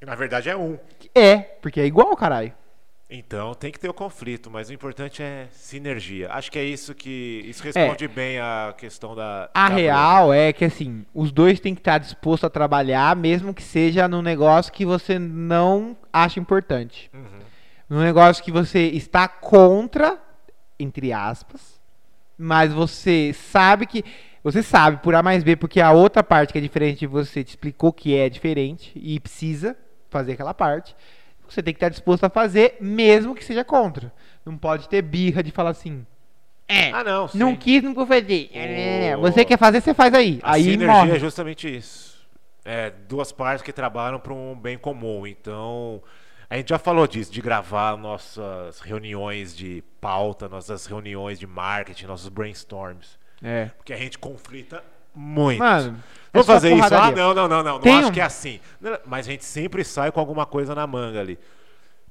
Na 0.00 0.14
verdade 0.14 0.48
é 0.48 0.56
um. 0.56 0.78
É, 1.14 1.36
porque 1.36 1.82
é 1.82 1.86
igual, 1.86 2.16
caralho. 2.16 2.54
Então 3.10 3.52
tem 3.54 3.72
que 3.72 3.80
ter 3.80 3.88
o 3.88 3.94
conflito, 3.94 4.48
mas 4.48 4.70
o 4.70 4.72
importante 4.72 5.20
é 5.20 5.48
sinergia. 5.50 6.30
Acho 6.30 6.50
que 6.50 6.58
é 6.58 6.64
isso 6.64 6.94
que. 6.94 7.42
Isso 7.44 7.60
responde 7.60 8.06
bem 8.06 8.38
a 8.38 8.72
questão 8.78 9.16
da. 9.16 9.50
A 9.52 9.68
da 9.68 9.74
real 9.74 10.32
é 10.32 10.52
que 10.52 10.64
assim, 10.64 11.04
os 11.12 11.32
dois 11.32 11.58
têm 11.58 11.74
que 11.74 11.80
estar 11.80 11.98
dispostos 11.98 12.44
a 12.46 12.50
trabalhar, 12.50 13.16
mesmo 13.16 13.52
que 13.52 13.64
seja 13.64 14.06
num 14.06 14.22
negócio 14.22 14.72
que 14.72 14.86
você 14.86 15.18
não 15.18 15.96
acha 16.12 16.38
importante. 16.38 17.10
Uhum. 17.12 17.40
Num 17.88 18.00
negócio 18.00 18.44
que 18.44 18.52
você 18.52 18.86
está 18.86 19.26
contra, 19.26 20.16
entre 20.78 21.12
aspas, 21.12 21.80
mas 22.38 22.72
você 22.72 23.32
sabe 23.32 23.86
que. 23.86 24.04
Você 24.42 24.62
sabe 24.62 25.02
por 25.02 25.14
A 25.14 25.22
mais 25.22 25.44
B, 25.44 25.54
porque 25.54 25.82
a 25.82 25.92
outra 25.92 26.22
parte 26.22 26.52
que 26.52 26.58
é 26.58 26.62
diferente 26.62 27.00
de 27.00 27.06
você 27.06 27.44
te 27.44 27.50
explicou 27.50 27.92
que 27.92 28.16
é 28.16 28.26
diferente 28.30 28.90
e 28.94 29.20
precisa 29.20 29.76
fazer 30.08 30.32
aquela 30.32 30.54
parte. 30.54 30.94
Você 31.54 31.62
tem 31.62 31.72
que 31.74 31.78
estar 31.78 31.88
disposto 31.88 32.24
a 32.24 32.30
fazer, 32.30 32.76
mesmo 32.80 33.34
que 33.34 33.44
seja 33.44 33.64
contra. 33.64 34.12
Não 34.44 34.56
pode 34.56 34.88
ter 34.88 35.02
birra 35.02 35.42
de 35.42 35.50
falar 35.50 35.70
assim. 35.70 36.06
É, 36.68 36.90
Ah, 36.92 37.02
não, 37.02 37.26
sim. 37.28 37.36
não 37.38 37.56
quis, 37.56 37.82
não 37.82 37.92
vou 37.92 38.06
fazer. 38.06 38.48
É, 38.54 39.16
O- 39.16 39.22
Você 39.22 39.44
quer 39.44 39.58
fazer, 39.58 39.80
você 39.80 39.92
faz 39.92 40.14
aí. 40.14 40.38
A 40.42 40.52
aí 40.52 40.62
sinergia 40.64 40.86
morre. 40.88 41.12
é 41.16 41.18
justamente 41.18 41.74
isso. 41.76 42.10
É 42.64 42.90
duas 43.08 43.32
partes 43.32 43.62
que 43.62 43.72
trabalham 43.72 44.20
para 44.20 44.32
um 44.32 44.54
bem 44.54 44.78
comum. 44.78 45.26
Então, 45.26 46.00
a 46.48 46.56
gente 46.56 46.68
já 46.68 46.78
falou 46.78 47.06
disso, 47.08 47.32
de 47.32 47.40
gravar 47.40 47.96
nossas 47.96 48.78
reuniões 48.80 49.56
de 49.56 49.82
pauta, 50.00 50.48
nossas 50.48 50.86
reuniões 50.86 51.40
de 51.40 51.46
marketing, 51.46 52.06
nossos 52.06 52.28
brainstorms. 52.28 53.18
É. 53.42 53.66
Porque 53.76 53.92
a 53.92 53.96
gente 53.96 54.18
conflita 54.18 54.84
muito. 55.20 55.58
Mano, 55.58 55.96
é 55.98 56.00
Vamos 56.32 56.46
só 56.46 56.52
fazer 56.54 56.74
isso? 56.74 56.94
Ah, 56.94 57.10
não, 57.10 57.34
não, 57.34 57.48
não, 57.48 57.62
não. 57.62 57.72
Não 57.74 57.80
Tem 57.80 57.98
acho 57.98 58.08
um- 58.08 58.12
que 58.12 58.20
é 58.20 58.24
assim. 58.24 58.60
Não, 58.80 58.98
Mas 59.06 59.26
a 59.28 59.30
gente 59.32 59.44
sempre 59.44 59.84
sai 59.84 60.10
com 60.10 60.20
alguma 60.20 60.46
coisa 60.46 60.74
na 60.74 60.86
manga 60.86 61.20
ali. 61.20 61.38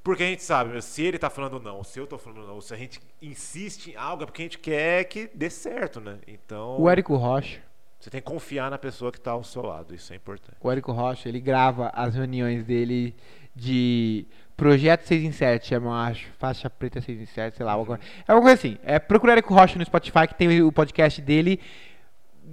Porque 0.02 0.22
a 0.22 0.26
gente 0.26 0.42
sabe, 0.42 0.80
se 0.80 1.02
ele 1.02 1.18
tá 1.18 1.28
falando 1.28 1.60
não, 1.60 1.84
se 1.84 1.98
eu 1.98 2.06
tô 2.06 2.16
falando 2.16 2.46
não, 2.46 2.58
se 2.60 2.72
a 2.72 2.76
gente 2.76 2.98
insiste 3.20 3.88
em 3.90 3.96
algo, 3.96 4.22
é 4.22 4.26
porque 4.26 4.40
a 4.42 4.44
gente 4.46 4.58
quer 4.58 5.04
que 5.04 5.28
dê 5.34 5.50
certo, 5.50 6.00
né? 6.00 6.16
Então, 6.26 6.80
O 6.80 6.88
Érico 6.88 7.16
Rocha, 7.16 7.60
você 7.98 8.08
tem 8.08 8.18
que 8.20 8.26
confiar 8.26 8.70
na 8.70 8.78
pessoa 8.78 9.12
que 9.12 9.20
tá 9.20 9.32
ao 9.32 9.44
seu 9.44 9.60
lado, 9.60 9.94
isso 9.94 10.10
é 10.12 10.16
importante. 10.16 10.56
o 10.58 10.70
Érico 10.70 10.90
Rocha, 10.90 11.28
ele 11.28 11.38
grava 11.38 11.90
as 11.94 12.14
reuniões 12.14 12.64
dele 12.64 13.14
de 13.54 14.24
Projeto 14.56 15.02
6 15.06 15.22
em 15.22 15.32
7, 15.32 15.66
chama, 15.68 15.86
eu 15.88 15.92
acho. 15.92 16.28
Faixa 16.38 16.68
preta 16.70 17.00
6 17.00 17.20
em 17.20 17.26
7, 17.26 17.56
sei 17.58 17.66
lá. 17.66 17.72
alguma- 17.72 18.00
É 18.26 18.32
uma 18.32 18.40
coisa 18.42 18.54
assim. 18.54 18.78
É, 18.82 18.98
procura 18.98 19.32
Érico 19.32 19.54
Rocha 19.54 19.78
no 19.78 19.84
Spotify, 19.84 20.26
que 20.28 20.34
tem 20.34 20.62
o 20.62 20.70
podcast 20.72 21.20
dele 21.20 21.60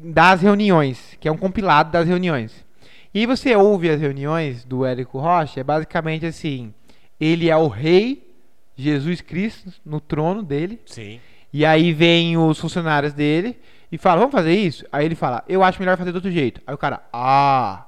das 0.04 0.42
reuniões, 0.42 1.18
que 1.20 1.28
é 1.28 1.32
um 1.32 1.38
compilado 1.38 1.92
das 1.92 2.08
reuniões. 2.08 2.66
E 3.14 3.26
você 3.26 3.56
ouve 3.56 3.90
as 3.90 4.00
reuniões 4.00 4.64
do 4.64 4.86
Érico 4.86 5.20
Rocha, 5.20 5.60
é 5.60 5.64
basicamente 5.64 6.26
assim: 6.26 6.74
ele 7.20 7.50
é 7.50 7.58
o 7.58 7.68
rei, 7.68 8.36
Jesus 8.76 9.22
Cristo, 9.22 9.72
no 9.86 10.00
trono 10.00 10.44
dele. 10.44 10.80
Sim. 10.86 11.20
E 11.52 11.66
aí 11.66 11.94
vem 11.94 12.38
os 12.38 12.60
funcionários 12.60 13.14
dele 13.14 13.58
e 13.92 13.98
fala, 13.98 14.20
vamos 14.20 14.34
fazer 14.34 14.54
isso? 14.54 14.86
Aí 14.92 15.06
ele 15.06 15.16
fala, 15.16 15.44
eu 15.48 15.64
acho 15.64 15.80
melhor 15.80 15.98
fazer 15.98 16.12
do 16.12 16.16
outro 16.16 16.32
jeito. 16.32 16.62
Aí 16.68 16.74
o 16.74 16.78
cara, 16.78 17.02
ah. 17.12 17.86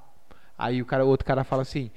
Aí 0.58 0.82
o 0.82 0.86
cara, 0.86 1.06
o 1.06 1.08
outro 1.08 1.26
cara 1.26 1.44
fala 1.44 1.62
assim, 1.62 1.92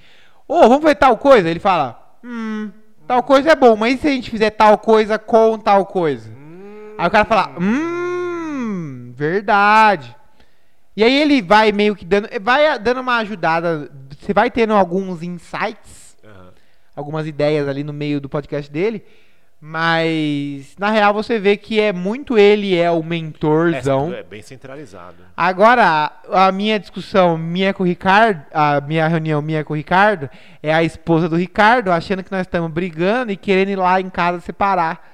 ô, 0.47 0.61
vamos 0.63 0.83
fazer 0.83 0.97
tal 0.97 1.17
coisa? 1.17 1.49
Ele 1.49 1.61
fala, 1.61 2.17
hum, 2.23 2.71
tal 3.07 3.23
coisa 3.23 3.53
é 3.53 3.57
bom, 3.57 3.77
mas 3.77 3.95
e 3.95 3.99
se 3.99 4.09
a 4.09 4.11
gente 4.11 4.31
fizer 4.31 4.51
tal 4.51 4.77
coisa 4.77 5.19
com 5.19 5.59
tal 5.59 5.87
coisa? 5.87 6.31
Aí 6.99 7.07
o 7.07 7.11
cara 7.11 7.25
fala, 7.25 7.55
hum, 7.59 8.12
verdade. 9.13 10.15
E 10.97 11.03
aí 11.03 11.21
ele 11.21 11.41
vai 11.41 11.73
meio 11.73 11.97
que 11.97 12.05
dando, 12.05 12.29
vai 12.41 12.79
dando 12.79 13.01
uma 13.01 13.17
ajudada, 13.19 13.91
você 14.19 14.35
vai 14.35 14.51
tendo 14.51 14.75
alguns 14.75 15.23
insights 15.23 16.17
Aham. 16.23 16.53
algumas 16.95 17.27
ideias 17.27 17.67
ali 17.67 17.83
no 17.83 17.93
meio 17.93 18.21
do 18.21 18.29
podcast 18.29 18.71
dele. 18.71 19.03
Mas 19.65 20.75
na 20.77 20.91
real 20.91 21.15
você 21.15 21.39
vê 21.39 21.57
que 21.57 21.81
é 21.81 21.93
muito 21.93 22.37
ele 22.37 22.77
é 22.77 22.91
o 22.91 23.01
mentorzão. 23.01 24.13
É, 24.13 24.19
é 24.19 24.23
bem 24.25 24.43
centralizado. 24.43 25.15
Agora, 25.37 26.11
a 26.29 26.49
a 26.49 26.53
minha 26.53 26.81
discussão 26.81 27.39
minha 27.39 27.73
com 27.73 27.85
o 27.85 27.87
Ricardo, 27.87 28.45
a 28.53 28.81
minha 28.81 29.07
reunião 29.07 29.41
minha 29.41 29.65
com 29.65 29.73
o 29.73 29.77
Ricardo, 29.77 30.29
é 30.61 30.75
a 30.75 30.83
esposa 30.83 31.29
do 31.29 31.37
Ricardo 31.37 31.93
achando 31.93 32.25
que 32.25 32.33
nós 32.33 32.41
estamos 32.41 32.73
brigando 32.73 33.31
e 33.31 33.37
querendo 33.37 33.69
ir 33.69 33.77
lá 33.77 34.01
em 34.01 34.11
casa 34.11 34.41
separar. 34.41 35.09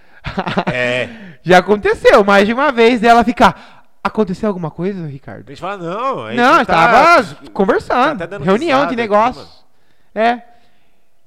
É. 0.73 1.11
Já 1.45 1.59
aconteceu 1.59 2.25
mais 2.25 2.47
de 2.47 2.55
uma 2.55 2.73
vez 2.73 3.01
dela 3.01 3.23
ficar. 3.23 3.78
Aconteceu 4.09 4.49
alguma 4.49 4.71
coisa, 4.71 5.05
A 5.05 5.07
Ricardo? 5.07 5.49
gente 5.49 5.61
fala, 5.61 5.77
não, 5.79 6.25
a 6.25 6.31
gente 6.31 6.41
Não, 6.41 6.65
tá- 6.65 7.23
estava 7.23 7.51
conversando. 7.53 8.27
tá 8.27 8.39
reunião 8.39 8.81
de 8.81 8.87
aqui, 8.87 8.97
negócios. 8.97 9.65
é. 10.15 10.43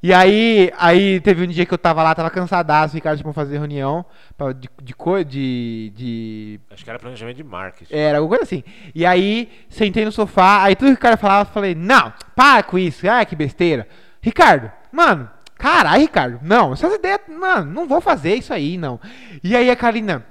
E 0.03 0.11
aí, 0.11 0.71
aí 0.79 1.19
teve 1.19 1.43
um 1.43 1.47
dia 1.47 1.63
que 1.63 1.71
eu 1.71 1.77
tava 1.77 2.01
lá, 2.01 2.15
tava 2.15 2.31
cansadaço, 2.31 2.95
Ricardo 2.95 3.21
pra 3.21 3.33
fazer 3.33 3.59
reunião 3.59 4.03
pra, 4.35 4.51
de, 4.51 4.67
de, 4.81 4.95
co- 4.95 5.23
de, 5.23 5.93
de 5.95 6.59
Acho 6.71 6.83
que 6.83 6.89
era 6.89 6.97
planejamento 6.97 7.37
de 7.37 7.43
marketing. 7.43 7.93
era 7.93 8.17
alguma 8.17 8.29
coisa 8.37 8.43
assim. 8.43 8.63
E 8.95 9.05
aí, 9.05 9.47
sentei 9.69 10.03
no 10.03 10.11
sofá, 10.11 10.63
aí 10.63 10.75
tudo 10.75 10.87
que 10.87 10.93
o 10.93 10.95
Ricardo 10.95 11.19
falava, 11.19 11.47
eu 11.47 11.53
falei, 11.53 11.75
não, 11.75 12.11
para 12.35 12.63
com 12.63 12.79
isso, 12.79 13.07
ah, 13.07 13.23
que 13.23 13.35
besteira. 13.35 13.87
Ricardo, 14.23 14.71
mano, 14.91 15.29
caralho, 15.55 16.01
Ricardo, 16.01 16.39
não, 16.41 16.73
essas 16.73 16.95
ideias, 16.95 17.19
mano, 17.29 17.71
não 17.71 17.87
vou 17.87 18.01
fazer 18.01 18.33
isso 18.33 18.51
aí, 18.51 18.79
não. 18.79 18.99
E 19.43 19.55
aí 19.55 19.69
a 19.69 19.75
Karina, 19.75 20.25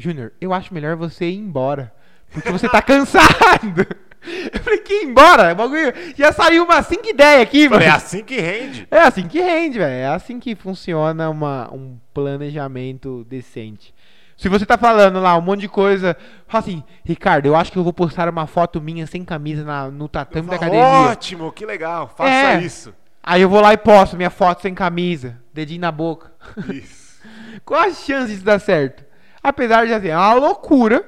Júnior, 0.00 0.32
eu 0.40 0.52
acho 0.52 0.72
melhor 0.74 0.96
você 0.96 1.26
ir 1.28 1.36
embora, 1.36 1.92
porque 2.32 2.50
você 2.50 2.68
tá 2.68 2.80
cansado. 2.82 3.86
Eu 4.52 4.60
falei, 4.60 4.78
que 4.80 4.92
ir 4.92 5.04
embora? 5.06 5.52
O 5.52 5.56
bagulho 5.56 5.92
já 6.16 6.30
saiu 6.32 6.64
umas 6.64 6.86
cinco 6.86 7.06
ideias 7.08 7.42
aqui, 7.42 7.68
mano. 7.68 7.82
É 7.82 7.88
assim 7.88 8.22
que 8.22 8.38
rende. 8.38 8.86
É 8.90 8.98
assim 9.00 9.26
que 9.26 9.40
rende, 9.40 9.78
velho. 9.78 9.92
É 9.94 10.06
assim 10.08 10.38
que 10.38 10.54
funciona 10.54 11.30
uma, 11.30 11.72
um 11.72 11.96
planejamento 12.12 13.24
decente. 13.28 13.94
Se 14.36 14.48
você 14.48 14.64
tá 14.64 14.78
falando 14.78 15.20
lá 15.20 15.36
um 15.36 15.40
monte 15.42 15.60
de 15.60 15.68
coisa, 15.68 16.16
fala 16.46 16.64
assim, 16.64 16.82
Ricardo, 17.04 17.46
eu 17.46 17.54
acho 17.54 17.70
que 17.70 17.78
eu 17.78 17.84
vou 17.84 17.92
postar 17.92 18.28
uma 18.28 18.46
foto 18.46 18.80
minha 18.80 19.06
sem 19.06 19.22
camisa 19.24 19.64
na- 19.64 19.90
no 19.90 20.08
tatame 20.08 20.48
da 20.48 20.56
Fala, 20.58 20.66
academia. 20.66 21.10
Ótimo, 21.10 21.52
que 21.52 21.64
legal. 21.66 22.12
Faça 22.16 22.30
É. 22.30 22.60
isso. 22.62 22.94
Aí 23.22 23.42
eu 23.42 23.48
vou 23.50 23.60
lá 23.60 23.74
e 23.74 23.76
posto 23.76 24.16
minha 24.16 24.30
foto 24.30 24.62
sem 24.62 24.74
camisa, 24.74 25.36
dedinho 25.52 25.82
na 25.82 25.92
boca. 25.92 26.32
Isso. 26.72 27.20
Qual 27.66 27.80
a 27.80 27.90
chance 27.92 28.32
disso 28.32 28.44
dar 28.44 28.58
certo? 28.58 29.04
Apesar 29.42 29.86
de 29.86 29.94
assim, 29.94 30.08
é 30.08 30.16
uma 30.16 30.34
loucura, 30.34 31.04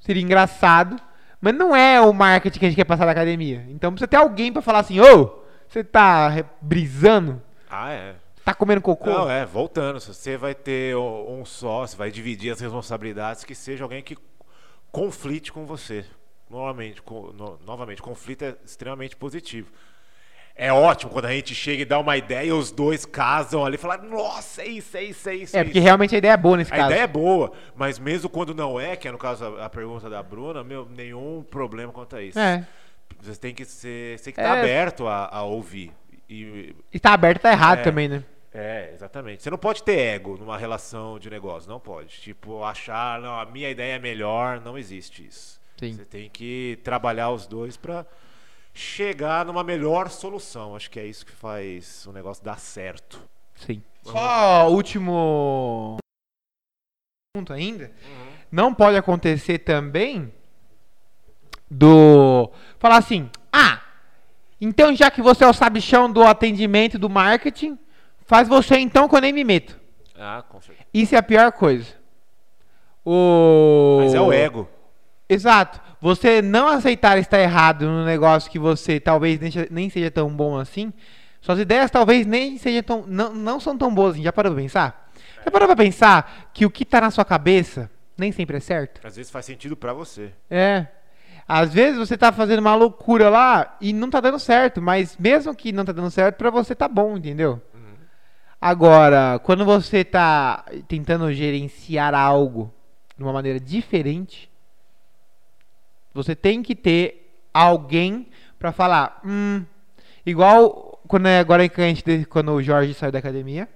seria 0.00 0.22
engraçado, 0.22 0.96
mas 1.40 1.54
não 1.54 1.74
é 1.76 2.00
o 2.00 2.12
marketing 2.12 2.58
que 2.58 2.66
a 2.66 2.68
gente 2.68 2.76
quer 2.76 2.84
passar 2.84 3.04
da 3.04 3.12
academia. 3.12 3.64
Então 3.68 3.92
precisa 3.92 4.08
ter 4.08 4.16
alguém 4.16 4.52
pra 4.52 4.62
falar 4.62 4.80
assim, 4.80 5.00
ô, 5.00 5.42
você 5.68 5.84
tá 5.84 6.32
brisando? 6.60 7.42
Ah, 7.68 7.90
é. 7.92 8.14
Tá 8.44 8.54
comendo 8.54 8.80
cocô? 8.80 9.10
Não, 9.10 9.28
é, 9.30 9.44
voltando. 9.44 9.98
Você 10.00 10.36
vai 10.36 10.54
ter 10.54 10.96
um 10.96 11.44
sócio, 11.44 11.98
vai 11.98 12.10
dividir 12.12 12.52
as 12.52 12.60
responsabilidades, 12.60 13.42
que 13.42 13.54
seja 13.56 13.82
alguém 13.84 14.02
que 14.02 14.16
conflite 14.92 15.52
com 15.52 15.66
você. 15.66 16.04
Novamente, 16.48 17.02
co- 17.02 17.32
no- 17.36 17.58
novamente, 17.66 18.00
conflito 18.00 18.42
é 18.44 18.54
extremamente 18.64 19.16
positivo. 19.16 19.68
É 20.58 20.72
ótimo 20.72 21.12
quando 21.12 21.26
a 21.26 21.32
gente 21.32 21.54
chega 21.54 21.82
e 21.82 21.84
dá 21.84 21.98
uma 21.98 22.16
ideia 22.16 22.46
e 22.48 22.52
os 22.52 22.70
dois 22.70 23.04
casam 23.04 23.62
ali 23.62 23.74
e 23.74 23.78
falam, 23.78 24.08
nossa, 24.08 24.62
é 24.62 24.68
isso, 24.68 24.96
é 24.96 25.02
isso, 25.04 25.28
é 25.28 25.34
isso. 25.34 25.54
É, 25.56 25.60
é 25.60 25.64
porque 25.64 25.78
isso." 25.78 25.84
realmente 25.84 26.14
a 26.14 26.18
ideia 26.18 26.32
é 26.32 26.36
boa 26.36 26.56
nesse 26.56 26.72
A 26.72 26.76
caso. 26.76 26.90
ideia 26.90 27.02
é 27.02 27.06
boa, 27.06 27.52
mas 27.74 27.98
mesmo 27.98 28.30
quando 28.30 28.54
não 28.54 28.80
é, 28.80 28.96
que 28.96 29.06
é 29.06 29.12
no 29.12 29.18
caso 29.18 29.44
a, 29.44 29.66
a 29.66 29.68
pergunta 29.68 30.08
da 30.08 30.22
Bruna, 30.22 30.64
meu, 30.64 30.88
nenhum 30.88 31.44
problema 31.50 31.92
quanto 31.92 32.16
a 32.16 32.22
isso. 32.22 32.38
É. 32.38 32.66
Você 33.20 33.38
tem 33.38 33.54
que 33.54 33.66
ser, 33.66 34.18
você 34.18 34.24
tem 34.24 34.32
que 34.32 34.40
estar 34.40 34.56
É. 34.56 34.60
aberto 34.60 35.06
a, 35.06 35.28
a 35.30 35.42
ouvir. 35.42 35.92
E, 36.28 36.74
E 36.90 36.98
tá 36.98 37.12
aberto, 37.12 37.42
tá 37.42 37.52
errado 37.52 37.80
É. 37.80 37.82
também, 37.82 38.08
né? 38.08 38.24
é, 38.54 38.92
exatamente. 38.94 39.42
Você 39.42 39.50
não 39.50 39.58
pode 39.58 39.82
ter 39.82 39.98
ego 39.98 40.38
numa 40.38 40.56
relação 40.56 41.18
de 41.18 41.28
negócio, 41.28 41.68
não 41.68 41.78
pode. 41.78 42.18
Tipo, 42.22 42.64
achar, 42.64 43.20
não, 43.20 43.38
a 43.38 43.44
minha 43.44 43.68
ideia 43.68 43.96
é 43.96 43.98
melhor, 43.98 44.62
não 44.64 44.78
existe 44.78 45.26
isso. 45.26 45.60
Sim. 45.76 45.92
Você 45.92 46.06
tem 46.06 46.30
que 46.30 46.78
trabalhar 46.82 47.28
os 47.30 47.46
dois 47.46 47.76
pra 47.76 48.06
chegar 48.78 49.44
numa 49.44 49.64
melhor 49.64 50.10
solução. 50.10 50.76
Acho 50.76 50.90
que 50.90 51.00
é 51.00 51.06
isso 51.06 51.24
que 51.24 51.32
faz 51.32 52.06
o 52.06 52.12
negócio 52.12 52.44
dar 52.44 52.58
certo. 52.58 53.20
Sim. 53.54 53.82
Só 54.02 54.68
último 54.68 55.96
ponto 57.34 57.52
ainda. 57.52 57.90
Não 58.52 58.72
pode 58.72 58.96
acontecer 58.96 59.58
também 59.58 60.32
do 61.70 62.50
falar 62.78 62.98
assim: 62.98 63.30
"Ah, 63.52 63.80
então 64.60 64.94
já 64.94 65.10
que 65.10 65.22
você 65.22 65.44
é 65.44 65.48
o 65.48 65.52
sabichão 65.52 66.12
do 66.12 66.22
atendimento 66.22 66.94
e 66.94 66.98
do 66.98 67.08
marketing, 67.08 67.78
faz 68.26 68.46
você 68.46 68.76
então 68.78 69.08
que 69.08 69.16
eu 69.16 69.20
nem 69.20 69.32
me 69.32 69.42
meto". 69.42 69.78
Ah, 70.14 70.44
com 70.48 70.60
certeza. 70.60 70.86
Isso 70.94 71.14
é 71.14 71.18
a 71.18 71.22
pior 71.22 71.50
coisa. 71.52 71.94
O 73.04 73.98
Mas 74.00 74.14
é 74.14 74.20
o 74.20 74.32
ego. 74.32 74.68
Exato. 75.28 75.80
Você 76.00 76.40
não 76.40 76.68
aceitar 76.68 77.18
estar 77.18 77.40
errado 77.40 77.86
no 77.86 78.04
negócio 78.04 78.50
que 78.50 78.58
você 78.58 79.00
talvez 79.00 79.40
nem 79.70 79.90
seja, 79.90 80.10
tão 80.10 80.30
bom 80.30 80.56
assim, 80.58 80.92
suas 81.40 81.58
ideias 81.58 81.90
talvez 81.90 82.26
nem 82.26 82.58
sejam 82.58 82.82
tão, 82.82 83.04
não, 83.06 83.34
não 83.34 83.58
são 83.58 83.76
tão 83.76 83.92
boas 83.92 84.14
assim. 84.14 84.22
Já 84.22 84.32
parou 84.32 84.52
pra 84.52 84.62
pensar? 84.62 85.10
Já 85.44 85.50
parou 85.50 85.66
pra 85.66 85.76
pensar 85.76 86.50
que 86.52 86.66
o 86.66 86.70
que 86.70 86.84
tá 86.84 87.00
na 87.00 87.10
sua 87.10 87.24
cabeça 87.24 87.90
nem 88.16 88.32
sempre 88.32 88.56
é 88.56 88.60
certo? 88.60 89.06
Às 89.06 89.16
vezes 89.16 89.30
faz 89.30 89.44
sentido 89.44 89.76
pra 89.76 89.92
você. 89.92 90.32
É. 90.50 90.86
Às 91.48 91.72
vezes 91.72 91.98
você 91.98 92.16
tá 92.16 92.32
fazendo 92.32 92.58
uma 92.58 92.74
loucura 92.74 93.28
lá 93.28 93.76
e 93.80 93.92
não 93.92 94.10
tá 94.10 94.20
dando 94.20 94.38
certo, 94.38 94.82
mas 94.82 95.16
mesmo 95.16 95.54
que 95.54 95.70
não 95.70 95.84
tá 95.84 95.92
dando 95.92 96.10
certo, 96.10 96.36
pra 96.36 96.50
você 96.50 96.74
tá 96.74 96.88
bom, 96.88 97.16
entendeu? 97.16 97.62
Agora, 98.60 99.38
quando 99.44 99.64
você 99.64 100.02
tá 100.02 100.64
tentando 100.88 101.32
gerenciar 101.32 102.14
algo 102.14 102.72
de 103.16 103.22
uma 103.22 103.32
maneira 103.32 103.60
diferente, 103.60 104.50
você 106.16 106.34
tem 106.34 106.62
que 106.62 106.74
ter 106.74 107.40
alguém 107.52 108.28
pra 108.58 108.72
falar, 108.72 109.20
hum, 109.24 109.64
igual 110.24 111.00
quando 111.06 111.28
é 111.28 111.38
agora 111.38 111.68
que 111.68 111.80
a 111.80 111.86
gente 111.86 112.26
quando 112.26 112.52
o 112.52 112.62
Jorge 112.62 112.94
saiu 112.94 113.12
da 113.12 113.18
academia 113.18 113.68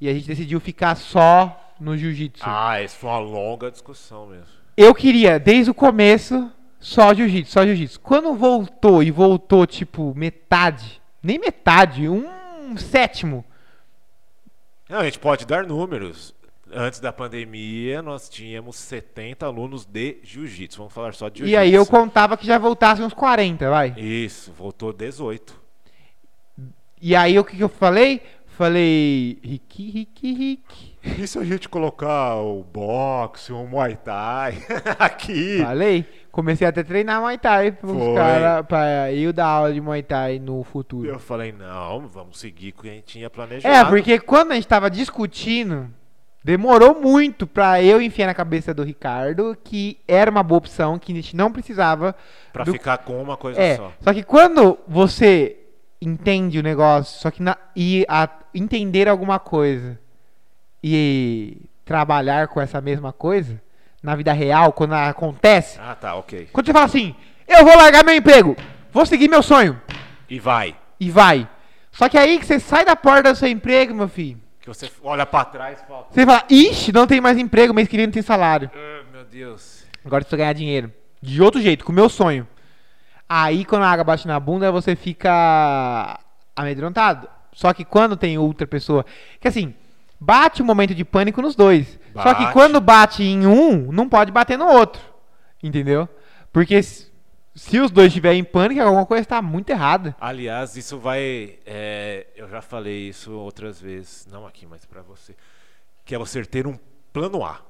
e 0.00 0.08
a 0.08 0.14
gente 0.14 0.26
decidiu 0.26 0.58
ficar 0.60 0.94
só 0.94 1.74
no 1.78 1.96
jiu-jitsu. 1.96 2.44
Ah, 2.46 2.82
isso 2.82 2.96
foi 2.96 3.10
uma 3.10 3.18
longa 3.18 3.70
discussão 3.70 4.26
mesmo. 4.26 4.46
Eu 4.76 4.94
queria, 4.94 5.38
desde 5.38 5.70
o 5.70 5.74
começo, 5.74 6.50
só 6.80 7.12
jiu-jitsu, 7.12 7.52
só 7.52 7.64
jiu-jitsu. 7.64 8.00
Quando 8.00 8.34
voltou 8.34 9.02
e 9.02 9.10
voltou, 9.10 9.66
tipo, 9.66 10.14
metade, 10.16 11.02
nem 11.22 11.38
metade, 11.38 12.08
um 12.08 12.76
sétimo 12.76 13.44
Não, 14.88 14.98
a 14.98 15.04
gente 15.04 15.18
pode 15.18 15.44
dar 15.46 15.66
números. 15.66 16.34
Antes 16.74 17.00
da 17.00 17.12
pandemia, 17.12 18.00
nós 18.00 18.28
tínhamos 18.28 18.76
70 18.76 19.44
alunos 19.44 19.84
de 19.84 20.18
jiu-jitsu. 20.22 20.78
Vamos 20.78 20.92
falar 20.94 21.12
só 21.12 21.28
de 21.28 21.40
jiu-jitsu. 21.40 21.54
E 21.54 21.56
aí 21.56 21.74
eu 21.74 21.84
contava 21.84 22.36
que 22.36 22.46
já 22.46 22.56
voltasse 22.58 23.02
uns 23.02 23.12
40, 23.12 23.68
vai. 23.68 23.94
Isso, 23.96 24.50
voltou 24.52 24.92
18. 24.92 25.60
E 27.00 27.14
aí 27.14 27.38
o 27.38 27.44
que, 27.44 27.56
que 27.56 27.62
eu 27.62 27.68
falei? 27.68 28.22
Falei, 28.46 29.38
Ricky, 29.42 29.90
Ricky, 29.90 30.32
Ricky. 30.34 30.92
E 31.18 31.26
se 31.26 31.38
a 31.38 31.42
gente 31.44 31.68
colocar 31.68 32.36
o 32.36 32.62
boxe, 32.62 33.50
o 33.52 33.66
Muay 33.66 33.96
Thai 33.96 34.58
aqui? 34.98 35.58
Falei. 35.62 36.04
Comecei 36.30 36.66
até 36.66 36.80
a 36.82 36.84
treinar 36.84 37.20
Muay 37.20 37.38
Thai 37.38 37.76
caras, 38.14 38.66
pra 38.66 39.12
eu 39.12 39.32
dar 39.32 39.46
aula 39.46 39.72
de 39.72 39.80
Muay 39.80 40.02
Thai 40.02 40.38
no 40.38 40.62
futuro. 40.64 41.08
Eu 41.08 41.18
falei, 41.18 41.50
não, 41.50 42.06
vamos 42.08 42.38
seguir 42.38 42.72
com 42.72 42.80
o 42.80 42.82
que 42.84 42.90
a 42.90 42.92
gente 42.92 43.04
tinha 43.04 43.26
É, 43.26 43.28
planejado. 43.28 43.90
porque 43.90 44.18
quando 44.20 44.52
a 44.52 44.54
gente 44.54 44.68
tava 44.68 44.90
discutindo, 44.90 45.88
demorou 46.44 47.00
muito 47.00 47.46
pra 47.46 47.82
eu 47.82 48.00
enfiar 48.02 48.26
na 48.26 48.34
cabeça 48.34 48.74
do 48.74 48.82
Ricardo 48.82 49.56
que 49.62 49.98
era 50.08 50.30
uma 50.30 50.42
boa 50.42 50.58
opção, 50.58 50.98
que 50.98 51.12
a 51.12 51.14
gente 51.14 51.36
não 51.36 51.52
precisava. 51.52 52.14
Pra 52.52 52.64
do- 52.64 52.72
ficar 52.72 52.98
com 52.98 53.22
uma 53.22 53.36
coisa 53.36 53.60
É, 53.60 53.76
só. 53.76 53.92
só 54.00 54.12
que 54.12 54.22
quando 54.22 54.78
você 54.88 55.56
entende 56.00 56.58
o 56.58 56.62
negócio, 56.62 57.20
só 57.20 57.30
que 57.30 57.42
na, 57.42 57.56
e 57.76 58.04
a- 58.08 58.28
entender 58.54 59.08
alguma 59.08 59.38
coisa 59.38 59.98
e 60.82 61.62
trabalhar 61.84 62.48
com 62.48 62.60
essa 62.60 62.80
mesma 62.80 63.12
coisa 63.12 63.60
na 64.02 64.16
vida 64.16 64.32
real, 64.32 64.72
quando 64.72 64.94
acontece, 64.94 65.78
Ah, 65.80 65.94
tá, 65.94 66.14
ok. 66.16 66.48
quando 66.52 66.66
você 66.66 66.72
fala 66.72 66.86
assim, 66.86 67.14
eu 67.46 67.64
vou 67.64 67.76
largar 67.76 68.04
meu 68.04 68.14
emprego, 68.16 68.56
vou 68.90 69.06
seguir 69.06 69.28
meu 69.28 69.42
sonho 69.42 69.80
E 70.28 70.40
vai. 70.40 70.74
e 70.98 71.08
vai. 71.08 71.48
Só 71.92 72.08
que 72.08 72.18
aí 72.18 72.38
que 72.38 72.46
você 72.46 72.58
sai 72.58 72.84
da 72.84 72.96
porta 72.96 73.32
do 73.32 73.38
seu 73.38 73.48
emprego, 73.48 73.94
meu 73.94 74.08
filho, 74.08 74.40
Que 74.62 74.68
você 74.68 74.88
olha 75.02 75.26
pra 75.26 75.44
trás 75.44 75.80
e 75.82 75.86
fala, 75.86 76.06
você 76.10 76.24
fala, 76.24 76.44
ixi, 76.48 76.92
não 76.92 77.06
tem 77.06 77.20
mais 77.20 77.36
emprego, 77.36 77.74
mês 77.74 77.88
que 77.88 77.96
vem 77.96 78.06
não 78.06 78.12
tem 78.12 78.22
salário. 78.22 78.70
ah, 78.74 79.02
meu 79.12 79.24
Deus. 79.24 79.84
Agora 80.04 80.20
eu 80.22 80.24
preciso 80.24 80.38
ganhar 80.38 80.52
dinheiro. 80.52 80.92
De 81.20 81.42
outro 81.42 81.60
jeito, 81.60 81.84
com 81.84 81.92
o 81.92 81.94
meu 81.94 82.08
sonho. 82.08 82.46
Aí 83.28 83.64
quando 83.64 83.82
a 83.82 83.90
água 83.90 84.04
bate 84.04 84.26
na 84.26 84.38
bunda, 84.38 84.70
você 84.72 84.94
fica 84.94 86.18
amedrontado. 86.54 87.28
Só 87.52 87.72
que 87.72 87.84
quando 87.84 88.16
tem 88.16 88.38
outra 88.38 88.66
pessoa. 88.66 89.04
Que 89.40 89.48
assim, 89.48 89.74
bate 90.18 90.62
um 90.62 90.66
momento 90.66 90.94
de 90.94 91.04
pânico 91.04 91.42
nos 91.42 91.54
dois. 91.54 91.98
Só 92.14 92.34
que 92.34 92.42
Bate. 92.42 92.52
quando 92.52 92.80
bate 92.80 93.22
em 93.22 93.46
um, 93.46 93.90
não 93.90 94.08
pode 94.08 94.30
bater 94.30 94.56
no 94.58 94.66
outro. 94.66 95.02
Entendeu? 95.62 96.08
Porque 96.52 96.80
se, 97.54 97.78
os 97.78 97.90
dois 97.90 98.08
estiverem 98.08 98.40
em 98.40 98.44
pânico, 98.44 98.80
alguma 98.80 99.04
coisa 99.04 99.22
está 99.22 99.42
muito 99.42 99.70
errada. 99.70 100.16
Aliás, 100.20 100.76
isso 100.76 100.98
vai. 100.98 101.58
é, 101.66 102.26
eu 102.34 102.48
já 102.48 102.62
falei 102.62 103.08
isso 103.08 103.32
outras 103.32 103.80
vezes, 103.80 104.26
não 104.30 104.46
aqui, 104.46 104.66
mas 104.66 104.84
pra 104.84 105.02
você. 105.02 105.34
Que 106.04 106.14
é 106.14 106.18
você 106.18 106.44
ter 106.44 106.66
um 106.66 106.78
plano 107.12 107.44
A. 107.44 107.60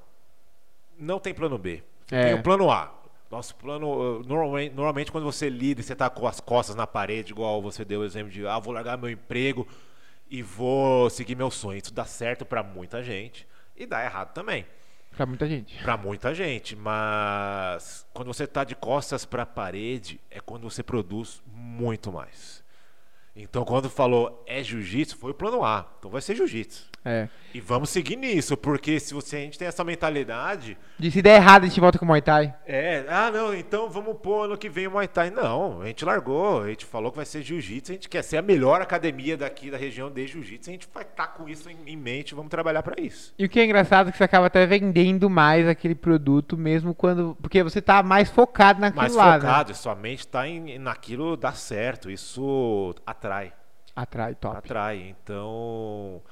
Não 0.98 1.18
tem 1.18 1.34
plano 1.34 1.58
B. 1.58 1.82
É. 2.10 2.26
Tem 2.26 2.34
o 2.34 2.42
plano 2.42 2.70
A. 2.70 2.92
Nosso 3.30 3.54
plano. 3.56 4.20
uh, 4.20 4.22
Normalmente, 4.26 4.74
normalmente 4.74 5.10
quando 5.10 5.24
você 5.24 5.48
lida 5.48 5.80
e 5.80 5.84
você 5.84 5.96
tá 5.96 6.08
com 6.10 6.26
as 6.26 6.38
costas 6.38 6.76
na 6.76 6.86
parede, 6.86 7.32
igual 7.32 7.60
você 7.60 7.84
deu 7.84 8.00
o 8.00 8.04
exemplo 8.04 8.30
de, 8.30 8.46
ah, 8.46 8.58
vou 8.58 8.72
largar 8.72 8.96
meu 8.98 9.10
emprego 9.10 9.66
e 10.30 10.42
vou 10.42 11.10
seguir 11.10 11.34
meu 11.34 11.50
sonho. 11.50 11.78
Isso 11.78 11.92
dá 11.92 12.04
certo 12.04 12.44
pra 12.44 12.62
muita 12.62 13.02
gente 13.02 13.46
e 13.76 13.84
dá 13.86 14.04
errado 14.04 14.32
também. 14.32 14.64
Pra 15.12 15.26
muita 15.26 15.46
gente. 15.46 15.82
Pra 15.82 15.96
muita 15.96 16.34
gente, 16.34 16.74
mas 16.74 18.06
quando 18.14 18.28
você 18.28 18.46
tá 18.46 18.64
de 18.64 18.74
costas 18.74 19.24
pra 19.24 19.44
parede 19.44 20.20
é 20.30 20.40
quando 20.40 20.68
você 20.68 20.82
produz 20.82 21.42
muito 21.46 22.10
mais. 22.10 22.64
Então 23.36 23.64
quando 23.64 23.88
falou 23.88 24.42
é 24.46 24.62
jiu-jitsu, 24.62 25.16
foi 25.16 25.30
o 25.30 25.34
plano 25.34 25.64
A. 25.64 25.90
Então 25.98 26.10
vai 26.10 26.20
ser 26.20 26.34
jiu-jitsu. 26.34 26.91
É. 27.04 27.28
E 27.52 27.60
vamos 27.60 27.90
seguir 27.90 28.16
nisso, 28.16 28.56
porque 28.56 28.98
se 28.98 29.12
você, 29.12 29.36
a 29.36 29.40
gente 29.40 29.58
tem 29.58 29.68
essa 29.68 29.84
mentalidade, 29.84 30.78
De 30.98 31.10
se 31.10 31.20
der 31.20 31.36
errado, 31.36 31.64
a 31.64 31.66
gente 31.66 31.80
volta 31.80 31.98
com 31.98 32.04
o 32.04 32.08
Muay 32.08 32.22
Thai. 32.22 32.54
é, 32.66 33.04
ah 33.08 33.30
não, 33.30 33.52
então 33.52 33.90
vamos 33.90 34.16
pôr 34.22 34.44
ano 34.44 34.56
que 34.56 34.70
vem 34.70 34.86
o 34.86 34.92
Muay 34.92 35.08
Thai. 35.08 35.30
Não, 35.30 35.82
a 35.82 35.86
gente 35.86 36.04
largou, 36.04 36.62
a 36.62 36.68
gente 36.68 36.86
falou 36.86 37.10
que 37.10 37.16
vai 37.16 37.26
ser 37.26 37.42
jiu-jitsu, 37.42 37.92
a 37.92 37.94
gente 37.94 38.08
quer 38.08 38.22
ser 38.22 38.38
a 38.38 38.42
melhor 38.42 38.80
academia 38.80 39.36
daqui 39.36 39.70
da 39.70 39.76
região 39.76 40.10
de 40.10 40.26
jiu-jitsu, 40.26 40.70
a 40.70 40.72
gente 40.72 40.88
vai 40.94 41.02
estar 41.02 41.26
com 41.28 41.48
isso 41.48 41.68
em, 41.68 41.76
em 41.86 41.96
mente, 41.96 42.34
vamos 42.34 42.50
trabalhar 42.50 42.82
pra 42.82 42.94
isso. 43.02 43.34
E 43.38 43.44
o 43.44 43.48
que 43.48 43.60
é 43.60 43.64
engraçado 43.64 44.08
é 44.08 44.12
que 44.12 44.18
você 44.18 44.24
acaba 44.24 44.46
até 44.46 44.64
vendendo 44.64 45.28
mais 45.28 45.66
aquele 45.68 45.94
produto, 45.94 46.56
mesmo 46.56 46.94
quando. 46.94 47.36
Porque 47.42 47.62
você 47.62 47.82
tá 47.82 48.02
mais 48.02 48.30
focado 48.30 48.80
naquilo 48.80 49.02
Mais 49.02 49.14
lá. 49.14 49.34
Né? 49.34 49.40
focado, 49.40 49.74
sua 49.74 49.94
mente 49.94 50.26
tá 50.26 50.46
em, 50.46 50.78
naquilo 50.78 51.36
dá 51.36 51.52
certo, 51.52 52.10
isso 52.10 52.94
atrai. 53.04 53.52
Atrai, 53.94 54.34
top. 54.34 54.56
atrai. 54.56 55.14
Então 55.22 56.22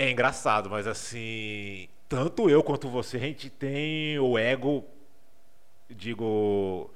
é 0.00 0.10
engraçado, 0.10 0.70
mas 0.70 0.86
assim, 0.86 1.86
tanto 2.08 2.48
eu 2.48 2.62
quanto 2.62 2.88
você, 2.88 3.18
a 3.18 3.20
gente 3.20 3.50
tem 3.50 4.18
o 4.18 4.38
ego, 4.38 4.82
digo, 5.90 6.90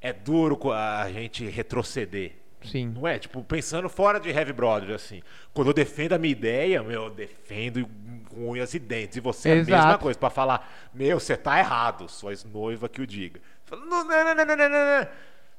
é 0.00 0.12
duro 0.12 0.70
a 0.70 1.10
gente 1.10 1.44
retroceder. 1.48 2.36
Sim. 2.62 2.86
Não 2.94 3.08
é? 3.08 3.18
Tipo, 3.18 3.42
pensando 3.42 3.88
fora 3.88 4.20
de 4.20 4.30
Heavy 4.30 4.52
Brother, 4.52 4.94
assim. 4.94 5.20
Quando 5.52 5.68
eu 5.68 5.74
defendo 5.74 6.12
a 6.12 6.18
minha 6.18 6.30
ideia, 6.30 6.80
meu, 6.80 7.06
eu 7.06 7.10
defendo 7.10 7.86
com 8.30 8.50
unhas 8.50 8.72
e 8.72 8.78
dentes. 8.78 9.16
E 9.16 9.20
você 9.20 9.48
é 9.48 9.52
a 9.60 9.64
mesma 9.64 9.98
coisa, 9.98 10.16
pra 10.16 10.30
falar, 10.30 10.88
meu, 10.94 11.18
você 11.18 11.36
tá 11.36 11.58
errado, 11.58 12.08
sua 12.08 12.32
noiva 12.46 12.88
que 12.88 13.02
o 13.02 13.06
diga. 13.06 13.40
Fala, 13.64 13.84
não, 13.84 14.04
não, 14.04 14.24
não, 14.24 14.34
não, 14.34 14.44
não, 14.44 14.56
não, 14.56 14.68
não. 14.68 15.08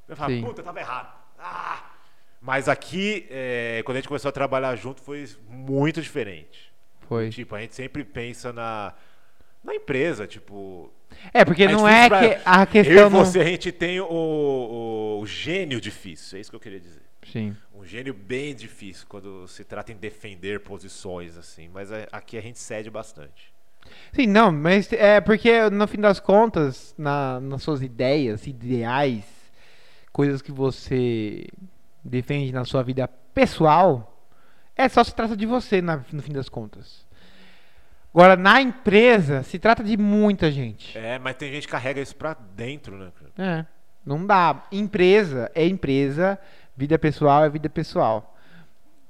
Eu 0.07 0.15
falo, 0.15 0.33
Sim. 0.33 0.41
puta, 0.41 0.61
eu 0.61 0.65
tava 0.65 0.79
errado. 0.79 1.13
Ah! 1.37 1.94
Mas 2.45 2.69
aqui, 2.69 3.25
é, 3.29 3.81
quando 3.83 3.97
a 3.97 3.99
gente 4.01 4.07
começou 4.07 4.29
a 4.29 4.31
trabalhar 4.31 4.75
junto, 4.75 5.01
foi 5.01 5.27
muito 5.49 5.99
diferente. 5.99 6.71
Foi. 7.07 7.29
Tipo, 7.29 7.55
a 7.55 7.61
gente 7.61 7.73
sempre 7.73 8.03
pensa 8.03 8.53
na, 8.53 8.93
na 9.63 9.73
empresa, 9.73 10.27
tipo. 10.27 10.91
É, 11.33 11.43
porque 11.43 11.63
a 11.63 11.67
gente 11.67 11.77
não 11.77 11.87
é 11.87 12.07
pra- 12.07 12.19
que 12.19 12.41
a 12.45 12.61
Eu 12.61 12.67
questão. 12.67 12.93
e 12.93 12.99
não- 12.99 13.09
você, 13.09 13.39
a 13.39 13.43
gente 13.45 13.71
tem 13.71 13.99
o, 13.99 14.05
o, 14.07 15.19
o 15.21 15.25
gênio 15.25 15.81
difícil, 15.81 16.37
é 16.37 16.41
isso 16.41 16.51
que 16.51 16.55
eu 16.55 16.59
queria 16.59 16.79
dizer. 16.79 17.01
Sim. 17.31 17.55
Um 17.73 17.83
gênio 17.83 18.13
bem 18.13 18.53
difícil 18.53 19.07
quando 19.09 19.47
se 19.47 19.63
trata 19.63 19.91
em 19.91 19.95
defender 19.95 20.59
posições, 20.59 21.35
assim. 21.37 21.67
Mas 21.73 21.91
é- 21.91 22.07
aqui 22.11 22.37
a 22.37 22.41
gente 22.41 22.59
cede 22.59 22.91
bastante. 22.91 23.51
Sim, 24.13 24.27
não, 24.27 24.51
mas 24.51 24.91
é 24.93 25.19
porque 25.19 25.67
no 25.71 25.87
fim 25.87 25.99
das 25.99 26.19
contas, 26.19 26.93
na, 26.97 27.39
nas 27.39 27.63
suas 27.63 27.81
ideias, 27.81 28.45
ideais, 28.45 29.23
coisas 30.11 30.41
que 30.43 30.51
você 30.51 31.47
defende 32.05 32.51
na 32.51 32.63
sua 32.63 32.83
vida 32.83 33.07
pessoal, 33.33 34.23
é 34.75 34.87
só 34.87 35.03
se 35.03 35.13
trata 35.13 35.35
de 35.35 35.45
você 35.45 35.81
na- 35.81 36.03
no 36.11 36.21
fim 36.21 36.31
das 36.33 36.47
contas. 36.47 37.05
Agora, 38.13 38.37
na 38.37 38.61
empresa, 38.61 39.43
se 39.43 39.59
trata 39.59 39.83
de 39.83 39.97
muita 39.97 40.49
gente. 40.51 40.97
É, 40.97 41.19
mas 41.19 41.35
tem 41.35 41.51
gente 41.51 41.65
que 41.67 41.71
carrega 41.71 41.99
isso 41.99 42.15
pra 42.15 42.33
dentro, 42.55 42.95
né? 42.97 43.11
É, 43.37 43.65
não 44.05 44.25
dá. 44.25 44.63
Empresa 44.71 45.51
é 45.53 45.65
empresa, 45.67 46.39
vida 46.77 46.97
pessoal 46.97 47.43
é 47.43 47.49
vida 47.49 47.69
pessoal. 47.69 48.33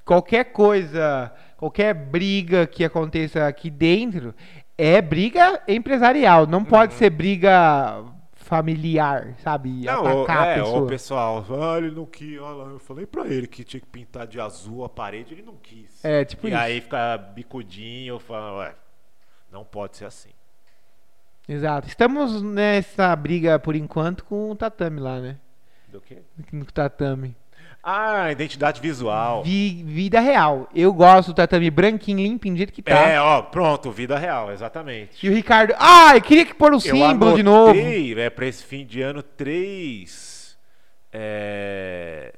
Qualquer 0.03 0.45
coisa, 0.45 1.31
qualquer 1.57 1.93
briga 1.93 2.65
que 2.65 2.83
aconteça 2.83 3.45
aqui 3.47 3.69
dentro 3.69 4.33
é 4.77 5.01
briga 5.01 5.61
empresarial, 5.67 6.45
não 6.47 6.63
pode 6.65 6.93
ser 6.95 7.09
briga 7.11 8.03
familiar, 8.45 9.35
sabe? 9.39 9.69
Não, 9.85 10.03
o, 10.03 10.23
Atacar 10.23 10.37
a 10.37 10.51
é, 10.51 10.55
pessoa. 10.59 10.81
o 10.83 10.87
pessoal, 10.87 11.45
ah, 11.49 11.77
ele 11.79 11.89
não 11.89 12.05
quis, 12.05 12.39
olha 12.39 12.69
eu 12.73 12.79
falei 12.79 13.05
pra 13.07 13.25
ele 13.27 13.47
que 13.47 13.63
tinha 13.63 13.81
que 13.81 13.87
pintar 13.87 14.27
de 14.27 14.39
azul 14.39 14.85
a 14.85 14.89
parede, 14.89 15.33
ele 15.33 15.41
não 15.41 15.55
quis. 15.55 16.05
É, 16.05 16.23
tipo 16.23 16.47
e 16.47 16.51
isso. 16.51 16.59
aí 16.59 16.79
fica 16.79 17.17
bicudinho, 17.17 18.19
fala, 18.19 18.59
ué, 18.59 18.75
não 19.51 19.65
pode 19.65 19.97
ser 19.97 20.05
assim. 20.05 20.29
Exato. 21.49 21.87
Estamos 21.87 22.41
nessa 22.43 23.15
briga 23.15 23.57
por 23.57 23.75
enquanto 23.75 24.23
com 24.23 24.51
o 24.51 24.55
tatame 24.55 24.99
lá, 24.99 25.19
né? 25.19 25.37
Do 25.87 25.99
quê? 25.99 26.21
No 26.51 26.65
tatame. 26.65 27.35
Ah, 27.88 28.31
identidade 28.31 28.81
visual. 28.81 29.43
Vi- 29.43 29.83
vida 29.86 30.19
real. 30.19 30.67
Eu 30.73 30.91
gosto 30.91 31.27
do 31.27 31.36
tatame 31.36 31.69
branquinho, 31.69 32.17
limpinho, 32.17 32.55
do 32.55 32.57
jeito 32.57 32.73
que 32.73 32.81
tá. 32.81 32.95
É, 33.09 33.21
ó, 33.21 33.43
pronto, 33.43 33.91
vida 33.91 34.17
real, 34.17 34.51
exatamente. 34.51 35.23
E 35.23 35.29
o 35.29 35.33
Ricardo, 35.33 35.75
ai, 35.77 36.19
queria 36.19 36.45
que 36.47 36.55
pôr 36.55 36.71
o 36.71 36.77
Eu 36.77 36.79
símbolo 36.79 37.36
de 37.36 37.43
novo. 37.43 37.69
anotei, 37.69 38.19
é, 38.19 38.27
pra 38.31 38.47
esse 38.47 38.63
fim 38.63 38.83
de 38.88 39.03
ano, 39.03 39.21
três 39.21 40.57
é, 41.13 42.33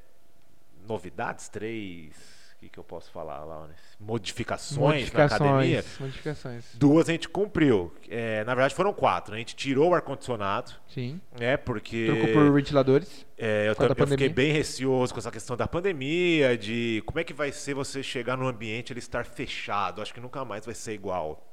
novidades, 0.86 1.48
três. 1.48 2.37
O 2.58 2.60
que, 2.60 2.70
que 2.70 2.80
eu 2.80 2.84
posso 2.84 3.12
falar 3.12 3.43
lá? 3.43 3.68
né? 3.68 3.76
Modificações, 3.99 5.12
na 5.12 5.26
academia. 5.26 5.84
Modificações. 5.99 5.99
Modificações. 5.99 6.66
Duas 6.74 7.08
a 7.08 7.12
gente 7.12 7.30
cumpriu. 7.30 7.93
É, 8.10 8.43
na 8.45 8.55
verdade, 8.55 8.74
foram 8.74 8.91
quatro. 8.91 9.36
A 9.36 9.38
gente 9.38 9.55
tirou 9.55 9.91
o 9.91 9.93
ar-condicionado, 9.93 10.74
Sim. 10.88 11.22
né? 11.39 11.55
Porque 11.55 12.08
Trocou 12.08 12.34
por 12.34 12.51
ventiladores. 12.51 13.28
é, 13.38 13.68
eu, 13.70 13.76
eu 13.95 14.08
fiquei 14.08 14.30
bem 14.30 14.51
receoso 14.51 15.14
com 15.14 15.20
essa 15.20 15.30
questão 15.30 15.55
da 15.55 15.68
pandemia, 15.68 16.58
de 16.58 17.03
como 17.05 17.20
é 17.20 17.24
que 17.24 17.32
vai 17.32 17.51
ser 17.51 17.76
você 17.76 18.01
chegar 18.01 18.36
no 18.36 18.47
ambiente 18.47 18.89
e 18.89 18.93
ele 18.93 18.99
estar 19.01 19.24
fechado. 19.24 20.01
Acho 20.01 20.12
que 20.12 20.20
nunca 20.20 20.43
mais 20.43 20.66
vai 20.66 20.74
ser 20.74 20.93
igual. 20.93 21.47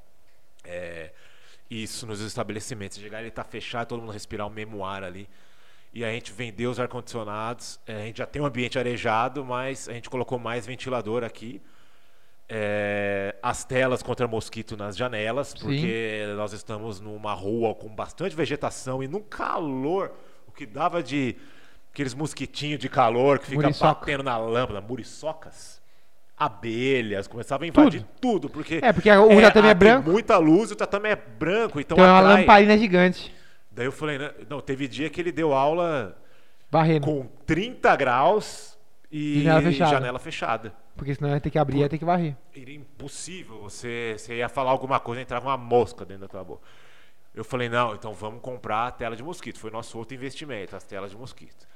É, 0.63 1.11
isso 1.69 2.07
nos 2.07 2.19
estabelecimentos. 2.19 2.97
Chegar 2.97 3.21
ele 3.21 3.29
tá 3.29 3.43
fechado, 3.43 3.89
todo 3.89 3.99
mundo 3.99 4.11
respirar 4.11 4.47
o 4.47 4.49
mesmo 4.49 4.83
ar 4.83 5.03
ali. 5.03 5.29
E 5.95 6.03
a 6.03 6.11
gente 6.11 6.33
vendeu 6.33 6.69
os 6.69 6.79
ar-condicionados. 6.79 7.79
é, 7.87 7.95
a 7.95 8.05
gente 8.05 8.17
já 8.17 8.25
tem 8.25 8.41
um 8.41 8.45
ambiente 8.45 8.77
arejado, 8.77 9.45
mas 9.45 9.87
a 9.87 9.93
gente 9.93 10.09
colocou 10.09 10.37
mais 10.37 10.65
ventilador 10.67 11.23
aqui. 11.23 11.61
é, 12.47 13.33
as 13.41 13.63
telas 13.63 14.03
contra 14.03 14.27
mosquito 14.27 14.77
nas 14.77 14.95
janelas, 14.95 15.53
porque 15.55 16.25
nós 16.37 16.53
estamos 16.53 16.99
numa 16.99 17.33
rua 17.33 17.73
com 17.73 17.87
bastante 17.89 18.35
vegetação 18.35 19.01
e 19.01 19.07
num 19.07 19.21
calor, 19.21 20.11
o 20.47 20.51
que 20.51 20.63
dava 20.65 21.01
de 21.01 21.35
aqueles 21.91 22.13
mosquitinhos 22.13 22.77
de 22.79 22.87
calor 22.87 23.39
que 23.39 23.47
fica 23.47 23.63
Muriçoca. 23.63 23.93
batendo 24.01 24.21
na 24.21 24.37
lâmpada, 24.37 24.79
muriçocas, 24.79 25.81
abelhas, 26.37 27.25
começava 27.27 27.63
a 27.63 27.67
invadir 27.67 28.05
tudo, 28.21 28.47
porque 28.47 28.79
É, 28.83 28.93
porque 28.93 29.09
o 29.09 29.41
tatame 29.41 29.67
é 29.69 29.71
tem 29.73 29.75
branco. 29.79 30.09
muita 30.11 30.37
luz, 30.37 30.69
o 30.69 30.75
tatame 30.75 31.09
é 31.09 31.15
branco, 31.15 31.79
então, 31.79 31.95
Então 31.97 32.05
é 32.05 32.11
uma 32.11 32.19
atrai. 32.19 32.41
lamparina 32.41 32.77
gigante. 32.77 33.33
Daí 33.75 33.85
eu 33.85 33.91
falei, 33.91 34.17
né, 34.17 34.33
não, 34.49 34.61
teve 34.61 34.87
dia 34.87 35.09
que 35.09 35.19
ele 35.19 35.33
deu 35.33 35.53
aula 35.53 36.17
Varrendo. 36.71 37.05
com 37.05 37.27
30 37.45 37.93
graus 37.97 38.79
e 39.11 39.43
Janela 39.43 39.61
fechada. 39.61 39.91
janela 39.91 40.19
fechada. 40.19 40.73
Porque 40.95 41.13
senão 41.13 41.29
ia 41.29 41.41
ter 41.41 41.49
que 41.49 41.59
abrir, 41.59 41.79
ia 41.79 41.89
ter 41.89 41.97
que 41.97 42.05
varrer. 42.05 42.37
Era 42.55 42.71
impossível. 42.71 43.59
Você, 43.63 44.15
você 44.17 44.35
ia 44.35 44.47
falar 44.47 44.71
alguma 44.71 44.97
coisa, 44.97 45.21
entrava 45.21 45.49
uma 45.49 45.57
mosca 45.57 46.05
dentro 46.05 46.21
da 46.21 46.27
tua 46.29 46.43
boca. 46.43 46.61
Eu 47.33 47.43
falei, 47.43 47.67
não, 47.67 47.93
então 47.93 48.13
vamos 48.13 48.39
comprar 48.41 48.87
a 48.87 48.91
tela 48.91 49.13
de 49.13 49.21
mosquito. 49.21 49.59
Foi 49.59 49.69
nosso 49.69 49.97
outro 49.97 50.15
investimento, 50.15 50.73
as 50.73 50.85
telas 50.85 51.11
de 51.11 51.17
mosquito. 51.17 51.67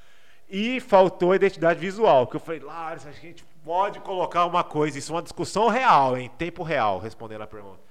E 0.50 0.80
faltou 0.80 1.34
a 1.34 1.36
identidade 1.36 1.82
visual, 1.82 2.26
porque 2.26 2.38
eu 2.38 2.42
falei, 2.42 2.62
que 2.62 2.68
a 2.70 3.12
gente 3.12 3.44
pode 3.64 4.00
colocar 4.00 4.46
uma 4.46 4.64
coisa, 4.64 4.98
isso 4.98 5.12
é 5.12 5.16
uma 5.16 5.22
discussão 5.22 5.68
real, 5.68 6.18
em 6.18 6.30
tempo 6.30 6.64
real, 6.64 6.98
respondendo 6.98 7.42
a 7.42 7.48
pergunta. 7.48 7.89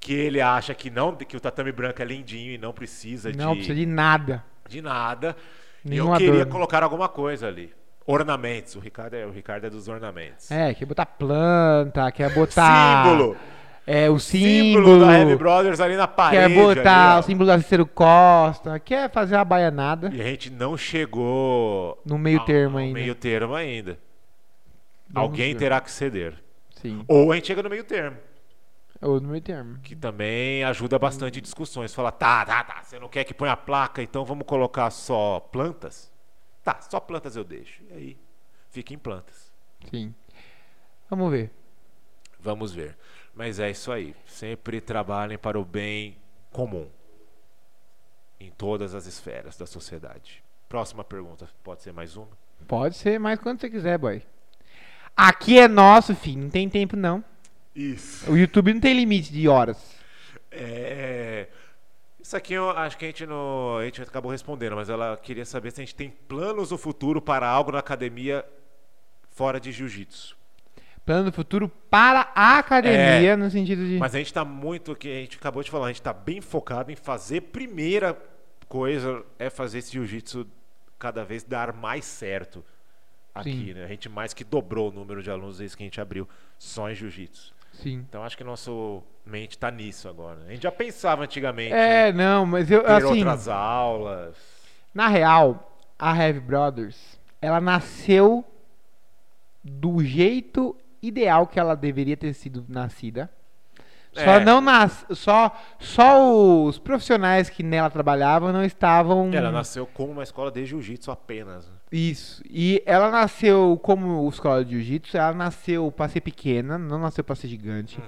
Que 0.00 0.12
ele 0.14 0.40
acha 0.40 0.74
que 0.74 0.90
não, 0.90 1.14
que 1.14 1.36
o 1.36 1.40
tatame 1.40 1.72
branco 1.72 2.00
é 2.00 2.04
lindinho 2.04 2.52
e 2.52 2.58
não 2.58 2.72
precisa 2.72 3.30
Não 3.32 3.50
de, 3.52 3.56
precisa 3.58 3.74
de 3.74 3.84
nada. 3.86 4.44
de 4.68 4.80
nada. 4.80 5.36
E 5.84 5.90
Nenhum 5.90 6.12
eu 6.12 6.16
queria 6.16 6.32
adorno. 6.34 6.52
colocar 6.52 6.82
alguma 6.82 7.08
coisa 7.08 7.48
ali. 7.48 7.72
Ornamentos. 8.06 8.74
O 8.76 8.80
Ricardo 8.80 9.14
é, 9.14 9.26
o 9.26 9.30
Ricardo 9.30 9.66
é 9.66 9.70
dos 9.70 9.86
ornamentos. 9.88 10.50
É, 10.50 10.72
quer 10.72 10.86
botar 10.86 11.04
planta, 11.06 12.10
quer 12.12 12.32
botar. 12.32 13.04
Símbolo. 13.04 13.36
É, 13.86 14.08
o 14.10 14.18
Símbolo, 14.18 14.84
símbolo. 14.86 15.00
da 15.06 15.18
Heavy 15.18 15.36
Brothers 15.36 15.80
ali 15.80 15.96
na 15.96 16.06
parede. 16.06 16.54
Quer 16.54 16.60
botar 16.62 17.12
ali, 17.12 17.20
o 17.20 17.22
símbolo 17.24 17.46
da 17.46 17.58
Cícero 17.58 17.86
Costa. 17.86 18.78
Quer 18.78 19.10
fazer 19.10 19.34
uma 19.36 19.44
baianada. 19.44 20.10
E 20.14 20.20
a 20.20 20.24
gente 20.24 20.50
não 20.50 20.76
chegou 20.76 22.00
No 22.04 22.18
meio 22.18 22.38
ao- 22.40 22.44
termo 22.44 22.76
ao 22.78 22.84
ainda. 22.84 22.98
meio 23.00 23.14
termo 23.14 23.54
ainda. 23.54 23.98
Vamos 25.10 25.30
Alguém 25.30 25.52
ver. 25.54 25.58
terá 25.58 25.80
que 25.80 25.90
ceder. 25.90 26.34
Sim. 26.82 27.02
Ou 27.08 27.32
a 27.32 27.34
gente 27.34 27.46
chega 27.46 27.62
no 27.62 27.70
meio 27.70 27.82
termo, 27.82 28.16
Ou 29.00 29.20
no 29.20 29.28
meio 29.28 29.42
termo. 29.42 29.78
que 29.80 29.94
também 29.94 30.64
ajuda 30.64 30.98
bastante 30.98 31.38
em 31.38 31.42
discussões. 31.42 31.94
Fala, 31.94 32.10
tá, 32.10 32.44
tá, 32.44 32.64
tá, 32.64 32.82
você 32.82 32.98
não 32.98 33.08
quer 33.08 33.24
que 33.24 33.32
ponha 33.32 33.52
a 33.52 33.56
placa, 33.56 34.02
então 34.02 34.24
vamos 34.24 34.46
colocar 34.46 34.90
só 34.90 35.38
plantas? 35.38 36.12
Tá, 36.64 36.80
só 36.80 36.98
plantas 36.98 37.36
eu 37.36 37.44
deixo. 37.44 37.82
E 37.90 37.92
aí, 37.92 38.18
fica 38.70 38.92
em 38.92 38.98
plantas. 38.98 39.52
Sim. 39.90 40.14
Vamos 41.08 41.30
ver. 41.30 41.50
Vamos 42.40 42.72
ver. 42.72 42.96
Mas 43.34 43.60
é 43.60 43.70
isso 43.70 43.92
aí. 43.92 44.16
Sempre 44.26 44.80
trabalhem 44.80 45.38
para 45.38 45.58
o 45.58 45.64
bem 45.64 46.18
comum. 46.50 46.88
Em 48.40 48.50
todas 48.50 48.94
as 48.94 49.06
esferas 49.06 49.56
da 49.56 49.66
sociedade. 49.66 50.42
Próxima 50.68 51.04
pergunta. 51.04 51.48
Pode 51.62 51.82
ser 51.82 51.92
mais 51.92 52.16
uma? 52.16 52.28
Pode 52.66 52.96
ser 52.96 53.18
mais 53.18 53.38
quando 53.38 53.60
você 53.60 53.70
quiser, 53.70 53.96
boy. 53.96 54.22
Aqui 55.16 55.58
é 55.58 55.66
nosso, 55.66 56.14
filho. 56.14 56.42
Não 56.42 56.50
tem 56.50 56.68
tempo, 56.68 56.96
não. 56.96 57.24
Isso. 57.78 58.28
O 58.28 58.36
YouTube 58.36 58.74
não 58.74 58.80
tem 58.80 58.92
limite 58.92 59.32
de 59.32 59.46
horas. 59.46 59.78
É, 60.50 61.46
Isso 62.20 62.36
aqui 62.36 62.54
eu 62.54 62.70
acho 62.70 62.98
que 62.98 63.04
a 63.04 63.08
gente 63.08 63.24
não. 63.24 63.76
A 63.78 63.84
gente 63.84 64.02
acabou 64.02 64.32
respondendo, 64.32 64.74
mas 64.74 64.90
ela 64.90 65.16
queria 65.16 65.44
saber 65.44 65.70
se 65.70 65.80
a 65.80 65.84
gente 65.84 65.94
tem 65.94 66.10
planos 66.10 66.72
no 66.72 66.76
futuro 66.76 67.22
para 67.22 67.46
algo 67.46 67.70
na 67.70 67.78
academia 67.78 68.44
fora 69.30 69.60
de 69.60 69.70
jiu-jitsu. 69.70 70.36
Plano 71.06 71.30
do 71.30 71.32
futuro 71.32 71.68
para 71.88 72.32
a 72.34 72.58
academia, 72.58 73.36
no 73.36 73.48
sentido 73.48 73.86
de. 73.86 73.96
Mas 73.96 74.12
a 74.12 74.18
gente 74.18 74.34
tá 74.34 74.44
muito, 74.44 74.96
que 74.96 75.08
a 75.08 75.20
gente 75.20 75.36
acabou 75.36 75.62
de 75.62 75.70
falar, 75.70 75.86
a 75.86 75.88
gente 75.90 76.02
tá 76.02 76.12
bem 76.12 76.40
focado 76.40 76.90
em 76.90 76.96
fazer. 76.96 77.42
Primeira 77.42 78.20
coisa 78.68 79.24
é 79.38 79.48
fazer 79.48 79.78
esse 79.78 79.92
jiu-jitsu 79.92 80.46
cada 80.98 81.24
vez 81.24 81.44
dar 81.44 81.72
mais 81.72 82.04
certo 82.04 82.64
aqui, 83.32 83.66
Sim. 83.66 83.74
né? 83.74 83.84
A 83.84 83.88
gente 83.88 84.08
mais 84.08 84.34
que 84.34 84.42
dobrou 84.42 84.90
o 84.90 84.92
número 84.92 85.22
de 85.22 85.30
alunos 85.30 85.58
desde 85.58 85.76
que 85.76 85.84
a 85.84 85.86
gente 85.86 86.00
abriu 86.00 86.28
só 86.58 86.90
em 86.90 86.94
jiu-jitsu. 86.96 87.54
Sim. 87.82 88.04
Então 88.08 88.22
acho 88.22 88.36
que 88.36 88.44
nosso 88.44 89.02
mente 89.24 89.58
tá 89.58 89.70
nisso 89.70 90.08
agora. 90.08 90.40
A 90.46 90.50
gente 90.50 90.62
já 90.62 90.72
pensava 90.72 91.24
antigamente 91.24 91.72
É, 91.72 92.12
não, 92.12 92.44
mas 92.46 92.70
eu, 92.70 92.82
ter 92.82 92.90
assim, 92.92 93.18
outras 93.18 93.48
aulas. 93.48 94.36
na 94.94 95.08
real, 95.08 95.78
a 95.98 96.16
Heavy 96.16 96.40
Brothers, 96.40 97.18
ela 97.40 97.60
nasceu 97.60 98.44
do 99.62 100.02
jeito 100.02 100.76
ideal 101.02 101.46
que 101.46 101.60
ela 101.60 101.74
deveria 101.74 102.16
ter 102.16 102.32
sido 102.32 102.64
nascida. 102.68 103.30
Só 104.24 104.34
É. 104.36 104.44
não 104.44 104.60
nas, 104.60 105.06
só 105.10 105.56
só 105.78 106.64
os 106.64 106.78
profissionais 106.78 107.48
que 107.48 107.62
nela 107.62 107.88
trabalhavam 107.88 108.52
não 108.52 108.64
estavam 108.64 109.30
Ela 109.32 109.50
nasceu 109.52 109.86
como 109.86 110.12
uma 110.12 110.22
escola 110.22 110.50
de 110.50 110.64
jiu-jitsu 110.64 111.10
apenas. 111.10 111.70
Isso. 111.90 112.42
E 112.48 112.82
ela 112.84 113.10
nasceu 113.10 113.78
como 113.82 114.28
escola 114.28 114.64
de 114.64 114.72
jiu-jitsu, 114.72 115.16
ela 115.16 115.32
nasceu 115.32 115.90
pra 115.90 116.08
ser 116.08 116.20
pequena, 116.20 116.76
não 116.76 116.98
nasceu 116.98 117.22
pra 117.24 117.34
ser 117.36 117.48
gigante. 117.48 117.98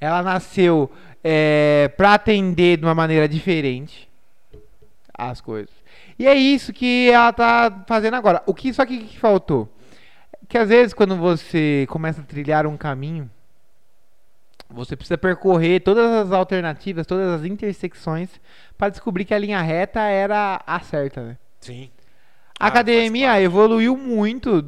Ela 0.00 0.22
nasceu 0.22 0.90
é, 1.22 1.90
para 1.96 2.14
atender 2.14 2.76
de 2.78 2.84
uma 2.84 2.94
maneira 2.94 3.28
diferente 3.28 4.10
as 5.16 5.40
coisas. 5.40 5.70
E 6.18 6.26
é 6.26 6.34
isso 6.34 6.72
que 6.72 7.10
ela 7.10 7.32
tá 7.32 7.84
fazendo 7.86 8.14
agora. 8.14 8.42
O 8.46 8.52
que 8.54 8.72
só 8.72 8.84
que, 8.84 8.98
que 8.98 9.18
faltou? 9.18 9.68
Que 10.48 10.58
às 10.58 10.68
vezes 10.68 10.92
quando 10.92 11.16
você 11.16 11.86
começa 11.88 12.20
a 12.20 12.24
trilhar 12.24 12.66
um 12.66 12.76
caminho, 12.76 13.30
você 14.72 14.96
precisa 14.96 15.18
percorrer 15.18 15.80
todas 15.80 16.10
as 16.26 16.32
alternativas, 16.32 17.06
todas 17.06 17.40
as 17.40 17.46
intersecções 17.46 18.28
para 18.76 18.88
descobrir 18.88 19.24
que 19.24 19.34
a 19.34 19.38
linha 19.38 19.60
reta 19.62 20.00
era 20.00 20.62
a 20.66 20.80
certa, 20.80 21.22
né? 21.22 21.38
Sim. 21.60 21.90
A 22.58 22.66
Ah, 22.66 22.68
academia 22.68 23.40
evoluiu 23.40 23.96
muito, 23.96 24.62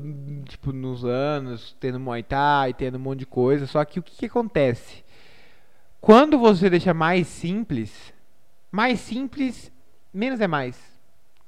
tipo, 0.49 0.73
nos 0.73 1.05
anos, 1.05 1.77
tendo 1.79 2.01
Muay 2.01 2.23
Thai, 2.25 2.75
tendo 2.75 2.97
um 2.97 3.01
monte 3.01 3.21
de 3.21 3.27
coisa. 3.27 3.67
Só 3.67 3.85
que 3.85 4.01
o 4.01 4.03
que, 4.03 4.17
que 4.17 4.27
acontece? 4.27 5.05
Quando 6.01 6.39
você 6.39 6.69
deixa 6.69 6.93
mais 6.93 7.27
simples, 7.29 8.13
mais 8.71 9.01
simples, 9.01 9.71
menos 10.13 10.41
é 10.41 10.47
mais. 10.47 10.77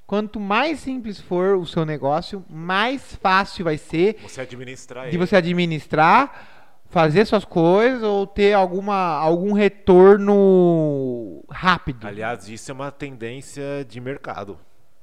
Quanto 0.07 0.38
mais 0.38 0.78
simples 0.80 1.20
for 1.20 1.57
o 1.57 1.66
seu 1.66 1.84
negócio, 1.84 2.44
mais 2.48 3.16
fácil 3.16 3.64
vai 3.64 3.76
ser 3.76 4.16
Você 4.22 4.40
administrar 4.40 5.04
de 5.04 5.11
ele. 5.11 5.18
você 5.18 5.34
administrar, 5.34 6.55
fazer 6.89 7.24
suas 7.24 7.45
coisas 7.45 8.03
ou 8.03 8.26
ter 8.26 8.53
alguma, 8.53 8.95
algum 8.95 9.53
retorno 9.53 11.45
rápido. 11.51 12.07
Aliás, 12.07 12.49
isso 12.49 12.70
é 12.70 12.74
uma 12.74 12.91
tendência 12.91 13.84
de 13.89 14.01
mercado 14.01 14.59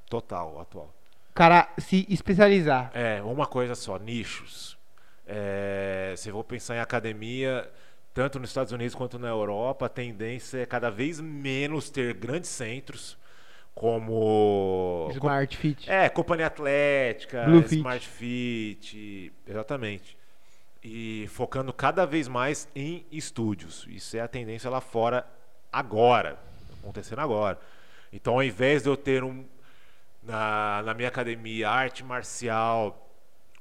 total, 0.08 0.60
atual. 0.60 0.94
Cara 1.34 1.68
se 1.78 2.06
especializar. 2.08 2.90
É, 2.94 3.20
uma 3.22 3.46
coisa 3.46 3.74
só, 3.74 3.98
nichos. 3.98 4.78
É, 5.26 6.14
se 6.16 6.28
eu 6.28 6.34
vou 6.34 6.44
pensar 6.44 6.76
em 6.76 6.80
academia, 6.80 7.68
tanto 8.12 8.38
nos 8.38 8.50
Estados 8.50 8.72
Unidos 8.72 8.94
quanto 8.94 9.18
na 9.18 9.28
Europa, 9.28 9.86
a 9.86 9.88
tendência 9.88 10.58
é 10.58 10.66
cada 10.66 10.90
vez 10.90 11.20
menos 11.20 11.90
ter 11.90 12.14
grandes 12.14 12.50
centros, 12.50 13.18
como. 13.74 15.08
Smart 15.12 15.56
Fit. 15.56 15.90
É, 15.90 16.08
Companhia 16.08 16.46
Atlética, 16.46 17.44
Blue 17.44 17.62
Fit. 17.62 17.76
Smart 17.76 18.06
Fit, 18.06 19.32
exatamente. 19.46 20.16
E 20.84 21.26
focando 21.28 21.72
cada 21.72 22.04
vez 22.04 22.28
mais 22.28 22.68
em 22.76 23.06
estúdios. 23.10 23.86
Isso 23.88 24.16
é 24.16 24.20
a 24.20 24.28
tendência 24.28 24.68
lá 24.68 24.82
fora 24.82 25.26
agora, 25.72 26.38
acontecendo 26.78 27.20
agora. 27.20 27.58
Então, 28.12 28.34
ao 28.34 28.42
invés 28.42 28.82
de 28.82 28.90
eu 28.90 28.96
ter 28.96 29.24
um 29.24 29.44
na, 30.22 30.82
na 30.84 30.94
minha 30.94 31.08
academia 31.08 31.70
arte 31.70 32.04
marcial, 32.04 33.10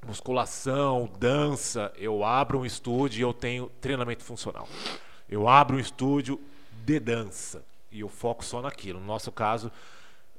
musculação, 0.05 1.09
dança, 1.17 1.91
eu 1.97 2.24
abro 2.24 2.59
um 2.59 2.65
estúdio 2.65 3.19
e 3.19 3.21
eu 3.21 3.34
tenho 3.34 3.69
treinamento 3.82 4.24
funcional. 4.24 4.67
Eu 5.30 5.47
abro 5.47 5.78
um 5.78 5.80
estúdio 5.80 6.39
de 6.86 6.99
dança 6.99 7.63
e 7.91 8.01
eu 8.01 8.09
foco 8.09 8.43
só 8.43 8.61
naquilo. 8.61 8.99
No 8.99 9.05
nosso 9.05 9.32
caso, 9.32 9.71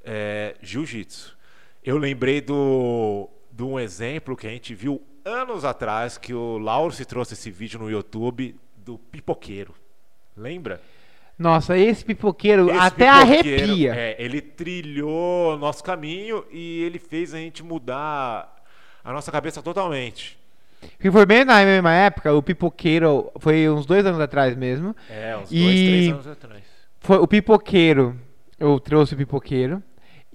é 0.03 0.57
jiu-jitsu. 0.61 1.37
Eu 1.82 1.99
lembrei 1.99 2.41
do, 2.41 3.28
de 3.51 3.62
um 3.62 3.78
exemplo 3.78 4.37
que 4.37 4.47
a 4.47 4.51
gente 4.51 4.74
viu 4.74 5.03
anos 5.25 5.64
atrás, 5.64 6.18
que 6.18 6.35
o 6.35 6.59
Lauro 6.59 6.93
se 6.93 7.05
trouxe 7.05 7.35
esse 7.35 7.51
vídeo 7.51 7.79
no 7.79 7.91
YouTube 7.91 8.55
do 8.77 8.99
pipoqueiro. 8.99 9.75
Lembra? 10.37 10.81
Nossa, 11.39 11.77
esse 11.77 12.05
pipoqueiro 12.05 12.68
Esse 12.70 12.79
até 12.79 13.11
pipoqueiro, 13.12 13.62
arrepia. 13.64 13.95
é, 13.95 14.16
ele 14.18 14.41
trilhou 14.41 15.59
nosso 15.59 15.83
caminho 15.83 16.45
e 16.51 16.83
ele 16.83 16.99
fez 16.99 17.35
a 17.35 17.39
gente 17.39 17.62
mudar 17.62 18.55
a 19.03 19.12
nossa 19.12 19.33
cabeça 19.33 19.61
totalmente. 19.62 20.39
Que 21.01 21.11
foi 21.11 21.25
bem 21.27 21.45
na 21.45 21.64
mesma 21.64 21.93
época, 21.93 22.33
o 22.33 22.43
pipoqueiro 22.43 23.33
foi 23.39 23.68
uns 23.68 23.87
dois 23.87 24.05
anos 24.05 24.20
atrás 24.20 24.55
mesmo. 24.57 24.95
É, 25.09 25.37
uns 25.37 25.51
dois, 25.51 25.51
três 25.51 26.12
anos 26.12 26.27
atrás. 26.27 26.62
Foi 27.01 27.18
o 27.18 27.27
pipoqueiro, 27.27 28.18
eu 28.59 28.79
trouxe 28.79 29.14
o 29.14 29.16
pipoqueiro. 29.16 29.83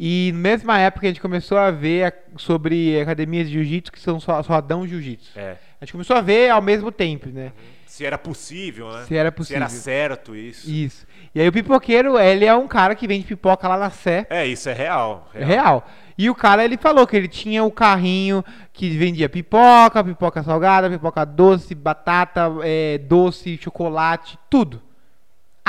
E 0.02 0.32
na 0.34 0.40
mesma 0.40 0.80
época 0.80 1.06
a 1.06 1.10
gente 1.10 1.20
começou 1.20 1.58
a 1.58 1.72
ver 1.72 2.06
a- 2.06 2.14
sobre 2.38 3.00
academias 3.02 3.48
de 3.48 3.54
jiu-jitsu 3.56 3.92
que 3.92 4.00
são 4.00 4.18
só, 4.20 4.42
só 4.42 4.62
dão 4.62 4.88
jiu-jitsu. 4.88 5.38
É. 5.38 5.58
A 5.82 5.84
gente 5.86 5.92
começou 5.92 6.16
a 6.16 6.22
ver 6.22 6.50
ao 6.50 6.62
mesmo 6.62 6.90
tempo, 6.92 7.28
né? 7.30 7.52
Se 7.86 8.06
era 8.06 8.18
possível, 8.18 8.90
né? 8.94 9.04
Se 9.08 9.16
era 9.16 9.30
Se 9.30 9.36
possível. 9.36 9.58
era 9.62 9.70
certo 9.70 10.36
isso. 10.36 10.70
Isso. 10.70 11.06
E 11.36 11.42
aí 11.42 11.48
o 11.48 11.52
pipoqueiro, 11.52 12.18
ele 12.18 12.46
é 12.46 12.56
um 12.56 12.68
cara 12.68 12.96
que 12.96 13.08
vende 13.08 13.26
pipoca 13.26 13.68
lá 13.68 13.78
na 13.78 13.90
Sé. 13.90 14.26
É, 14.30 14.46
isso 14.48 14.70
é 14.70 14.74
real. 14.74 15.30
É 15.34 15.44
real. 15.44 15.86
E 16.18 16.30
o 16.30 16.36
cara, 16.36 16.64
ele 16.64 16.78
falou 16.78 17.06
que 17.08 17.16
ele 17.18 17.28
tinha 17.28 17.64
o 17.64 17.72
carrinho 17.72 18.44
que 18.72 18.90
vendia 18.92 19.28
pipoca, 19.28 20.04
pipoca 20.04 20.44
salgada, 20.44 20.90
pipoca 20.90 21.26
doce, 21.26 21.74
batata, 21.76 22.50
é, 22.64 22.98
doce, 23.00 23.58
chocolate, 23.62 24.38
tudo. 24.50 24.82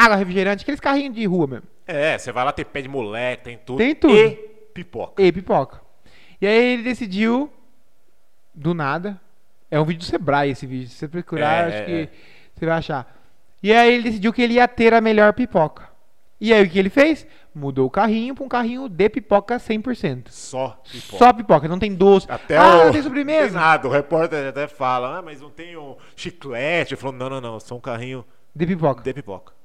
Água, 0.04 0.16
refrigerante, 0.16 0.62
aqueles 0.62 0.80
carrinhos 0.80 1.14
de 1.14 1.26
rua 1.26 1.46
mesmo. 1.46 1.66
É, 1.86 2.16
você 2.16 2.32
vai 2.32 2.44
lá, 2.44 2.52
tem 2.52 2.64
pé 2.64 2.80
de 2.80 2.88
moleque, 2.88 3.44
tem 3.44 3.58
tudo. 3.58 3.78
Tem 3.78 3.94
tudo. 3.94 4.16
E 4.16 4.30
pipoca. 4.72 5.22
E 5.22 5.30
pipoca. 5.30 5.80
E 6.40 6.46
aí 6.46 6.72
ele 6.72 6.82
decidiu, 6.82 7.52
do 8.54 8.72
nada, 8.72 9.20
é 9.70 9.78
um 9.78 9.84
vídeo 9.84 9.98
do 10.00 10.04
Sebrae 10.06 10.50
esse 10.50 10.66
vídeo, 10.66 10.88
se 10.88 10.94
você 10.96 11.08
procurar, 11.08 11.64
É, 11.64 11.66
acho 11.66 11.76
é, 11.76 11.84
que 11.84 11.92
é. 11.92 12.08
você 12.54 12.66
vai 12.66 12.78
achar. 12.78 13.20
E 13.62 13.72
aí 13.74 13.92
ele 13.92 14.04
decidiu 14.04 14.32
que 14.32 14.40
ele 14.40 14.54
ia 14.54 14.66
ter 14.66 14.94
a 14.94 15.02
melhor 15.02 15.34
pipoca. 15.34 15.90
E 16.40 16.54
aí 16.54 16.64
o 16.64 16.70
que 16.70 16.78
ele 16.78 16.88
fez? 16.88 17.26
Mudou 17.54 17.86
o 17.86 17.90
carrinho 17.90 18.34
para 18.34 18.44
um 18.44 18.48
carrinho 18.48 18.88
de 18.88 19.08
pipoca 19.10 19.58
100%. 19.58 20.28
Só 20.30 20.80
pipoca. 20.90 21.18
Só 21.18 21.32
pipoca, 21.34 21.68
não 21.68 21.78
tem 21.78 21.94
doce. 21.94 22.26
Até 22.30 22.56
ah, 22.56 22.62
o... 22.62 22.70
não 22.70 22.82
tem 22.84 22.92
Tem 22.92 23.02
sobremesa. 23.02 23.58
nada. 23.58 23.86
O 23.86 23.90
repórter 23.90 24.48
até 24.48 24.66
fala, 24.66 25.18
ah, 25.18 25.22
mas 25.22 25.42
não 25.42 25.50
tem 25.50 25.76
um 25.76 25.96
chiclete. 26.16 26.94
Ele 26.94 27.00
falou, 27.00 27.14
não, 27.14 27.28
não, 27.28 27.40
não, 27.40 27.60
só 27.60 27.76
um 27.76 27.80
carrinho 27.80 28.24
De 28.56 28.66
pipoca. 28.66 29.02
de 29.02 29.12
pipoca. 29.12 29.59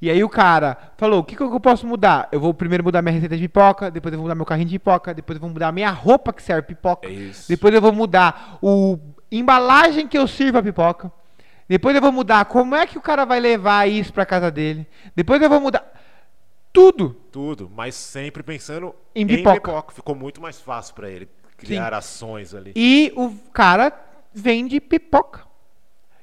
E 0.00 0.10
aí 0.10 0.22
o 0.22 0.28
cara 0.28 0.76
falou: 0.96 1.20
o 1.20 1.24
que, 1.24 1.36
que 1.36 1.42
eu 1.42 1.60
posso 1.60 1.86
mudar? 1.86 2.28
Eu 2.30 2.40
vou 2.40 2.52
primeiro 2.52 2.84
mudar 2.84 3.02
minha 3.02 3.12
receita 3.12 3.36
de 3.36 3.42
pipoca, 3.42 3.90
depois 3.90 4.12
eu 4.12 4.18
vou 4.18 4.24
mudar 4.24 4.34
meu 4.34 4.44
carrinho 4.44 4.68
de 4.68 4.78
pipoca, 4.78 5.14
depois 5.14 5.36
eu 5.36 5.40
vou 5.40 5.50
mudar 5.50 5.72
minha 5.72 5.90
roupa 5.90 6.32
que 6.32 6.42
serve 6.42 6.62
pipoca, 6.62 7.08
É 7.08 7.32
depois 7.48 7.74
eu 7.74 7.80
vou 7.80 7.92
mudar 7.92 8.58
o 8.60 8.98
embalagem 9.30 10.06
que 10.06 10.18
eu 10.18 10.26
sirvo 10.26 10.58
a 10.58 10.62
pipoca, 10.62 11.10
depois 11.68 11.96
eu 11.96 12.02
vou 12.02 12.12
mudar 12.12 12.44
como 12.44 12.74
é 12.74 12.86
que 12.86 12.98
o 12.98 13.00
cara 13.00 13.24
vai 13.24 13.40
levar 13.40 13.88
isso 13.88 14.12
pra 14.12 14.26
casa 14.26 14.50
dele, 14.50 14.86
depois 15.14 15.40
eu 15.40 15.48
vou 15.48 15.60
mudar 15.60 15.84
tudo. 16.76 17.16
Tudo, 17.32 17.70
mas 17.74 17.94
sempre 17.94 18.42
pensando 18.42 18.94
Em 19.14 19.26
pipoca. 19.26 19.94
Ficou 19.94 20.14
muito 20.14 20.42
mais 20.42 20.60
fácil 20.60 20.94
pra 20.94 21.08
ele 21.08 21.26
criar 21.56 21.94
ações 21.94 22.54
ali. 22.54 22.72
E 22.76 23.10
o 23.16 23.30
cara 23.50 23.90
vende 24.34 24.78
pipoca. 24.78 25.46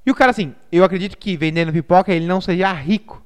E 0.05 0.11
o 0.11 0.15
cara, 0.15 0.29
assim, 0.29 0.53
eu 0.71 0.83
acredito 0.83 1.17
que 1.17 1.35
vendendo 1.35 1.73
pipoca 1.73 2.13
ele 2.13 2.27
não 2.27 2.39
seja 2.39 2.71
rico, 2.71 3.23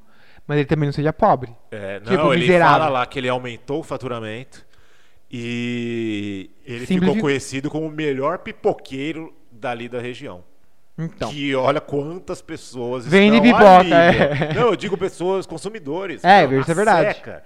mas 0.47 0.57
ele 0.57 0.65
também 0.67 0.87
não 0.87 0.93
seja 0.93 1.11
pobre. 1.13 1.53
É, 1.71 1.99
não, 1.99 2.07
Tipo, 2.11 2.33
ele 2.33 2.41
miserável. 2.41 2.79
fala 2.79 2.89
lá 2.89 3.05
que 3.05 3.19
ele 3.19 3.27
aumentou 3.29 3.79
o 3.81 3.83
faturamento 3.83 4.65
e 5.29 6.49
ele 6.65 6.85
ficou 6.85 7.17
conhecido 7.19 7.69
como 7.69 7.85
o 7.87 7.91
melhor 7.91 8.39
pipoqueiro 8.39 9.33
dali 9.51 9.87
da 9.89 9.99
região. 9.99 10.43
Então. 10.97 11.29
Que 11.29 11.53
olha 11.53 11.79
quantas 11.79 12.41
pessoas 12.41 13.05
Vende 13.05 13.35
estão 13.37 13.43
pipoca, 13.51 13.77
ali, 13.79 13.93
é. 13.93 14.53
Não, 14.55 14.69
eu 14.69 14.75
digo 14.75 14.97
pessoas, 14.97 15.45
consumidores. 15.45 16.23
É, 16.23 16.47
Não, 16.47 16.59
isso 16.59 16.71
é 16.71 16.73
verdade. 16.73 17.13
seca, 17.15 17.43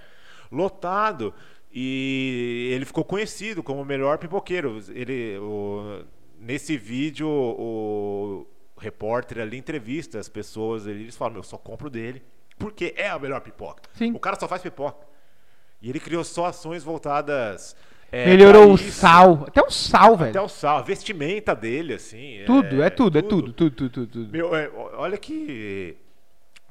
lotado. 0.49 1.34
E 1.74 2.70
ele 2.74 2.86
ficou 2.86 3.04
conhecido 3.04 3.62
como 3.62 3.82
o 3.82 3.86
melhor 3.86 4.18
pipoqueiro. 4.20 4.80
Ele, 4.89 5.38
o- 5.39 6.04
nesse 6.39 6.78
vídeo, 6.78 7.28
o 7.28 8.47
repórter 8.78 9.39
ali 9.41 9.58
entrevista 9.58 10.18
as 10.20 10.30
pessoas. 10.30 10.88
Eles 10.88 11.16
falam, 11.18 11.36
eu 11.38 11.43
só 11.43 11.58
compro 11.58 11.89
dele 11.89 12.22
porque 12.62 12.93
é 12.95 13.09
a 13.09 13.18
melhor 13.20 13.41
pipoca. 13.41 13.82
Sim. 13.93 14.12
O 14.14 14.20
cara 14.20 14.39
só 14.39 14.47
faz 14.47 14.62
pipoca. 14.62 15.05
E 15.82 15.89
ele 15.89 15.99
criou 15.99 16.24
só 16.24 16.45
ações 16.45 16.84
voltadas... 16.84 17.76
é, 18.12 18.26
Melhorou 18.28 18.74
o 18.74 18.78
sal. 18.78 19.45
Até 19.47 19.62
o 19.62 19.72
sal, 19.72 20.16
velho. 20.16 20.30
Até 20.30 20.41
o 20.41 20.47
sal, 20.47 20.78
a 20.78 20.82
vestimenta 20.82 21.55
dele, 21.55 21.95
assim. 21.95 22.43
Tudo, 22.45 22.82
é, 22.84 22.89
tudo, 22.89 23.18
é 23.18 23.22
tudo, 23.22 23.51
tudo, 23.51 23.72
tudo, 23.72 23.89
tudo, 23.89 24.07
tudo. 24.07 24.32
Meu, 24.32 24.55
é, 24.55 24.70
olha 24.93 25.18
que 25.18 25.97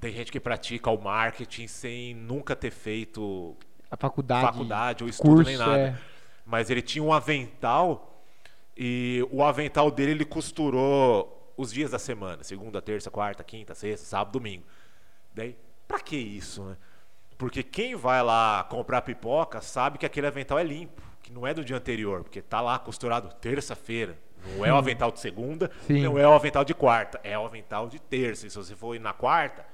tem 0.01 0.13
gente 0.13 0.31
que 0.31 0.39
pratica 0.41 0.91
o 0.91 1.03
marketing 1.03 1.67
sem 1.67 2.15
nunca 2.15 2.55
ter 2.57 2.71
feito 2.71 3.57
A 3.91 3.97
faculdade. 3.97 4.47
faculdade 4.47 5.03
ou 5.05 5.11
estudo 5.11 5.29
curso, 5.35 5.51
nem 5.51 5.59
nada. 5.59 5.79
é. 5.79 5.95
Mas 6.47 6.71
ele 6.71 6.81
tinha 6.83 7.03
um 7.03 7.13
avental 7.13 8.23
e 8.77 9.27
o 9.31 9.43
avental 9.43 9.91
dele 9.91 10.13
ele 10.13 10.25
costurou 10.25 11.53
os 11.57 11.71
dias 11.73 11.91
da 11.91 11.99
semana, 11.99 12.43
segunda, 12.43 12.81
terça, 12.81 13.11
quarta, 13.11 13.45
quinta, 13.45 13.75
sexta, 13.75 14.07
sábado, 14.07 14.33
domingo. 14.33 14.65
Daí, 15.35 15.55
pra 15.91 15.99
que 15.99 16.17
isso, 16.17 16.63
né? 16.63 16.77
Porque 17.37 17.65
quem 17.65 17.97
vai 17.97 18.23
lá 18.23 18.65
comprar 18.71 19.03
pipoca 19.03 19.61
sabe 19.61 19.99
que 19.99 20.07
aquele 20.07 20.29
avental 20.29 20.57
é 20.57 20.63
limpo, 20.63 21.03
que 21.21 21.33
não 21.33 21.45
é 21.45 21.53
do 21.53 21.65
dia 21.65 21.77
anterior, 21.77 22.23
porque 22.23 22.41
tá 22.41 22.61
lá 22.61 22.79
costurado 22.79 23.35
terça-feira. 23.35 24.17
Não 24.55 24.65
é 24.65 24.73
o 24.73 24.77
avental 24.77 25.11
de 25.11 25.19
segunda, 25.19 25.69
Sim. 25.87 26.03
não 26.03 26.17
é 26.17 26.27
o 26.27 26.33
avental 26.33 26.65
de 26.65 26.75
quarta, 26.75 27.21
é 27.25 27.37
o 27.37 27.45
avental 27.45 27.89
de 27.89 27.99
terça. 27.99 28.47
E 28.47 28.51
se 28.51 28.57
você 28.57 28.77
for 28.77 28.95
ir 28.95 29.01
na 29.01 29.13
quarta, 29.13 29.67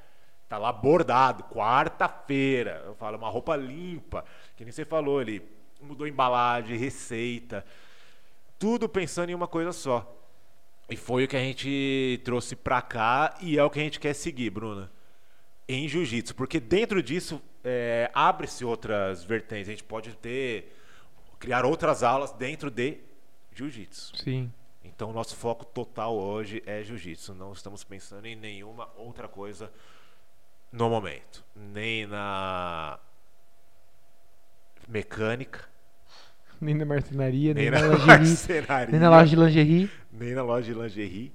tá 0.48 0.56
lá 0.56 0.72
bordado, 0.72 1.44
quarta-feira. 1.44 2.82
Eu 2.86 2.94
falo, 2.94 3.18
uma 3.18 3.28
roupa 3.28 3.54
limpa, 3.54 4.24
que 4.56 4.64
nem 4.64 4.72
você 4.72 4.84
falou, 4.84 5.20
ele 5.20 5.42
mudou 5.80 6.06
embalagem, 6.06 6.78
receita, 6.78 7.64
tudo 8.58 8.88
pensando 8.88 9.28
em 9.30 9.34
uma 9.34 9.46
coisa 9.46 9.70
só. 9.70 10.10
E 10.88 10.96
foi 10.96 11.24
o 11.24 11.28
que 11.28 11.36
a 11.36 11.40
gente 11.40 12.22
trouxe 12.24 12.56
pra 12.56 12.80
cá 12.80 13.34
e 13.40 13.58
é 13.58 13.62
o 13.62 13.68
que 13.68 13.80
a 13.80 13.82
gente 13.82 14.00
quer 14.00 14.14
seguir, 14.14 14.50
Bruna. 14.50 14.90
Em 15.68 15.88
jiu-jitsu, 15.88 16.34
porque 16.34 16.60
dentro 16.60 17.02
disso 17.02 17.42
é, 17.64 18.08
abre-se 18.14 18.64
outras 18.64 19.24
vertentes. 19.24 19.68
A 19.68 19.72
gente 19.72 19.82
pode 19.84 20.14
ter 20.16 20.72
criar 21.40 21.64
outras 21.64 22.02
aulas 22.04 22.32
dentro 22.32 22.70
de 22.70 22.98
jiu-jitsu. 23.52 24.16
Sim. 24.16 24.52
Então, 24.84 25.12
nosso 25.12 25.34
foco 25.34 25.64
total 25.64 26.16
hoje 26.16 26.62
é 26.64 26.82
jiu-jitsu. 26.84 27.34
Não 27.34 27.52
estamos 27.52 27.82
pensando 27.82 28.24
em 28.26 28.36
nenhuma 28.36 28.88
outra 28.96 29.26
coisa 29.26 29.72
no 30.70 30.88
momento. 30.88 31.44
Nem 31.54 32.06
na 32.06 32.98
mecânica, 34.86 35.64
Nem 36.60 36.74
na 36.74 36.84
marcenaria, 36.84 37.52
nem, 37.52 37.70
nem 37.70 37.70
na, 37.72 37.88
na 37.88 37.94
lingerie. 37.98 38.06
marcenaria, 38.06 38.90
Nem 38.92 39.00
na 39.00 39.10
loja 39.10 39.26
de 39.30 39.36
lingerie. 39.36 39.90
nem 40.12 40.34
na 40.34 40.42
loja 40.42 40.72
de 40.72 40.78
lingerie. 40.80 41.32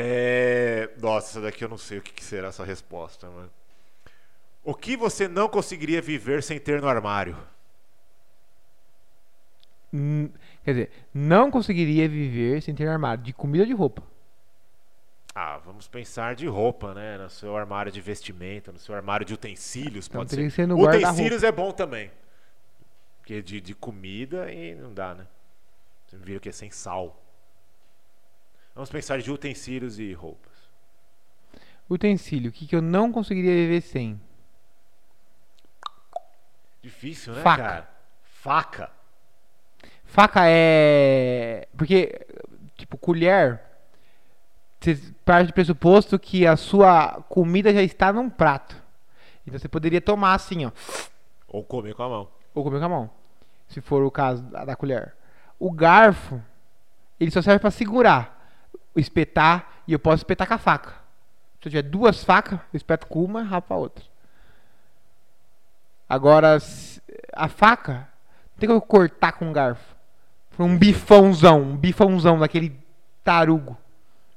É... 0.00 0.90
Nossa, 1.00 1.30
essa 1.30 1.40
daqui 1.40 1.64
eu 1.64 1.68
não 1.68 1.76
sei 1.76 1.98
o 1.98 2.02
que 2.02 2.22
será 2.22 2.48
essa 2.48 2.64
resposta, 2.64 3.28
mano. 3.28 3.50
O 4.62 4.72
que 4.72 4.96
você 4.96 5.26
não 5.26 5.48
conseguiria 5.48 6.00
viver 6.00 6.40
sem 6.42 6.60
ter 6.60 6.80
no 6.80 6.86
armário? 6.88 7.36
Hum, 9.92 10.30
Quer 10.64 10.70
dizer, 10.72 10.90
não 11.12 11.50
conseguiria 11.50 12.08
viver 12.08 12.62
sem 12.62 12.74
ter 12.74 12.86
armário 12.86 13.24
de 13.24 13.32
comida 13.32 13.64
ou 13.64 13.66
de 13.66 13.72
roupa. 13.72 14.02
Ah, 15.34 15.58
vamos 15.58 15.88
pensar 15.88 16.34
de 16.36 16.46
roupa, 16.46 16.94
né? 16.94 17.16
No 17.18 17.30
seu 17.30 17.56
armário 17.56 17.90
de 17.90 18.00
vestimenta, 18.00 18.70
no 18.70 18.78
seu 18.78 18.94
armário 18.94 19.24
de 19.26 19.34
utensílios, 19.34 20.06
Então 20.06 20.20
pode 20.20 20.30
ser. 20.30 20.50
ser 20.50 20.70
utensílios 20.70 21.42
é 21.42 21.50
bom 21.50 21.72
também. 21.72 22.10
Porque 23.18 23.42
de, 23.42 23.60
de 23.60 23.74
comida 23.74 24.52
e 24.52 24.74
não 24.76 24.92
dá, 24.92 25.14
né? 25.14 25.26
Você 26.06 26.16
me 26.16 26.24
vira 26.24 26.38
que 26.40 26.48
é 26.48 26.52
sem 26.52 26.70
sal. 26.70 27.20
Vamos 28.78 28.90
pensar 28.90 29.20
de 29.20 29.28
utensílios 29.28 29.98
e 29.98 30.12
roupas. 30.12 30.52
Utensílio, 31.90 32.48
o 32.48 32.52
que, 32.52 32.64
que 32.64 32.76
eu 32.76 32.80
não 32.80 33.10
conseguiria 33.10 33.52
viver 33.52 33.80
sem? 33.80 34.20
Difícil, 36.80 37.34
né, 37.34 37.42
Faca. 37.42 37.62
cara? 37.64 37.90
Faca. 38.22 38.90
Faca 40.04 40.42
é. 40.44 41.66
Porque, 41.76 42.24
tipo, 42.76 42.96
colher. 42.96 43.60
Você 44.78 44.96
parte 45.24 45.48
do 45.48 45.54
pressuposto 45.54 46.16
que 46.16 46.46
a 46.46 46.56
sua 46.56 47.20
comida 47.22 47.74
já 47.74 47.82
está 47.82 48.12
num 48.12 48.30
prato. 48.30 48.80
Então 49.44 49.58
você 49.58 49.68
poderia 49.68 50.00
tomar 50.00 50.34
assim, 50.34 50.66
ó. 50.66 50.70
Ou 51.48 51.64
comer 51.64 51.96
com 51.96 52.04
a 52.04 52.08
mão. 52.08 52.28
Ou 52.54 52.62
comer 52.62 52.78
com 52.78 52.84
a 52.84 52.88
mão. 52.88 53.10
Se 53.66 53.80
for 53.80 54.04
o 54.04 54.10
caso 54.12 54.44
da, 54.44 54.64
da 54.64 54.76
colher. 54.76 55.16
O 55.58 55.72
garfo, 55.72 56.40
ele 57.18 57.32
só 57.32 57.42
serve 57.42 57.58
para 57.58 57.72
segurar. 57.72 58.37
Espetar, 58.98 59.82
e 59.86 59.92
eu 59.92 59.98
posso 59.98 60.16
espetar 60.16 60.46
com 60.46 60.54
a 60.54 60.58
faca. 60.58 60.90
Se 61.60 61.68
eu 61.68 61.70
tiver 61.70 61.82
duas 61.82 62.22
facas, 62.22 62.58
eu 62.72 62.76
espeto 62.76 63.06
com 63.06 63.24
uma 63.24 63.40
e 63.42 63.44
rapo 63.44 63.72
a 63.74 63.76
outra. 63.76 64.04
Agora, 66.08 66.58
a 67.32 67.48
faca, 67.48 67.92
não 67.94 68.58
tem 68.58 68.68
como 68.68 68.78
eu 68.78 68.82
cortar 68.82 69.32
com 69.32 69.46
um 69.46 69.52
garfo. 69.52 69.94
Foi 70.50 70.64
um 70.64 70.76
bifãozão, 70.76 71.62
um 71.62 71.76
bifãozão 71.76 72.38
daquele 72.38 72.78
tarugo. 73.22 73.76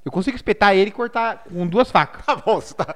Eu 0.04 0.12
consigo 0.12 0.36
espetar 0.36 0.76
ele 0.76 0.90
e 0.90 0.94
cortar 0.94 1.44
com 1.44 1.68
duas 1.68 1.90
facas. 1.92 2.26
Tá 2.26 2.36
bom, 2.36 2.60
você 2.60 2.74
tá 2.74 2.96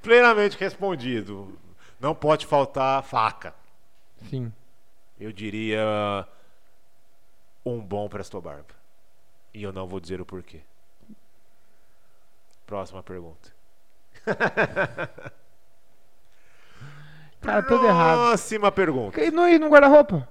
plenamente 0.00 0.56
respondido. 0.56 1.58
Não 2.00 2.14
pode 2.14 2.46
faltar 2.46 3.02
faca. 3.02 3.54
Sim. 4.28 4.52
Eu 5.18 5.32
diria 5.32 6.26
um 7.64 7.80
bom 7.80 8.08
Presto 8.08 8.40
Barba. 8.40 8.74
E 9.52 9.62
eu 9.62 9.72
não 9.72 9.86
vou 9.86 10.00
dizer 10.00 10.20
o 10.20 10.26
porquê. 10.26 10.60
Próxima 12.74 13.04
pergunta. 13.04 13.50
Cara, 17.40 17.62
tudo 17.62 17.86
errado. 17.86 18.18
Próxima 18.18 18.72
pergunta. 18.72 19.22
E 19.22 19.30
no, 19.30 19.46
e 19.48 19.60
no 19.60 19.68
guarda-roupa? 19.68 20.28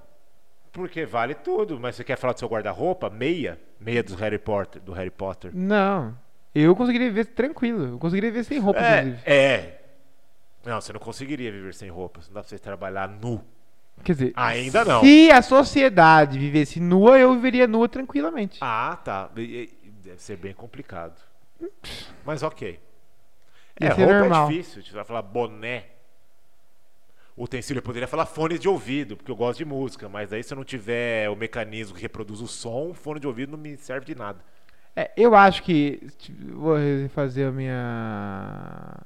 Porque 0.73 1.05
vale 1.05 1.35
tudo, 1.35 1.79
mas 1.79 1.95
você 1.95 2.03
quer 2.03 2.17
falar 2.17 2.33
do 2.33 2.39
seu 2.39 2.49
guarda-roupa? 2.49 3.09
Meia? 3.09 3.57
Meia 3.79 4.03
do 4.03 4.13
Harry 4.15 4.37
Potter, 4.37 4.81
do 4.81 4.91
Harry 4.91 5.09
Potter. 5.09 5.51
Não. 5.53 6.17
Eu 6.53 6.75
conseguiria 6.75 7.07
viver 7.07 7.27
tranquilo. 7.27 7.85
Eu 7.93 7.97
conseguiria 7.97 8.29
viver 8.29 8.43
sem 8.43 8.59
roupa, 8.59 8.81
É, 8.81 8.99
inclusive. 8.99 9.21
é. 9.25 9.79
Não, 10.65 10.81
você 10.81 10.91
não 10.91 10.99
conseguiria 10.99 11.49
viver 11.49 11.73
sem 11.73 11.89
roupas. 11.89 12.27
Não 12.27 12.33
dá 12.33 12.41
pra 12.41 12.49
você 12.49 12.59
trabalhar 12.59 13.07
nu. 13.07 13.41
Quer 14.03 14.11
dizer, 14.13 14.33
Ainda 14.35 14.83
não. 14.83 14.99
se 15.01 15.31
a 15.31 15.41
sociedade 15.41 16.37
vivesse 16.37 16.81
nua, 16.81 17.17
eu 17.17 17.33
viveria 17.35 17.67
nua 17.67 17.87
tranquilamente. 17.87 18.57
Ah, 18.59 18.99
tá. 19.01 19.29
Deve 19.33 20.17
ser 20.17 20.35
bem 20.35 20.53
complicado. 20.53 21.13
Mas 22.25 22.43
ok. 22.43 22.79
Ia 23.79 23.87
É, 23.87 23.91
roupa 23.93 24.13
normal. 24.19 24.47
é 24.47 24.51
difícil. 24.51 24.83
Você 24.83 24.93
vai 24.93 25.03
falar 25.05 25.21
boné. 25.21 25.87
Utensílio, 27.35 27.79
eu 27.79 27.83
poderia 27.83 28.07
falar 28.07 28.27
fone 28.27 28.59
de 28.59 28.69
ouvido, 28.69 29.17
porque 29.17 29.31
eu 29.31 29.35
gosto 29.35 29.57
de 29.57 29.65
música. 29.65 30.07
Mas 30.07 30.31
aí 30.31 30.43
se 30.43 30.53
eu 30.53 30.55
não 30.57 30.63
tiver 30.63 31.29
o 31.29 31.35
mecanismo 31.35 31.95
que 31.95 32.01
reproduz 32.01 32.41
o 32.41 32.47
som, 32.47 32.93
fone 32.93 33.19
de 33.19 33.27
ouvido 33.27 33.51
não 33.51 33.57
me 33.57 33.75
serve 33.77 34.05
de 34.05 34.15
nada. 34.15 34.43
É, 34.95 35.11
eu 35.17 35.33
acho 35.35 35.63
que. 35.63 35.99
Vou 36.51 36.77
fazer 37.09 37.45
a 37.45 37.51
minha. 37.51 38.97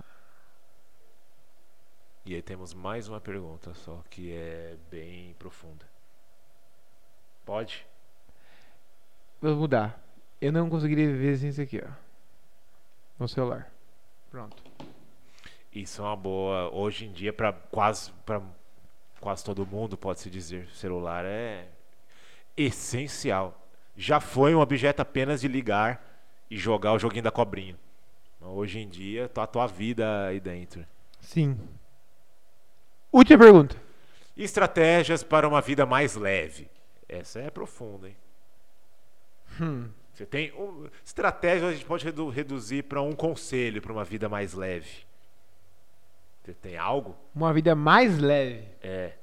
E 2.25 2.35
aí 2.35 2.41
temos 2.41 2.73
mais 2.73 3.07
uma 3.07 3.21
pergunta 3.21 3.73
só, 3.73 4.03
que 4.09 4.33
é 4.33 4.75
bem 4.91 5.33
profunda. 5.39 5.85
Pode? 7.45 7.85
Vou 9.41 9.55
mudar. 9.55 10.03
Eu 10.41 10.51
não 10.51 10.69
conseguiria 10.69 11.07
viver 11.07 11.37
sem 11.37 11.49
isso 11.49 11.61
aqui, 11.61 11.81
ó. 11.83 11.89
No 13.19 13.27
celular. 13.27 13.71
Pronto. 14.29 14.63
Isso 15.73 16.01
é 16.01 16.05
uma 16.05 16.15
boa. 16.15 16.69
Hoje 16.73 17.05
em 17.05 17.11
dia, 17.11 17.33
para 17.33 17.53
quase, 17.53 18.11
pra 18.25 18.41
quase 19.19 19.43
todo 19.43 19.65
mundo, 19.65 19.97
pode-se 19.97 20.29
dizer, 20.29 20.67
celular 20.69 21.25
é 21.25 21.67
essencial. 22.55 23.67
Já 23.95 24.19
foi 24.19 24.53
um 24.53 24.59
objeto 24.59 25.01
apenas 25.01 25.41
de 25.41 25.47
ligar 25.47 26.03
e 26.49 26.57
jogar 26.57 26.93
o 26.93 26.99
joguinho 26.99 27.23
da 27.23 27.31
cobrinha. 27.31 27.77
Hoje 28.39 28.79
em 28.79 28.87
dia, 28.87 29.27
tá 29.27 29.43
a 29.43 29.47
tua 29.47 29.67
vida 29.67 30.27
aí 30.27 30.39
dentro. 30.39 30.85
Sim. 31.19 31.59
Última 33.11 33.39
pergunta. 33.39 33.75
Estratégias 34.35 35.23
para 35.23 35.47
uma 35.47 35.61
vida 35.61 35.85
mais 35.85 36.15
leve. 36.15 36.69
Essa 37.09 37.39
é 37.39 37.49
profunda, 37.49 38.07
hein? 38.07 38.17
Hum. 39.59 39.89
Você 40.17 40.25
tem 40.25 40.51
um, 40.53 40.87
estratégias 41.05 41.69
a 41.69 41.73
gente 41.73 41.85
pode 41.85 42.03
redu- 42.03 42.29
reduzir 42.29 42.81
para 42.81 42.99
um 43.03 43.13
conselho 43.13 43.79
para 43.83 43.93
uma 43.93 44.03
vida 44.03 44.27
mais 44.27 44.55
leve. 44.55 45.05
Você 46.43 46.55
tem 46.55 46.75
algo? 46.75 47.15
Uma 47.35 47.53
vida 47.53 47.75
mais 47.75 48.17
leve. 48.17 48.67
É. 48.81 49.13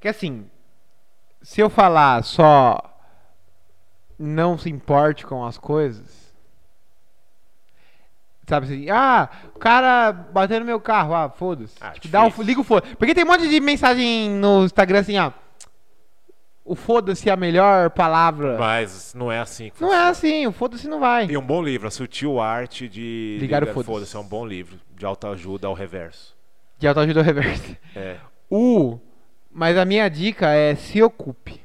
Que 0.00 0.08
assim, 0.08 0.50
se 1.40 1.60
eu 1.60 1.70
falar 1.70 2.24
só 2.24 2.82
não 4.18 4.58
se 4.58 4.68
importe 4.68 5.24
com 5.24 5.44
as 5.46 5.56
coisas, 5.56 6.34
sabe 8.48 8.66
assim, 8.66 8.90
ah, 8.90 9.28
o 9.54 9.58
cara 9.60 10.10
bateu 10.10 10.58
no 10.58 10.66
meu 10.66 10.80
carro, 10.80 11.14
ah, 11.14 11.30
foda-se. 11.30 11.76
Ah, 11.80 11.92
Tipo, 11.92 12.08
dá 12.08 12.24
difícil. 12.24 12.44
liga 12.44 12.60
o 12.60 12.64
foda 12.64 12.88
Porque 12.96 13.14
tem 13.14 13.22
um 13.22 13.28
monte 13.28 13.48
de 13.48 13.60
mensagem 13.60 14.30
no 14.30 14.64
Instagram 14.64 14.98
assim, 14.98 15.16
ó. 15.16 15.30
O 16.68 16.74
foda-se 16.74 17.30
é 17.30 17.32
a 17.32 17.36
melhor 17.36 17.88
palavra. 17.88 18.58
Mas 18.58 19.14
não 19.14 19.32
é 19.32 19.38
assim 19.38 19.70
que 19.70 19.80
Não 19.80 19.90
é 19.90 20.06
assim, 20.06 20.46
o 20.46 20.52
foda-se 20.52 20.86
não 20.86 21.00
vai. 21.00 21.26
Tem 21.26 21.38
um 21.38 21.46
bom 21.46 21.62
livro, 21.62 21.88
A 21.88 21.90
Sutil 21.90 22.38
Arte 22.38 22.86
de 22.86 23.38
Ligar 23.40 23.64
o 23.64 23.82
foda-se. 23.82 24.14
É 24.14 24.18
um 24.18 24.28
bom 24.28 24.46
livro 24.46 24.78
de 24.94 25.06
autoajuda 25.06 25.66
ao 25.66 25.72
reverso. 25.72 26.36
De 26.78 26.86
autoajuda 26.86 27.20
ao 27.20 27.24
reverso. 27.24 27.74
É. 27.96 28.18
O, 28.50 28.98
mas 29.50 29.78
a 29.78 29.86
minha 29.86 30.10
dica 30.10 30.50
é 30.50 30.74
se 30.74 31.02
ocupe. 31.02 31.58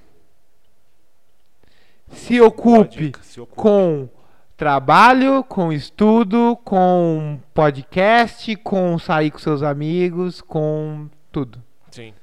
Se 2.07 2.39
ocupe 2.39 2.97
dica, 2.97 3.21
se 3.23 3.41
ocupe. 3.41 3.61
com 3.61 4.07
trabalho, 4.55 5.43
com 5.43 5.73
estudo, 5.73 6.57
com 6.63 7.41
podcast, 7.53 8.55
com 8.55 8.97
sair 8.97 9.31
com 9.31 9.37
seus 9.37 9.63
amigos, 9.63 10.39
com 10.39 11.09
tudo. 11.29 11.61
Sim. 11.91 12.13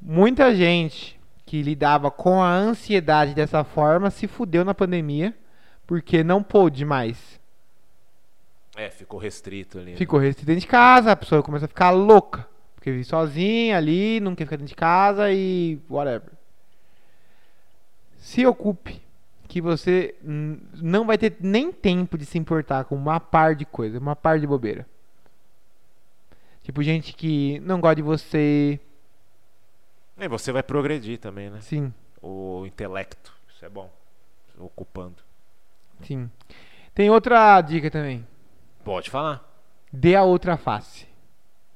Muita 0.00 0.54
gente 0.54 1.19
que 1.50 1.64
lidava 1.64 2.12
com 2.12 2.40
a 2.40 2.54
ansiedade 2.54 3.34
dessa 3.34 3.64
forma 3.64 4.08
se 4.08 4.28
fudeu 4.28 4.64
na 4.64 4.72
pandemia 4.72 5.34
porque 5.84 6.22
não 6.22 6.44
pôde 6.44 6.84
mais. 6.84 7.40
É, 8.76 8.88
ficou 8.88 9.18
restrito 9.18 9.80
ali. 9.80 9.96
Ficou 9.96 10.20
restrito 10.20 10.46
dentro 10.46 10.60
de 10.60 10.68
casa, 10.68 11.10
a 11.10 11.16
pessoa 11.16 11.42
começa 11.42 11.64
a 11.64 11.68
ficar 11.68 11.90
louca. 11.90 12.46
Porque 12.76 12.92
vive 12.92 13.02
sozinha 13.02 13.76
ali, 13.76 14.20
não 14.20 14.36
quer 14.36 14.44
ficar 14.44 14.58
dentro 14.58 14.68
de 14.68 14.76
casa 14.76 15.32
e 15.32 15.80
whatever. 15.90 16.30
Se 18.16 18.46
ocupe, 18.46 19.02
que 19.48 19.60
você 19.60 20.14
não 20.22 21.04
vai 21.04 21.18
ter 21.18 21.36
nem 21.40 21.72
tempo 21.72 22.16
de 22.16 22.26
se 22.26 22.38
importar 22.38 22.84
com 22.84 22.94
uma 22.94 23.18
par 23.18 23.56
de 23.56 23.64
coisa, 23.64 23.98
uma 23.98 24.14
par 24.14 24.38
de 24.38 24.46
bobeira. 24.46 24.86
Tipo, 26.62 26.80
gente 26.80 27.12
que 27.12 27.58
não 27.58 27.80
gosta 27.80 27.96
de 27.96 28.02
você. 28.02 28.78
E 30.20 30.28
você 30.28 30.52
vai 30.52 30.62
progredir 30.62 31.18
também, 31.18 31.50
né? 31.50 31.60
Sim, 31.60 31.92
O 32.22 32.64
intelecto. 32.66 33.32
Isso 33.48 33.64
é 33.64 33.68
bom. 33.68 33.90
Ocupando. 34.58 35.16
sim. 36.02 36.30
Tem 36.94 37.08
outra 37.08 37.60
dica 37.62 37.90
também. 37.90 38.26
Pode 38.84 39.08
falar. 39.08 39.42
Dê 39.92 40.14
a 40.14 40.22
outra 40.22 40.56
face. 40.56 41.06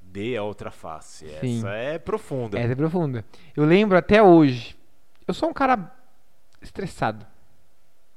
Dê 0.03 0.36
a 0.36 0.42
outra 0.42 0.70
face. 0.70 1.26
Sim. 1.40 1.59
Essa 1.59 1.70
é 1.70 1.99
profunda. 1.99 2.59
Essa 2.59 2.72
é 2.72 2.76
profunda. 2.76 3.24
Eu 3.57 3.64
lembro 3.64 3.97
até 3.97 4.22
hoje. 4.22 4.76
Eu 5.26 5.32
sou 5.32 5.49
um 5.49 5.53
cara 5.55 5.90
estressado. 6.61 7.24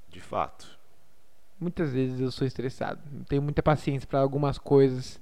De 0.10 0.20
fato. 0.20 0.78
Muitas 1.60 1.94
vezes 1.94 2.20
eu 2.20 2.32
sou 2.32 2.46
estressado. 2.46 3.00
Não 3.12 3.24
tenho 3.24 3.42
muita 3.42 3.64
paciência 3.64 4.08
para 4.08 4.20
algumas 4.20 4.58
coisas. 4.58 5.22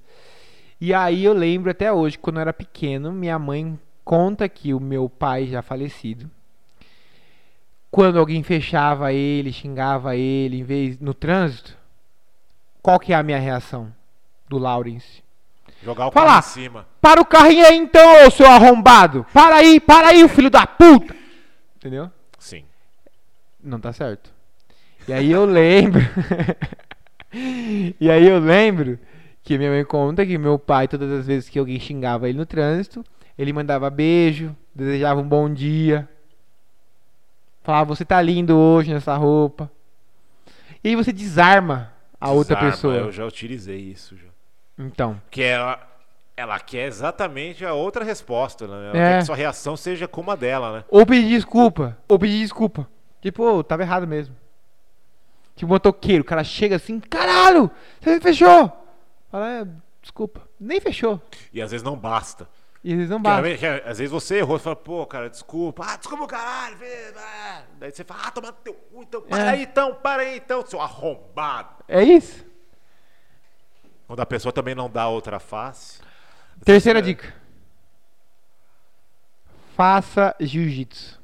E 0.80 0.92
aí 0.92 1.24
eu 1.24 1.32
lembro 1.32 1.70
até 1.70 1.92
hoje, 1.92 2.18
quando 2.18 2.36
eu 2.36 2.42
era 2.42 2.52
pequeno, 2.52 3.12
minha 3.12 3.38
mãe 3.38 3.78
conta 4.06 4.48
que 4.48 4.72
o 4.72 4.78
meu 4.78 5.08
pai 5.08 5.48
já 5.48 5.60
falecido, 5.60 6.30
quando 7.90 8.20
alguém 8.20 8.40
fechava 8.40 9.12
ele, 9.12 9.52
xingava 9.52 10.14
ele, 10.14 10.60
em 10.60 10.62
vez 10.62 11.00
no 11.00 11.12
trânsito, 11.12 11.76
qual 12.80 13.00
que 13.00 13.12
é 13.12 13.16
a 13.16 13.22
minha 13.24 13.38
reação 13.38 13.92
do 14.48 14.58
Lawrence? 14.58 15.24
Jogar 15.82 16.06
o 16.06 16.12
Fala. 16.12 16.26
carro 16.26 16.38
em 16.38 16.42
cima. 16.42 16.86
Para 17.00 17.20
o 17.20 17.26
carrinho 17.26 17.66
aí 17.66 17.76
então, 17.76 18.24
ô 18.24 18.30
seu 18.30 18.46
arrombado! 18.46 19.26
Para 19.34 19.56
aí, 19.56 19.80
para 19.80 20.08
aí, 20.08 20.28
filho 20.28 20.50
da 20.50 20.64
puta! 20.64 21.12
Entendeu? 21.74 22.08
Sim. 22.38 22.64
Não 23.60 23.80
tá 23.80 23.92
certo. 23.92 24.32
E 25.08 25.12
aí 25.12 25.32
eu 25.32 25.44
lembro. 25.44 26.00
e 28.00 28.08
aí 28.08 28.28
eu 28.28 28.38
lembro 28.38 29.00
que 29.42 29.58
minha 29.58 29.70
mãe 29.70 29.84
conta 29.84 30.24
que 30.24 30.38
meu 30.38 30.60
pai, 30.60 30.86
todas 30.86 31.10
as 31.10 31.26
vezes 31.26 31.48
que 31.48 31.58
alguém 31.58 31.80
xingava 31.80 32.28
ele 32.28 32.38
no 32.38 32.46
trânsito, 32.46 33.04
ele 33.38 33.52
mandava 33.52 33.88
beijo, 33.90 34.54
desejava 34.74 35.20
um 35.20 35.28
bom 35.28 35.52
dia. 35.52 36.08
Falava, 37.62 37.84
você 37.94 38.04
tá 38.04 38.20
lindo 38.22 38.56
hoje 38.56 38.92
nessa 38.94 39.16
roupa. 39.16 39.70
E 40.84 40.88
aí 40.90 40.96
você 40.96 41.12
desarma 41.12 41.92
a 42.20 42.30
outra 42.30 42.54
Desarma, 42.54 42.70
pessoa. 42.72 42.94
Eu 42.94 43.12
já 43.12 43.24
utilizei 43.26 43.78
isso. 43.78 44.16
Já. 44.16 44.28
Então, 44.78 45.20
Que 45.30 45.42
ela, 45.42 45.80
ela 46.36 46.60
quer 46.60 46.86
exatamente 46.86 47.64
a 47.64 47.74
outra 47.74 48.04
resposta, 48.04 48.66
né? 48.68 48.74
Ela 48.90 48.98
É. 48.98 49.12
quer 49.12 49.18
que 49.20 49.24
sua 49.26 49.36
reação 49.36 49.76
seja 49.76 50.06
como 50.06 50.30
a 50.30 50.36
dela, 50.36 50.78
né? 50.78 50.84
ou 50.88 51.04
pedir 51.04 51.28
desculpa, 51.30 51.96
ou 52.08 52.18
pedir 52.18 52.38
desculpa. 52.38 52.88
Tipo, 53.20 53.42
ô, 53.42 53.64
tava 53.64 53.82
errado 53.82 54.06
mesmo. 54.06 54.36
Tipo, 55.56 55.72
motoqueiro, 55.72 56.22
o 56.22 56.26
cara 56.26 56.44
chega 56.44 56.76
assim, 56.76 57.00
caralho, 57.00 57.70
você 58.00 58.14
me 58.14 58.20
fechou. 58.20 58.70
Fala, 59.30 59.50
é, 59.62 59.66
desculpa, 60.00 60.42
nem 60.60 60.80
fechou. 60.80 61.20
E 61.52 61.60
às 61.60 61.70
vezes 61.72 61.82
não 61.84 61.96
basta. 61.96 62.46
E 62.86 62.92
eles 62.92 63.10
não 63.10 63.20
batem. 63.20 63.58
que, 63.58 63.66
às 63.66 63.98
vezes 63.98 64.12
você 64.12 64.36
errou, 64.36 64.56
você 64.56 64.62
fala, 64.62 64.76
pô, 64.76 65.04
cara, 65.06 65.28
desculpa. 65.28 65.84
Ah, 65.84 65.96
desculpa 65.96 66.22
o 66.22 66.26
caralho. 66.28 66.76
ah. 67.16 67.62
Daí 67.80 67.90
você 67.90 68.04
fala, 68.04 68.20
ah, 68.26 68.30
toma 68.30 68.52
teu 68.52 68.74
cu, 68.74 69.02
então. 69.02 69.22
Para 69.22 69.42
É. 69.42 69.48
aí 69.48 69.62
então, 69.64 69.92
para 69.96 70.22
aí 70.22 70.36
então, 70.36 70.64
seu 70.64 70.80
arrombado. 70.80 71.82
É 71.88 72.00
isso. 72.04 72.46
Quando 74.06 74.20
a 74.20 74.26
pessoa 74.26 74.52
também 74.52 74.72
não 74.72 74.88
dá 74.88 75.08
outra 75.08 75.40
face. 75.40 76.00
Terceira 76.64 77.00
É. 77.00 77.02
dica. 77.02 77.34
Faça 79.74 80.34
jiu-jitsu. 80.38 81.20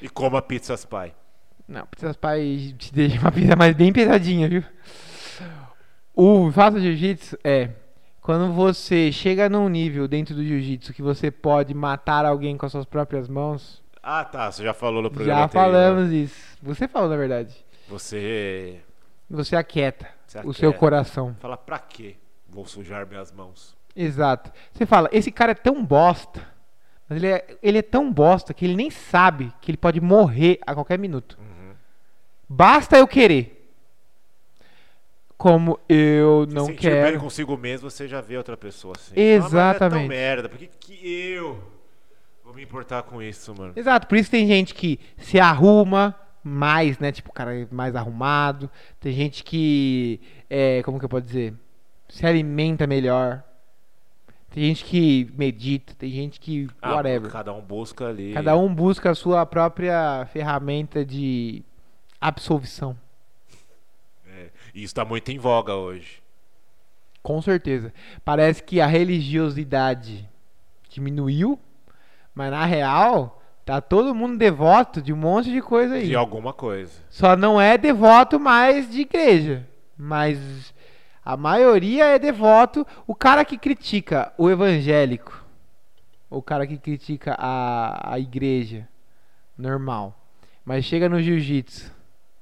E 0.00 0.08
coma 0.08 0.40
pizzas 0.40 0.84
pai. 0.84 1.16
Não, 1.66 1.84
precisa 1.86 2.14
pai 2.14 2.74
te 2.78 2.92
deixa 2.94 3.18
uma 3.20 3.32
pizza 3.32 3.56
mais 3.56 3.74
bem 3.74 3.92
pesadinha, 3.92 4.48
viu? 4.48 4.62
O 6.14 6.50
faça 6.52 6.78
jiu-jitsu 6.80 7.36
é 7.42 7.70
quando 8.28 8.52
você 8.52 9.10
chega 9.10 9.48
num 9.48 9.70
nível 9.70 10.06
dentro 10.06 10.34
do 10.34 10.44
jiu-jitsu 10.44 10.92
que 10.92 11.00
você 11.00 11.30
pode 11.30 11.72
matar 11.72 12.26
alguém 12.26 12.58
com 12.58 12.66
as 12.66 12.72
suas 12.72 12.84
próprias 12.84 13.26
mãos. 13.26 13.82
Ah, 14.02 14.22
tá. 14.22 14.52
Você 14.52 14.62
já 14.62 14.74
falou 14.74 15.00
no 15.00 15.10
programa 15.10 15.38
Já 15.38 15.44
anterior. 15.46 15.64
falamos 15.64 16.12
isso. 16.12 16.58
Você 16.62 16.86
falou, 16.86 17.08
na 17.08 17.16
verdade. 17.16 17.56
Você 17.88 18.82
Você 19.30 19.56
aquieta 19.56 20.08
Você 20.26 20.40
o 20.40 20.52
seu 20.52 20.68
aquieta. 20.68 20.78
coração. 20.78 21.34
fala, 21.40 21.56
pra 21.56 21.78
quê? 21.78 22.16
Vou 22.46 22.66
sujar 22.66 23.06
minhas 23.06 23.32
mãos. 23.32 23.74
Exato. 23.96 24.52
Você 24.74 24.84
fala, 24.84 25.08
esse 25.10 25.30
cara 25.32 25.52
é 25.52 25.54
tão 25.54 25.82
bosta 25.82 26.46
Mas 27.08 27.16
ele 27.16 27.28
é, 27.28 27.46
ele 27.62 27.78
é 27.78 27.82
tão 27.82 28.12
bosta 28.12 28.52
que 28.52 28.66
ele 28.66 28.76
nem 28.76 28.90
sabe 28.90 29.50
que 29.62 29.70
ele 29.70 29.78
pode 29.78 30.02
morrer 30.02 30.58
a 30.66 30.74
qualquer 30.74 30.98
minuto. 30.98 31.38
Uhum. 31.40 31.72
Basta 32.46 32.98
eu 32.98 33.08
querer. 33.08 33.57
Como 35.38 35.78
eu 35.88 36.44
Se 36.48 36.54
não 36.54 36.66
sentir 36.66 36.90
bem 36.90 37.02
quero. 37.04 37.20
consigo 37.20 37.56
mesmo, 37.56 37.88
você 37.88 38.08
já 38.08 38.20
vê 38.20 38.36
outra 38.36 38.56
pessoa 38.56 38.94
assim. 38.98 39.12
Exatamente. 39.14 39.84
Ah, 39.84 39.88
mas 39.90 40.04
é 40.04 40.08
merda, 40.08 40.48
por 40.48 40.58
que, 40.58 40.66
que 40.66 41.32
eu 41.32 41.62
vou 42.44 42.52
me 42.52 42.62
importar 42.64 43.04
com 43.04 43.22
isso, 43.22 43.54
mano? 43.56 43.72
Exato, 43.76 44.08
por 44.08 44.18
isso 44.18 44.30
tem 44.30 44.48
gente 44.48 44.74
que 44.74 44.98
se 45.16 45.38
arruma 45.38 46.12
mais, 46.42 46.98
né? 46.98 47.12
Tipo, 47.12 47.30
o 47.30 47.32
cara 47.32 47.54
é 47.56 47.68
mais 47.70 47.94
arrumado. 47.94 48.68
Tem 48.98 49.12
gente 49.12 49.44
que, 49.44 50.20
é, 50.50 50.82
como 50.82 50.98
que 50.98 51.04
eu 51.04 51.08
posso 51.08 51.24
dizer? 51.24 51.54
Se 52.08 52.26
alimenta 52.26 52.84
melhor. 52.86 53.44
Tem 54.50 54.64
gente 54.64 54.84
que 54.84 55.30
medita, 55.36 55.94
tem 55.96 56.10
gente 56.10 56.40
que. 56.40 56.68
Ah, 56.82 56.94
whatever. 56.94 57.30
cada 57.30 57.52
um 57.52 57.60
busca 57.60 58.08
ali. 58.08 58.32
Cada 58.32 58.56
um 58.56 58.74
busca 58.74 59.10
a 59.10 59.14
sua 59.14 59.44
própria 59.46 60.26
ferramenta 60.32 61.04
de 61.04 61.62
absolvição. 62.20 62.96
E 64.78 64.84
isso 64.84 64.94
tá 64.94 65.04
muito 65.04 65.28
em 65.32 65.38
voga 65.38 65.74
hoje. 65.74 66.22
Com 67.20 67.42
certeza. 67.42 67.92
Parece 68.24 68.62
que 68.62 68.80
a 68.80 68.86
religiosidade 68.86 70.28
diminuiu, 70.88 71.58
mas 72.32 72.52
na 72.52 72.64
real, 72.64 73.42
tá 73.64 73.80
todo 73.80 74.14
mundo 74.14 74.38
devoto 74.38 75.02
de 75.02 75.12
um 75.12 75.16
monte 75.16 75.50
de 75.50 75.60
coisa 75.60 75.96
aí. 75.96 76.06
De 76.06 76.14
alguma 76.14 76.52
coisa. 76.52 76.92
Só 77.10 77.36
não 77.36 77.60
é 77.60 77.76
devoto 77.76 78.38
mais 78.38 78.88
de 78.88 79.00
igreja. 79.00 79.66
Mas 79.96 80.72
a 81.24 81.36
maioria 81.36 82.04
é 82.04 82.16
devoto. 82.16 82.86
O 83.04 83.16
cara 83.16 83.44
que 83.44 83.58
critica 83.58 84.32
o 84.38 84.48
evangélico, 84.48 85.44
o 86.30 86.40
cara 86.40 86.68
que 86.68 86.78
critica 86.78 87.34
a, 87.36 88.14
a 88.14 88.18
igreja, 88.20 88.88
normal, 89.58 90.16
mas 90.64 90.84
chega 90.84 91.08
no 91.08 91.20
jiu-jitsu 91.20 91.97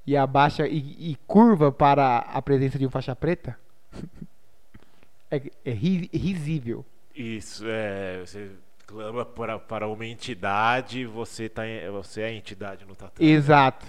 e 0.07 0.15
abaixa 0.17 0.65
e, 0.67 1.11
e 1.11 1.15
curva 1.27 1.71
para 1.71 2.19
a 2.19 2.41
presença 2.41 2.79
de 2.79 2.87
um 2.87 2.89
faixa 2.89 3.15
preta, 3.15 3.59
é, 5.29 5.41
é 5.65 5.71
ri- 5.71 6.09
risível. 6.13 6.85
Isso, 7.13 7.63
é. 7.67 8.19
Você 8.25 8.51
clama 8.85 9.25
para, 9.25 9.59
para 9.59 9.87
uma 9.87 10.05
entidade, 10.05 11.05
você, 11.05 11.49
tá, 11.49 11.63
você 11.91 12.21
é 12.21 12.25
a 12.27 12.33
entidade 12.33 12.85
no 12.85 12.95
tatame. 12.95 13.29
Exato. 13.29 13.85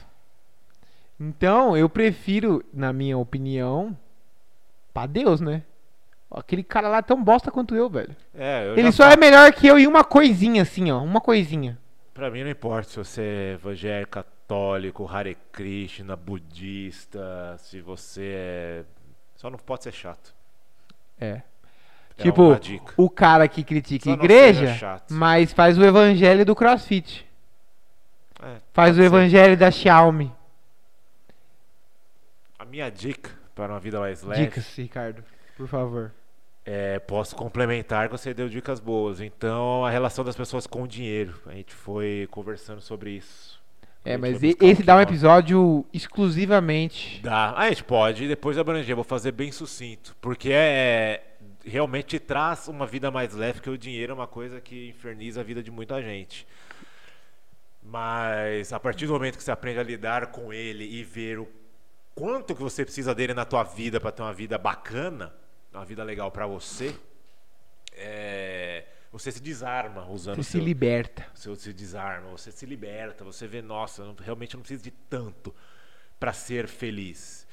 Então, 1.20 1.76
eu 1.76 1.88
prefiro, 1.88 2.64
na 2.72 2.92
minha 2.92 3.18
opinião, 3.18 3.96
pra 4.94 5.06
Deus, 5.06 5.40
né? 5.40 5.62
Aquele 6.30 6.62
cara 6.62 6.88
lá 6.88 6.98
é 6.98 7.02
tão 7.02 7.22
bosta 7.22 7.50
quanto 7.50 7.74
eu, 7.74 7.88
velho. 7.88 8.14
É, 8.34 8.68
eu 8.68 8.76
Ele 8.78 8.92
só 8.92 9.04
fa- 9.04 9.12
é 9.12 9.16
melhor 9.16 9.52
que 9.52 9.66
eu 9.66 9.78
em 9.78 9.86
uma 9.86 10.04
coisinha, 10.04 10.62
assim, 10.62 10.90
ó. 10.90 11.02
Uma 11.02 11.20
coisinha. 11.20 11.78
Pra 12.12 12.30
mim 12.30 12.42
não 12.44 12.50
importa 12.50 12.88
se 12.88 12.96
você 12.96 13.22
é 13.22 13.52
evangélico, 13.54 14.24
católico, 14.48 15.06
Hare 15.06 15.36
Krishna, 15.52 16.16
budista, 16.16 17.54
se 17.58 17.82
você 17.82 18.32
é. 18.34 18.84
Só 19.36 19.50
não 19.50 19.58
pode 19.58 19.84
ser 19.84 19.92
chato. 19.92 20.34
É. 21.20 21.42
É 22.16 22.22
tipo, 22.22 22.58
o 22.96 23.08
cara 23.08 23.46
que 23.46 23.62
critica 23.62 24.04
Só 24.04 24.10
a 24.10 24.14
igreja, 24.14 25.02
mas 25.10 25.52
faz 25.52 25.78
o 25.78 25.84
evangelho 25.84 26.44
do 26.44 26.56
crossfit. 26.56 27.28
É, 28.42 28.56
Faz 28.72 28.96
o 28.96 29.00
ser. 29.00 29.06
evangelho 29.06 29.56
da 29.56 29.70
Xiaomi. 29.70 30.32
A 32.58 32.64
minha 32.64 32.90
dica 32.90 33.30
para 33.54 33.72
uma 33.72 33.78
vida 33.78 34.00
mais 34.00 34.22
leve. 34.22 34.46
Dicas, 34.46 34.76
Ricardo, 34.76 35.22
por 35.56 35.68
favor. 35.68 36.12
É, 36.64 36.98
posso 36.98 37.36
complementar 37.36 38.08
que 38.08 38.12
você 38.12 38.34
deu 38.34 38.48
dicas 38.48 38.80
boas. 38.80 39.20
Então, 39.20 39.84
a 39.84 39.90
relação 39.90 40.24
das 40.24 40.36
pessoas 40.36 40.66
com 40.66 40.82
o 40.82 40.88
dinheiro. 40.88 41.40
A 41.46 41.52
gente 41.52 41.72
foi 41.72 42.26
conversando 42.30 42.80
sobre 42.80 43.10
isso. 43.10 43.57
É, 44.08 44.16
mas 44.16 44.42
e- 44.42 44.56
esse 44.62 44.82
dá 44.82 44.96
um 44.96 45.00
episódio 45.02 45.84
exclusivamente. 45.92 47.20
Dá. 47.20 47.50
Ah, 47.50 47.64
a 47.64 47.68
gente 47.68 47.84
pode 47.84 48.26
depois 48.26 48.56
abranger. 48.56 48.94
Vou 48.94 49.04
fazer 49.04 49.32
bem 49.32 49.52
sucinto. 49.52 50.16
Porque 50.18 50.50
é. 50.50 51.24
Realmente 51.62 52.18
traz 52.18 52.68
uma 52.68 52.86
vida 52.86 53.10
mais 53.10 53.34
leve, 53.34 53.54
porque 53.54 53.68
o 53.68 53.76
dinheiro 53.76 54.12
é 54.12 54.14
uma 54.14 54.26
coisa 54.26 54.58
que 54.62 54.88
inferniza 54.88 55.42
a 55.42 55.44
vida 55.44 55.62
de 55.62 55.70
muita 55.70 56.00
gente. 56.00 56.46
Mas 57.82 58.72
a 58.72 58.80
partir 58.80 59.06
do 59.06 59.12
momento 59.12 59.36
que 59.36 59.42
você 59.42 59.50
aprende 59.50 59.78
a 59.78 59.82
lidar 59.82 60.28
com 60.28 60.50
ele 60.50 60.84
e 60.84 61.04
ver 61.04 61.38
o 61.38 61.46
quanto 62.14 62.54
que 62.54 62.62
você 62.62 62.86
precisa 62.86 63.14
dele 63.14 63.34
na 63.34 63.44
tua 63.44 63.62
vida 63.62 64.00
para 64.00 64.10
ter 64.10 64.22
uma 64.22 64.32
vida 64.32 64.56
bacana, 64.56 65.34
uma 65.70 65.84
vida 65.84 66.02
legal 66.02 66.30
para 66.30 66.46
você, 66.46 66.88
é, 66.88 67.07
você 69.10 69.32
se 69.32 69.40
desarma 69.42 70.06
usando 70.08 70.36
Você 70.36 70.40
o 70.40 70.44
se 70.44 70.50
seu, 70.52 70.60
liberta. 70.60 71.26
você 71.34 71.54
se 71.56 71.72
desarma, 71.72 72.28
você 72.30 72.52
se 72.52 72.66
liberta, 72.66 73.24
você 73.24 73.46
vê, 73.46 73.62
nossa, 73.62 74.02
eu 74.02 74.06
não- 74.06 74.14
realmente 74.14 74.54
eu 74.54 74.58
não 74.58 74.62
preciso 74.62 74.82
de 74.84 74.90
tanto 74.90 75.54
para 76.20 76.32
ser 76.32 76.68
feliz. 76.68 77.46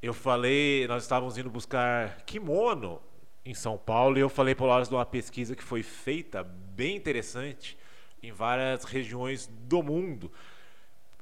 Eu 0.00 0.14
falei, 0.14 0.86
nós 0.86 1.02
estávamos 1.02 1.36
indo 1.36 1.50
buscar 1.50 2.22
kimono 2.24 3.00
em 3.44 3.54
São 3.54 3.76
Paulo 3.76 4.16
e 4.18 4.20
eu 4.20 4.28
falei 4.28 4.54
para 4.54 4.64
o 4.64 4.68
Laros 4.68 4.88
de 4.88 4.94
uma 4.94 5.06
pesquisa 5.06 5.54
que 5.56 5.62
foi 5.62 5.82
feita 5.82 6.42
bem 6.44 6.96
interessante 6.96 7.76
em 8.22 8.32
várias 8.32 8.84
regiões 8.84 9.46
do 9.46 9.82
mundo. 9.82 10.30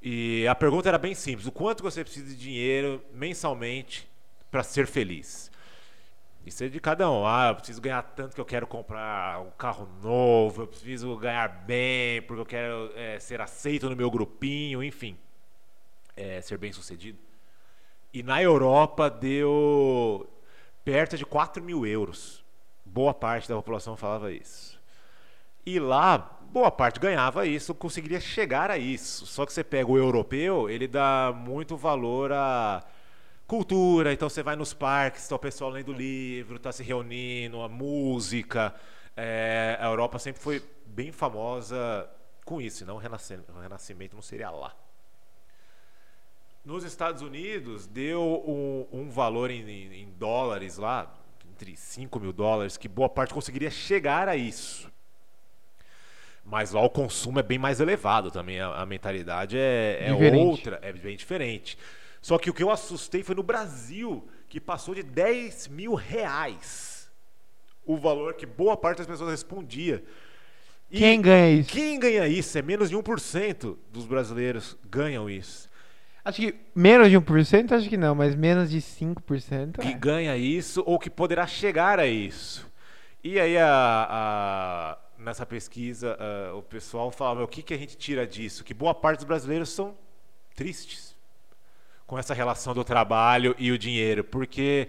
E 0.03 0.47
a 0.47 0.55
pergunta 0.55 0.89
era 0.89 0.99
bem 0.99 1.15
simples: 1.15 1.47
o 1.47 1.53
quanto 1.53 1.83
você 1.83 2.03
precisa 2.05 2.27
de 2.29 2.37
dinheiro 2.37 3.03
mensalmente 3.13 4.09
para 4.51 4.63
ser 4.63 4.87
feliz? 4.87 5.51
Isso 6.45 6.63
é 6.63 6.69
de 6.69 6.79
cada 6.79 7.11
um. 7.11 7.27
Ah, 7.27 7.49
eu 7.49 7.55
preciso 7.57 7.81
ganhar 7.81 8.03
tanto 8.03 8.35
que 8.35 8.41
eu 8.41 8.45
quero 8.45 8.67
comprar 8.67 9.41
um 9.41 9.51
carro 9.53 9.89
novo, 10.03 10.63
eu 10.63 10.67
preciso 10.67 11.17
ganhar 11.17 11.49
bem 11.49 12.21
porque 12.23 12.41
eu 12.41 12.47
quero 12.47 12.93
é, 12.95 13.19
ser 13.19 13.41
aceito 13.41 13.89
no 13.89 13.97
meu 13.97 14.11
grupinho, 14.11 14.85
enfim, 14.85 15.17
é, 16.15 16.41
ser 16.43 16.59
bem 16.59 16.73
sucedido. 16.73 17.19
E 18.13 18.23
na 18.23 18.43
Europa 18.43 19.09
deu 19.09 20.29
perto 20.85 21.17
de 21.17 21.25
4 21.25 21.63
mil 21.63 21.87
euros. 21.87 22.45
Boa 22.85 23.15
parte 23.15 23.49
da 23.49 23.57
população 23.57 23.97
falava 23.97 24.31
isso. 24.31 24.79
E 25.65 25.81
lá, 25.81 26.19
boa 26.53 26.71
parte 26.71 27.01
ganhava 27.01 27.47
isso, 27.47 27.75
conseguiria 27.75 28.21
chegar 28.21 28.71
a 28.71 28.77
isso. 28.77 29.27
Só 29.27 29.47
que 29.47 29.53
você 29.53 29.65
pega 29.65 29.91
o 29.91 29.97
europeu, 29.97 30.69
ele 30.69 30.87
dá 30.87 31.33
muito 31.35 31.75
valor 31.75 32.31
à 32.33 32.85
cultura. 33.47 34.13
Então 34.13 34.29
você 34.29 34.43
vai 34.43 34.57
nos 34.57 34.73
parques, 34.75 35.23
está 35.23 35.35
o 35.37 35.39
pessoal 35.39 35.71
lendo 35.71 35.93
livro, 35.93 36.57
está 36.57 36.73
se 36.73 36.83
reunindo, 36.83 37.61
a 37.63 37.69
música. 37.69 38.75
É, 39.17 39.77
a 39.81 39.87
Europa 39.87 40.19
sempre 40.19 40.43
foi 40.43 40.63
bem 40.87 41.13
famosa 41.13 42.09
com 42.45 42.61
isso, 42.61 42.79
senão 42.79 42.97
o 42.97 42.99
renascimento, 42.99 43.53
o 43.53 43.61
renascimento 43.61 44.15
não 44.15 44.23
seria 44.23 44.51
lá. 44.51 44.75
Nos 46.65 46.83
Estados 46.83 47.21
Unidos, 47.21 47.87
deu 47.87 48.23
um, 48.47 48.87
um 48.91 49.11
valor 49.11 49.51
em, 49.51 49.63
em- 49.69 50.03
em 50.03 50.11
dólares 50.19 50.79
lá, 50.79 51.13
entre 51.51 51.77
5 51.77 52.19
mil 52.19 52.33
dólares, 52.33 52.77
que 52.77 52.89
boa 52.89 53.09
parte 53.09 53.35
conseguiria 53.35 53.71
chegar 53.71 54.29
a 54.29 54.37
isso. 54.37 54.91
Mas 56.45 56.73
lá 56.73 56.83
o 56.83 56.91
consumo 56.91 57.39
é 57.39 57.43
bem 57.43 57.59
mais 57.59 57.81
elevado 57.81 58.31
também, 58.31 58.61
a, 58.61 58.69
a 58.75 58.87
mentalidade 58.87 59.57
é, 59.59 59.99
é 60.09 60.13
outra, 60.47 60.79
é 60.83 60.93
bem 60.93 61.17
diferente. 61.17 61.79
Só 62.25 62.39
que 62.39 62.49
o 62.49 62.55
que 62.55 62.63
eu 62.63 62.71
assustei 62.71 63.23
foi 63.23 63.35
no 63.35 63.43
Brasil, 63.43 64.27
que 64.49 64.59
passou 64.59 64.95
de 64.95 65.03
10 65.03 65.69
mil 65.69 65.93
reais 65.95 67.11
o 67.85 67.99
valor 67.99 68.33
que 68.33 68.47
boa 68.47 68.79
parte 68.79 68.97
das 68.97 69.07
pessoas 69.07 69.31
respondia. 69.31 70.03
E 70.91 71.01
Quem 71.01 71.21
ganha 71.21 71.51
isso? 71.51 71.71
quem 71.71 72.01
ganha 72.01 72.27
isso? 72.27 72.57
É 72.57 72.63
menos 72.63 72.89
de 72.89 72.97
1% 72.97 73.77
dos 73.93 74.07
brasileiros 74.07 74.75
ganham 74.89 75.29
isso. 75.29 75.69
Acho 76.25 76.41
que 76.41 76.55
menos 76.75 77.11
de 77.11 77.19
1%, 77.19 77.73
acho 77.73 77.91
que 77.91 77.99
não, 77.99 78.15
mas 78.15 78.35
menos 78.35 78.71
de 78.71 78.81
5%. 78.81 79.79
que 79.83 79.89
É. 79.89 79.93
ganha 79.93 80.35
isso 80.35 80.83
ou 80.87 80.99
que 80.99 81.11
poderá 81.11 81.47
chegar 81.47 82.01
a 82.01 82.07
isso. 82.07 82.67
E 83.23 83.39
aí, 83.39 83.59
a, 83.59 83.69
a- 84.11 84.99
nessa 85.19 85.45
pesquisa, 85.45 86.17
a- 86.19 86.55
o 86.55 86.63
pessoal 86.63 87.11
falava: 87.11 87.45
o 87.45 87.49
que, 87.49 87.63
que 87.63 87.75
a 87.75 87.77
gente 87.77 87.99
tira 87.99 88.27
disso? 88.27 88.65
Que 88.65 88.73
boa 88.73 88.95
parte 88.95 89.19
dos 89.19 89.27
brasileiros 89.27 89.69
são 89.69 89.95
tristes 90.57 91.04
com 92.07 92.19
essa 92.19 92.35
relação 92.35 92.75
do 92.75 92.85
trabalho 92.85 93.55
e 93.59 93.71
o 93.73 93.79
dinheiro, 93.79 94.25
porque 94.25 94.89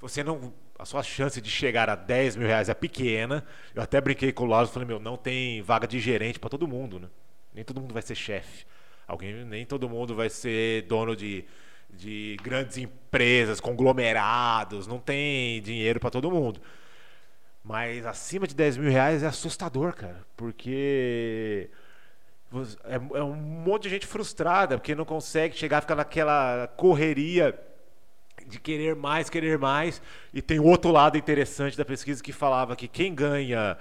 você 0.00 0.22
não. 0.22 0.52
A 0.78 0.84
sua 0.84 1.02
chance 1.02 1.40
de 1.40 1.48
chegar 1.48 1.88
a 1.88 1.94
10 1.94 2.36
mil 2.36 2.46
reais 2.46 2.68
é 2.68 2.74
pequena. 2.74 3.42
Eu 3.74 3.82
até 3.82 3.98
brinquei 3.98 4.30
com 4.30 4.46
o 4.46 4.62
e 4.62 4.66
falei: 4.66 4.86
meu, 4.86 4.98
não 4.98 5.16
tem 5.16 5.62
vaga 5.62 5.86
de 5.86 5.98
gerente 5.98 6.38
para 6.38 6.50
todo 6.50 6.68
mundo, 6.68 7.00
né? 7.00 7.08
Nem 7.54 7.64
todo 7.64 7.80
mundo 7.80 7.94
vai 7.94 8.02
ser 8.02 8.14
chefe. 8.14 8.66
Alguém, 9.06 9.44
nem 9.44 9.64
todo 9.64 9.88
mundo 9.88 10.14
vai 10.14 10.28
ser 10.28 10.82
dono 10.82 11.16
de, 11.16 11.46
de 11.88 12.36
grandes 12.42 12.76
empresas, 12.76 13.58
conglomerados. 13.58 14.86
Não 14.86 14.98
tem 14.98 15.62
dinheiro 15.62 15.98
para 15.98 16.10
todo 16.10 16.30
mundo. 16.30 16.60
Mas 17.64 18.04
acima 18.04 18.46
de 18.46 18.54
10 18.54 18.76
mil 18.76 18.90
reais 18.90 19.22
é 19.22 19.26
assustador, 19.26 19.94
cara. 19.94 20.26
Porque 20.36 21.70
é, 22.84 23.18
é 23.18 23.22
um 23.22 23.34
monte 23.34 23.84
de 23.84 23.90
gente 23.90 24.06
frustrada, 24.06 24.78
porque 24.78 24.94
não 24.94 25.04
consegue 25.04 25.56
chegar, 25.56 25.80
fica 25.80 25.94
naquela 25.94 26.68
correria 26.76 27.58
de 28.46 28.60
querer 28.60 28.94
mais, 28.94 29.28
querer 29.28 29.58
mais. 29.58 30.00
E 30.32 30.40
tem 30.40 30.60
outro 30.60 30.90
lado 30.90 31.18
interessante 31.18 31.76
da 31.76 31.84
pesquisa 31.84 32.22
que 32.22 32.32
falava 32.32 32.76
que 32.76 32.86
quem 32.86 33.14
ganha 33.14 33.76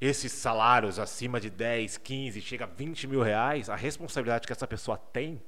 esses 0.00 0.32
salários 0.32 0.98
acima 0.98 1.40
de 1.40 1.50
10, 1.50 1.98
15, 1.98 2.40
chega 2.40 2.64
a 2.64 2.68
20 2.68 3.06
mil 3.06 3.22
reais, 3.22 3.70
a 3.70 3.76
responsabilidade 3.76 4.46
que 4.46 4.52
essa 4.52 4.66
pessoa 4.66 4.98
tem, 4.98 5.42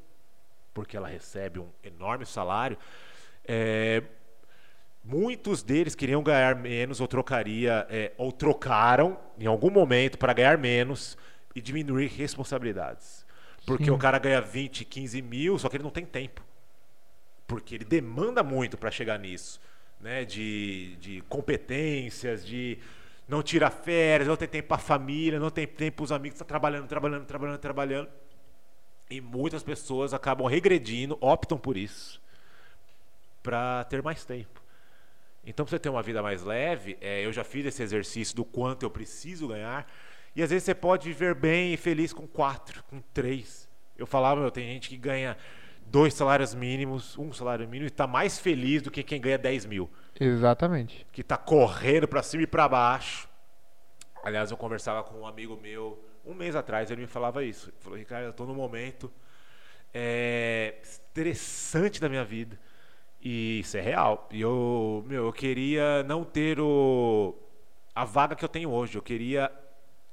porque 0.73 0.97
ela 0.97 1.09
recebe 1.09 1.59
um 1.59 1.69
enorme 1.83 2.25
salário, 2.25 2.79
é, 3.45 4.03
muitos 5.03 5.63
deles 5.63 5.95
queriam 5.95 6.23
ganhar 6.23 6.55
menos 6.57 7.01
ou 7.01 7.09
trocaria, 7.09 7.87
é, 7.91 8.13
ou 8.17 8.33
trocaram 8.33 9.19
em 9.39 9.47
algum 9.47 9.71
momento 9.71 10.19
para 10.19 10.33
ganhar 10.33 10.59
menos 10.59 11.17
e 11.57 11.61
diminuir 11.63 12.09
responsabilidades. 12.09 13.25
Porque 13.65 13.87
Sim. 13.87 13.91
o 13.91 13.99
cara 13.99 14.19
ganha 14.19 14.43
20, 14.43 14.85
15 14.85 15.23
mil, 15.23 15.59
só 15.59 15.71
que 15.71 15.77
ele 15.79 15.83
não 15.83 15.91
tem 15.91 16.05
tempo. 16.05 16.43
Porque 17.47 17.75
ele 17.75 17.85
demanda 17.85 18.43
muito 18.43 18.77
para 18.77 18.91
chegar 18.91 19.19
nisso. 19.19 19.59
Né? 19.99 20.27
De, 20.27 20.97
de 20.97 21.23
competências, 21.31 22.45
de 22.45 22.79
não 23.27 23.43
tira 23.43 23.71
férias, 23.71 24.29
não 24.29 24.37
tem 24.37 24.47
tempo 24.47 24.69
para 24.69 24.77
a 24.77 24.81
família, 24.81 25.41
não 25.41 25.49
tem 25.49 25.67
tempo 25.67 25.97
para 25.97 26.05
os 26.05 26.13
amigos, 26.13 26.35
está 26.35 26.45
trabalhando, 26.45 26.87
trabalhando, 26.87 27.25
trabalhando, 27.25 27.59
trabalhando. 27.59 28.09
E 29.09 29.19
muitas 29.21 29.63
pessoas 29.63 30.13
acabam 30.13 30.47
regredindo, 30.47 31.17
optam 31.23 31.57
por 31.57 31.77
isso, 31.79 32.21
para 33.43 33.83
ter 33.85 34.03
mais 34.03 34.27
tempo. 34.27 34.63
Então, 35.47 35.65
para 35.65 35.71
você 35.71 35.79
ter 35.79 35.89
uma 35.89 36.03
vida 36.03 36.23
mais 36.23 36.43
leve, 36.43 36.99
é, 37.01 37.25
eu 37.25 37.33
já 37.33 37.45
fiz 37.45 37.65
esse 37.65 37.83
exercício 37.83 38.37
do 38.37 38.45
quanto 38.45 38.83
eu 38.83 38.91
preciso 38.91 39.49
ganhar. 39.49 39.91
E 40.37 40.43
às 40.43 40.51
vezes 40.51 40.65
você 40.65 40.75
pode 40.75 41.09
viver 41.09 41.35
bem 41.35 41.73
e 41.73 41.79
feliz 41.79 42.13
com 42.13 42.27
quatro, 42.27 42.85
com 42.85 43.01
três. 43.15 43.67
Eu 43.97 44.07
falava, 44.07 44.39
meu, 44.43 44.51
tem 44.51 44.67
gente 44.67 44.91
que 44.91 44.97
ganha 44.99 45.35
dois 45.87 46.13
salários 46.13 46.55
mínimos, 46.55 47.17
um 47.17 47.33
salário 47.33 47.67
mínimo, 47.67 47.87
e 47.87 47.89
está 47.89 48.07
mais 48.07 48.39
feliz 48.39 48.83
do 48.83 48.91
que 48.91 49.03
quem 49.03 49.19
ganha 49.19 49.39
10 49.39 49.65
mil. 49.65 49.91
Exatamente. 50.21 51.07
Que 51.11 51.23
está 51.23 51.39
correndo 51.39 52.07
para 52.07 52.23
cima 52.23 52.43
e 52.43 52.47
para 52.47 52.69
baixo. 52.69 53.27
Aliás, 54.23 54.51
eu 54.51 54.59
conversava 54.59 55.03
com 55.03 55.21
um 55.21 55.27
amigo 55.27 55.57
meu 55.57 55.99
um 56.23 56.35
mês 56.35 56.55
atrás, 56.55 56.91
ele 56.91 57.03
me 57.03 57.07
falava 57.07 57.43
isso. 57.43 57.71
Ele 57.71 57.77
falou, 57.79 57.99
Ricardo, 57.99 58.25
eu 58.25 58.31
estou 58.31 58.47
num 58.47 58.55
momento 58.55 59.11
é, 59.95 60.75
estressante 60.83 61.99
da 61.99 62.09
minha 62.09 62.25
vida. 62.25 62.59
E 63.23 63.61
isso 63.61 63.77
é 63.77 63.81
real. 63.81 64.29
E 64.31 64.41
eu, 64.41 65.03
meu, 65.07 65.27
eu 65.27 65.33
queria 65.33 66.03
não 66.03 66.25
ter 66.25 66.61
o, 66.61 67.35
a 67.95 68.05
vaga 68.05 68.35
que 68.35 68.45
eu 68.45 68.49
tenho 68.49 68.71
hoje. 68.71 68.99
Eu 68.99 69.03
queria 69.03 69.51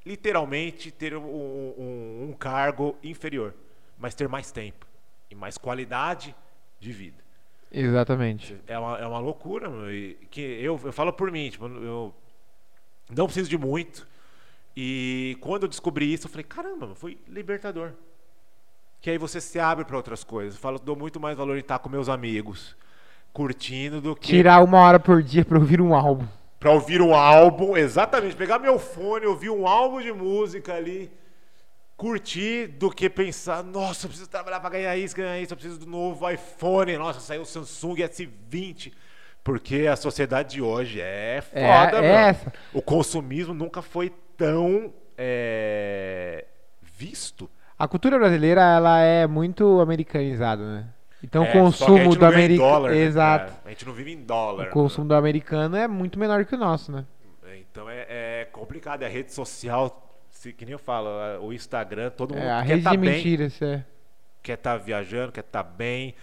literalmente 0.05 0.91
ter 0.91 1.15
um, 1.15 1.23
um, 1.23 2.27
um 2.29 2.33
cargo 2.33 2.95
inferior, 3.03 3.53
mas 3.97 4.13
ter 4.13 4.27
mais 4.27 4.51
tempo 4.51 4.85
e 5.29 5.35
mais 5.35 5.57
qualidade 5.57 6.35
de 6.79 6.91
vida. 6.91 7.23
Exatamente. 7.71 8.55
É 8.67 8.77
uma, 8.77 8.97
é 8.99 9.07
uma 9.07 9.19
loucura, 9.19 9.69
meu, 9.69 9.87
que 10.29 10.41
eu, 10.41 10.79
eu 10.83 10.93
falo 10.93 11.11
por 11.11 11.31
mim, 11.31 11.49
tipo, 11.49 11.65
eu 11.65 12.13
não 13.09 13.25
preciso 13.25 13.49
de 13.49 13.57
muito. 13.57 14.07
E 14.75 15.37
quando 15.41 15.63
eu 15.63 15.69
descobri 15.69 16.11
isso, 16.11 16.27
eu 16.27 16.31
falei, 16.31 16.43
caramba, 16.43 16.93
foi 16.95 17.17
libertador. 17.27 17.91
Que 19.01 19.09
aí 19.09 19.17
você 19.17 19.41
se 19.41 19.59
abre 19.59 19.85
para 19.85 19.97
outras 19.97 20.23
coisas. 20.23 20.55
Eu 20.55 20.61
falo, 20.61 20.79
dou 20.79 20.95
muito 20.95 21.19
mais 21.19 21.37
valor 21.37 21.55
em 21.55 21.59
estar 21.59 21.79
com 21.79 21.89
meus 21.89 22.09
amigos, 22.09 22.75
curtindo, 23.31 23.99
do 23.99 24.15
que 24.15 24.27
Tirar 24.27 24.63
uma 24.63 24.79
hora 24.79 24.99
por 24.99 25.21
dia 25.21 25.43
pra 25.43 25.57
ouvir 25.57 25.81
um 25.81 25.93
álbum. 25.93 26.27
Para 26.64 26.72
ouvir 26.72 27.01
um 27.01 27.14
álbum, 27.14 27.76
exatamente, 27.76 28.38
pegar 28.38 28.57
meu 28.57 28.80
fone, 28.80 29.26
ouvir 29.26 29.49
um 29.49 29.68
álbum 29.68 29.99
de 30.01 30.14
música 30.14 30.74
ali, 30.74 31.11
curtir 31.97 32.68
do 32.68 32.89
que 32.89 33.09
pensar, 33.09 33.61
nossa, 33.61 34.05
eu 34.05 34.09
preciso 34.09 34.30
trabalhar 34.30 34.61
para 34.61 34.70
ganhar 34.70 34.95
isso, 34.95 35.14
ganhar 35.14 35.38
isso, 35.41 35.51
eu 35.51 35.57
preciso 35.57 35.78
do 35.78 35.86
novo 35.86 36.30
iPhone, 36.32 36.95
nossa, 36.95 37.20
saiu 37.20 37.41
o 37.41 37.45
Samsung 37.45 37.95
S20. 37.95 38.93
Porque 39.43 39.88
a 39.91 39.97
sociedade 39.97 40.53
de 40.53 40.61
hoje 40.61 41.01
é 41.01 41.41
foda, 41.41 42.01
é 42.01 42.30
essa. 42.30 42.53
O 42.74 42.82
consumismo 42.82 43.53
nunca 43.53 43.82
foi 43.82 44.09
tão 44.38 44.93
é, 45.18 46.45
visto. 46.82 47.51
A 47.78 47.89
cultura 47.89 48.18
brasileira, 48.18 48.61
ela 48.61 49.01
é 49.01 49.28
muito 49.28 49.82
americanizada, 49.82 50.64
né? 50.64 50.92
Então 51.24 51.43
É, 51.45 51.49
o 51.49 51.51
consumo 51.53 52.15
do 52.15 52.26
americano. 52.26 52.69
dólar, 52.69 52.91
né, 52.91 52.97
Exato. 52.97 53.45
cara? 53.53 53.61
A 53.65 53.69
gente 53.69 53.86
não 53.86 53.93
vive 53.93 54.11
em 54.11 54.21
dólar. 54.24 54.67
O 54.67 54.71
consumo 54.71 55.07
do 55.07 55.15
americano 55.15 55.76
é 55.78 55.88
muito 55.88 56.19
menor 56.19 56.43
que 56.45 56.53
o 56.55 56.57
nosso, 56.57 56.91
né? 56.91 57.05
Então 57.59 57.89
é, 57.89 58.05
é 58.09 58.47
complicado. 58.51 59.03
É 59.03 59.05
a 59.05 59.09
rede 59.09 59.32
social, 59.34 60.15
se, 60.30 60.51
que 60.53 60.65
nem 60.65 60.74
eu 60.74 60.80
falo, 60.80 61.09
o 61.41 61.53
Instagram, 61.53 62.09
todo 62.11 62.34
mundo 62.36 62.43
É 62.43 62.51
a 62.51 62.61
quer 62.61 62.67
rede 62.67 62.80
estar 62.80 62.91
de 62.91 62.97
bem, 62.97 63.09
mentiras, 63.15 63.61
é. 63.61 63.84
quer 64.43 64.53
estar 64.53 64.78
viajando, 64.78 65.32
quer 65.32 65.39
estar 65.41 65.63
bem. 65.63 66.13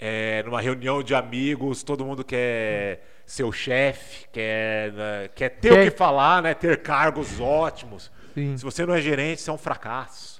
É, 0.00 0.42
numa 0.44 0.60
reunião 0.60 1.02
de 1.02 1.14
amigos, 1.14 1.82
todo 1.82 2.04
mundo 2.04 2.22
quer 2.24 3.00
ser 3.26 3.42
o 3.44 3.50
chefe, 3.52 4.26
quer, 4.32 4.92
né, 4.92 5.28
quer 5.34 5.48
ter 5.50 5.70
Quer- 5.72 5.88
o 5.88 5.90
que 5.90 5.96
falar, 5.96 6.40
né? 6.42 6.54
ter 6.54 6.82
cargos 6.82 7.40
ótimos. 7.40 8.10
Sim. 8.34 8.56
Se 8.56 8.64
você 8.64 8.86
não 8.86 8.94
é 8.94 9.00
gerente, 9.00 9.40
você 9.40 9.50
é 9.50 9.52
um 9.52 9.58
fracasso. 9.58 10.37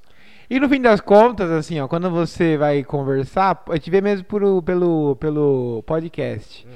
E 0.50 0.58
no 0.58 0.68
fim 0.68 0.80
das 0.80 1.00
contas, 1.00 1.50
assim, 1.50 1.78
ó, 1.78 1.86
quando 1.86 2.10
você 2.10 2.56
vai 2.56 2.82
conversar, 2.82 3.62
a 3.68 3.74
gente 3.74 3.90
vê 3.90 4.00
mesmo 4.00 4.24
por, 4.24 4.62
pelo, 4.62 5.16
pelo 5.16 5.82
podcast, 5.86 6.66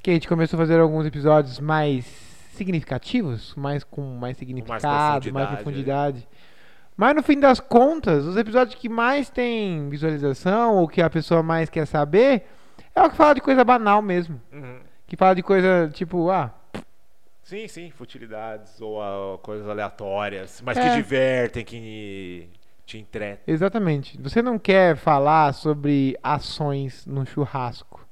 que 0.00 0.10
a 0.10 0.12
gente 0.14 0.28
começou 0.28 0.56
a 0.56 0.62
fazer 0.62 0.78
alguns 0.78 1.06
episódios 1.06 1.58
mais 1.58 2.04
significativos, 2.52 3.54
mais 3.56 3.82
com 3.84 4.02
mais 4.16 4.36
significado, 4.36 5.32
mais 5.32 5.48
profundidade, 5.48 5.54
profundidade. 5.56 6.28
Mas 6.96 7.14
no 7.14 7.22
fim 7.22 7.38
das 7.38 7.60
contas, 7.60 8.24
os 8.24 8.36
episódios 8.36 8.74
que 8.76 8.88
mais 8.88 9.28
tem 9.28 9.88
visualização, 9.90 10.76
ou 10.76 10.88
que 10.88 11.02
a 11.02 11.10
pessoa 11.10 11.42
mais 11.42 11.68
quer 11.68 11.84
saber, 11.86 12.44
é 12.94 13.02
o 13.02 13.10
que 13.10 13.16
fala 13.16 13.34
de 13.34 13.40
coisa 13.40 13.64
banal 13.64 14.00
mesmo. 14.00 14.40
Uhum. 14.52 14.78
Que 15.06 15.16
fala 15.16 15.34
de 15.34 15.42
coisa 15.42 15.90
tipo, 15.92 16.30
ah, 16.30 16.54
Sim, 17.42 17.68
sim, 17.68 17.90
futilidades 17.90 18.80
ou 18.80 19.00
ah, 19.00 19.38
coisas 19.38 19.68
aleatórias, 19.68 20.60
mas 20.64 20.76
É. 20.76 20.88
que 20.88 20.96
divertem, 20.96 21.64
que 21.64 22.48
te 22.86 22.98
entretem. 22.98 23.42
exatamente. 23.52 24.16
Você 24.22 24.40
não 24.40 24.58
quer 24.58 24.96
falar 24.96 25.52
sobre 25.52 26.16
ações 26.22 27.04
no 27.04 27.26
churrasco. 27.26 28.06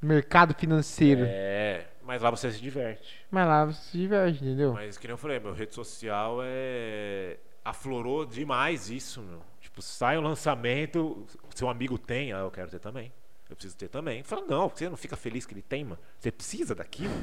Mercado 0.00 0.54
financeiro. 0.54 1.22
É, 1.24 1.86
mas 2.02 2.20
lá 2.20 2.30
você 2.30 2.52
se 2.52 2.60
diverte. 2.60 3.24
Mas 3.30 3.46
lá 3.48 3.64
você 3.64 3.80
se 3.90 3.98
diverte, 3.98 4.44
entendeu? 4.44 4.74
Mas 4.74 4.98
que 4.98 5.06
nem 5.06 5.14
eu 5.14 5.18
falei, 5.18 5.40
meu 5.40 5.54
rede 5.54 5.74
social 5.74 6.40
é. 6.42 7.38
aflorou 7.64 8.26
demais 8.26 8.90
isso, 8.90 9.22
meu. 9.22 9.40
Tipo, 9.60 9.80
sai 9.80 10.18
um 10.18 10.20
lançamento, 10.20 11.26
seu 11.54 11.70
amigo 11.70 11.96
tem, 11.96 12.34
ah, 12.34 12.40
eu 12.40 12.50
quero 12.50 12.70
ter 12.70 12.78
também. 12.78 13.10
Eu 13.48 13.56
preciso 13.56 13.76
ter 13.76 13.88
também. 13.88 14.22
Fala, 14.22 14.44
não, 14.46 14.68
você 14.68 14.88
não 14.88 14.96
fica 14.96 15.16
feliz 15.16 15.46
que 15.46 15.54
ele 15.54 15.62
tem, 15.62 15.84
mano. 15.84 16.00
Você 16.18 16.30
precisa 16.30 16.74
daquilo. 16.74 17.14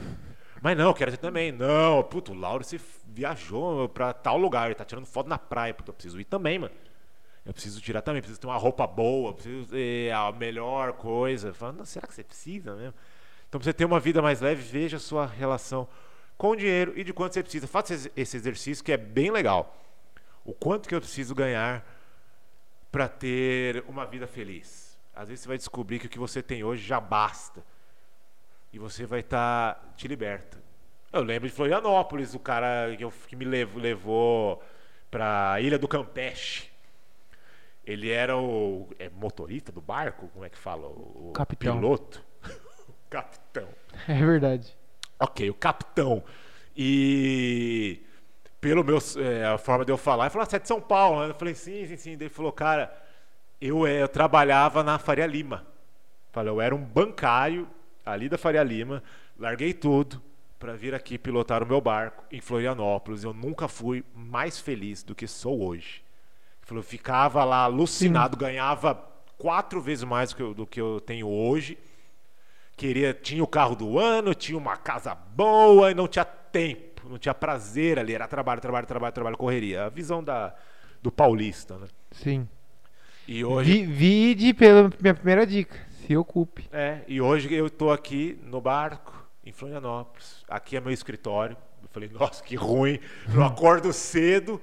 Mas 0.61 0.77
não, 0.77 0.89
eu 0.89 0.93
quero 0.93 1.11
ter 1.11 1.17
também. 1.17 1.51
Não, 1.51 2.03
puto, 2.03 2.31
o 2.31 2.35
Lauro 2.35 2.63
se 2.63 2.79
viajou 3.07 3.89
pra 3.89 4.13
tal 4.13 4.37
lugar, 4.37 4.67
ele 4.67 4.75
tá 4.75 4.85
tirando 4.85 5.05
foto 5.05 5.27
na 5.27 5.37
praia, 5.37 5.73
puto, 5.73 5.89
eu 5.89 5.93
preciso 5.93 6.19
ir 6.19 6.25
também, 6.25 6.59
mano. 6.59 6.73
Eu 7.43 7.51
preciso 7.51 7.81
tirar 7.81 8.03
também, 8.03 8.21
preciso 8.21 8.39
ter 8.39 8.45
uma 8.45 8.57
roupa 8.57 8.85
boa, 8.85 9.33
preciso 9.33 9.69
ter 9.69 10.13
a 10.13 10.31
melhor 10.31 10.93
coisa. 10.93 11.51
Fala, 11.53 11.71
não, 11.71 11.85
será 11.85 12.05
que 12.05 12.13
você 12.13 12.23
precisa 12.23 12.75
mesmo? 12.75 12.93
Então, 13.49 13.59
pra 13.59 13.65
você 13.65 13.73
ter 13.73 13.83
uma 13.83 13.99
vida 13.99 14.21
mais 14.21 14.39
leve, 14.39 14.61
veja 14.61 14.97
a 14.97 14.99
sua 14.99 15.25
relação 15.25 15.87
com 16.37 16.51
o 16.51 16.55
dinheiro 16.55 16.93
e 16.95 17.03
de 17.03 17.11
quanto 17.11 17.33
você 17.33 17.41
precisa. 17.41 17.67
Faça 17.67 18.11
esse 18.15 18.37
exercício 18.37 18.83
que 18.83 18.91
é 18.91 18.97
bem 18.97 19.31
legal. 19.31 19.75
O 20.45 20.53
quanto 20.53 20.87
que 20.87 20.93
eu 20.93 21.01
preciso 21.01 21.33
ganhar 21.33 21.83
para 22.91 23.07
ter 23.07 23.83
uma 23.87 24.05
vida 24.05 24.27
feliz. 24.27 24.97
Às 25.15 25.29
vezes 25.29 25.43
você 25.43 25.47
vai 25.47 25.57
descobrir 25.57 25.99
que 25.99 26.05
o 26.05 26.09
que 26.09 26.19
você 26.19 26.43
tem 26.43 26.63
hoje 26.63 26.85
já 26.85 26.99
basta. 26.99 27.63
E 28.73 28.79
você 28.79 29.05
vai 29.05 29.19
estar. 29.21 29.93
te 29.97 30.07
liberta. 30.07 30.61
Eu 31.11 31.23
lembro 31.23 31.47
de 31.49 31.53
Florianópolis, 31.53 32.33
o 32.33 32.39
cara 32.39 32.95
que, 32.95 33.03
eu- 33.03 33.13
que 33.27 33.35
me 33.35 33.45
lev- 33.45 33.75
levou 33.77 34.63
para 35.09 35.59
Ilha 35.61 35.77
do 35.77 35.87
Campeche. 35.87 36.69
Ele 37.85 38.09
era 38.11 38.37
o 38.37 38.87
é, 38.99 39.09
motorista 39.09 39.71
do 39.71 39.81
barco? 39.81 40.27
Como 40.29 40.45
é 40.45 40.49
que 40.49 40.57
fala? 40.57 40.87
O, 40.87 41.29
o 41.31 41.33
Capitão. 41.33 41.75
piloto? 41.75 42.23
Capitão. 43.09 43.67
É 44.07 44.13
verdade. 44.25 44.75
Ok, 45.19 45.49
o 45.49 45.53
capitão. 45.53 46.23
E 46.75 48.01
pelo 48.59 48.83
meu, 48.83 48.97
é, 49.17 49.45
a 49.45 49.57
forma 49.57 49.83
de 49.85 49.91
eu 49.91 49.97
falar, 49.97 50.25
ele 50.25 50.29
falou, 50.31 50.43
ah, 50.43 50.49
você 50.49 50.55
é 50.55 50.59
de 50.59 50.67
São 50.67 50.79
Paulo, 50.81 51.21
né? 51.21 51.29
Eu 51.31 51.35
falei, 51.35 51.53
sim, 51.55 51.85
sim, 51.87 51.97
sim. 51.97 52.11
Ele 52.11 52.29
falou, 52.29 52.51
cara, 52.51 52.95
eu, 53.59 53.85
é, 53.85 54.01
eu 54.01 54.07
trabalhava 54.07 54.83
na 54.83 54.97
Faria 54.99 55.25
Lima. 55.27 55.65
Falei, 56.31 56.51
eu 56.51 56.61
era 56.61 56.75
um 56.75 56.83
bancário 56.83 57.67
ali 58.05 58.29
da 58.29 58.37
Faria 58.37 58.63
Lima, 58.63 59.03
larguei 59.37 59.73
tudo 59.73 60.21
para 60.59 60.73
vir 60.73 60.93
aqui 60.93 61.17
pilotar 61.17 61.63
o 61.63 61.65
meu 61.65 61.81
barco 61.81 62.23
em 62.31 62.39
Florianópolis. 62.39 63.23
Eu 63.23 63.33
nunca 63.33 63.67
fui 63.67 64.03
mais 64.15 64.59
feliz 64.59 65.03
do 65.03 65.15
que 65.15 65.27
sou 65.27 65.63
hoje. 65.63 66.03
Eu 66.69 66.81
ficava 66.81 67.43
lá 67.43 67.63
alucinado, 67.63 68.37
ganhava 68.37 68.95
quatro 69.37 69.81
vezes 69.81 70.05
mais 70.05 70.29
do 70.29 70.35
que 70.35 70.41
eu, 70.41 70.53
do 70.53 70.65
que 70.65 70.79
eu 70.79 71.01
tenho 71.01 71.27
hoje 71.27 71.77
queria 72.81 73.13
tinha 73.13 73.43
o 73.43 73.47
carro 73.47 73.75
do 73.75 73.99
ano, 73.99 74.33
tinha 74.33 74.57
uma 74.57 74.75
casa 74.75 75.13
boa 75.13 75.91
e 75.91 75.93
não 75.93 76.07
tinha 76.07 76.25
tempo, 76.25 77.07
não 77.07 77.19
tinha 77.19 77.33
prazer 77.33 77.99
ali, 77.99 78.15
era 78.15 78.27
trabalho, 78.27 78.59
trabalho, 78.59 78.87
trabalho, 78.87 79.13
trabalho, 79.13 79.37
correria. 79.37 79.85
A 79.85 79.89
visão 79.89 80.23
da 80.23 80.55
do 80.99 81.11
paulista, 81.11 81.77
né? 81.77 81.87
Sim. 82.11 82.47
E 83.27 83.45
hoje 83.45 83.85
Vi, 83.85 83.85
vide 83.85 84.53
pela 84.53 84.89
minha 84.99 85.13
primeira 85.13 85.45
dica. 85.45 85.77
Se 86.07 86.17
ocupe. 86.17 86.67
é, 86.71 87.01
e 87.07 87.21
hoje 87.21 87.53
eu 87.53 87.69
tô 87.69 87.91
aqui 87.91 88.39
no 88.43 88.59
barco 88.59 89.27
em 89.45 89.51
Florianópolis. 89.51 90.43
Aqui 90.47 90.75
é 90.75 90.81
meu 90.81 90.91
escritório, 90.91 91.55
Eu 91.81 91.89
falei, 91.89 92.09
nossa, 92.09 92.43
que 92.43 92.55
ruim. 92.55 92.99
Eu 93.33 93.43
acordo 93.43 93.91
cedo, 93.93 94.61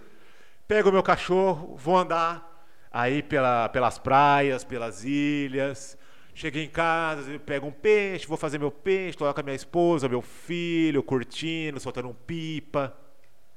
pego 0.67 0.91
meu 0.93 1.03
cachorro, 1.03 1.77
vou 1.77 1.97
andar 1.97 2.67
aí 2.91 3.23
pela, 3.23 3.69
pelas 3.69 3.99
praias, 3.99 4.65
pelas 4.65 5.05
ilhas. 5.05 5.97
Cheguei 6.35 6.65
em 6.65 6.71
casa, 6.71 7.39
pego 7.41 7.67
um 7.67 7.73
peixe, 7.73 8.27
vou 8.27 8.37
fazer 8.37 8.59
meu 8.59 8.71
peixe, 8.71 9.19
lá 9.21 9.35
com 9.35 9.41
a 9.41 9.43
minha 9.43 9.57
esposa, 9.57 10.09
meu 10.09 10.23
filho, 10.23 11.03
curtindo, 11.03 11.81
soltando 11.81 12.09
um 12.09 12.15
pipa. 12.15 12.97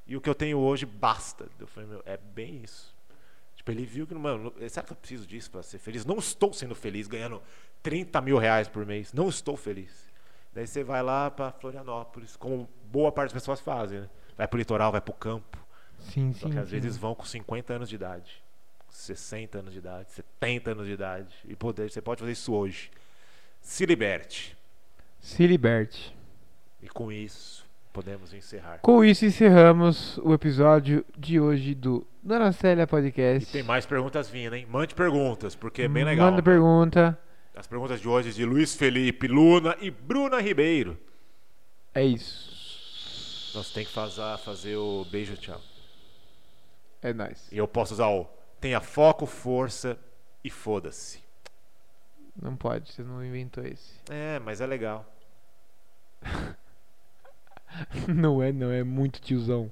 E 0.07 0.17
o 0.17 0.21
que 0.21 0.29
eu 0.29 0.35
tenho 0.35 0.57
hoje 0.57 0.85
basta. 0.85 1.47
Eu 1.59 1.67
falei, 1.67 1.89
meu, 1.89 2.01
é 2.05 2.17
bem 2.17 2.61
isso. 2.63 2.95
Tipo, 3.55 3.69
ele 3.69 3.85
viu 3.85 4.07
que, 4.07 4.15
mano, 4.15 4.51
será 4.67 4.83
que 4.83 4.91
eu 4.91 4.97
preciso 4.97 5.27
disso 5.27 5.51
para 5.51 5.61
ser 5.61 5.77
feliz? 5.77 6.03
Não 6.03 6.17
estou 6.17 6.51
sendo 6.51 6.73
feliz 6.73 7.07
ganhando 7.07 7.39
30 7.83 8.21
mil 8.21 8.37
reais 8.37 8.67
por 8.67 8.85
mês. 8.85 9.13
Não 9.13 9.29
estou 9.29 9.55
feliz. 9.57 10.09
Daí 10.53 10.67
você 10.67 10.83
vai 10.83 11.01
lá 11.01 11.31
para 11.31 11.51
Florianópolis, 11.51 12.35
como 12.35 12.69
boa 12.91 13.11
parte 13.11 13.33
das 13.33 13.41
pessoas 13.41 13.61
fazem, 13.61 14.01
né? 14.01 14.09
Vai 14.37 14.47
pro 14.47 14.59
litoral, 14.59 14.91
vai 14.91 14.99
pro 15.01 15.13
campo. 15.13 15.57
Sim, 15.99 16.33
Só 16.33 16.47
sim. 16.47 16.53
que 16.53 16.59
às 16.59 16.69
sim. 16.69 16.79
vezes 16.79 16.97
vão 16.97 17.15
com 17.15 17.23
50 17.23 17.73
anos 17.73 17.87
de 17.87 17.95
idade, 17.95 18.43
60 18.89 19.59
anos 19.59 19.71
de 19.71 19.79
idade, 19.79 20.11
70 20.11 20.71
anos 20.71 20.87
de 20.87 20.93
idade. 20.93 21.33
E 21.47 21.55
poder, 21.55 21.89
você 21.89 22.01
pode 22.01 22.19
fazer 22.19 22.31
isso 22.33 22.53
hoje. 22.53 22.91
Se 23.61 23.85
liberte. 23.85 24.57
Se 25.19 25.45
liberte. 25.45 26.15
E 26.81 26.89
com 26.89 27.11
isso, 27.11 27.65
podemos 27.93 28.33
encerrar. 28.33 28.79
Com 28.79 29.05
isso 29.05 29.23
encerramos 29.25 30.17
o 30.17 30.33
episódio 30.33 31.05
de 31.15 31.39
hoje 31.39 31.75
do 31.75 32.05
Dona 32.23 32.51
Célia 32.51 32.83
E 32.83 32.87
Podcast. 32.87 33.51
tem 33.51 33.63
mais 33.63 33.85
perguntas 33.85 34.27
vindo, 34.29 34.55
hein? 34.55 34.65
Mande 34.69 34.95
perguntas, 34.95 35.55
porque 35.55 35.83
é 35.83 35.87
bem 35.87 36.03
legal. 36.03 36.31
Manda 36.31 36.41
pergunta. 36.43 37.17
As 37.61 37.67
perguntas 37.67 38.01
de 38.01 38.07
hoje 38.07 38.33
de 38.33 38.43
Luiz 38.43 38.73
Felipe 38.73 39.27
Luna 39.27 39.77
e 39.79 39.91
Bruna 39.91 40.41
Ribeiro. 40.41 40.99
É 41.93 42.03
isso. 42.03 43.53
Nós 43.53 43.69
tem 43.69 43.85
que 43.85 43.91
fazer, 43.91 44.35
fazer 44.39 44.77
o 44.77 45.05
beijo 45.05 45.37
tchau. 45.37 45.61
É 47.03 47.13
nóis. 47.13 47.51
E 47.51 47.59
eu 47.59 47.67
posso 47.67 47.93
usar 47.93 48.07
o 48.07 48.27
tenha 48.59 48.81
foco, 48.81 49.27
força 49.27 49.95
e 50.43 50.49
foda-se. 50.49 51.23
Não 52.35 52.55
pode, 52.55 52.91
você 52.91 53.03
não 53.03 53.23
inventou 53.23 53.63
esse. 53.63 53.93
É, 54.09 54.39
mas 54.39 54.59
é 54.59 54.65
legal. 54.65 55.05
Não 58.07 58.41
é, 58.41 58.51
não, 58.51 58.71
é 58.71 58.83
muito 58.83 59.21
tiozão. 59.21 59.71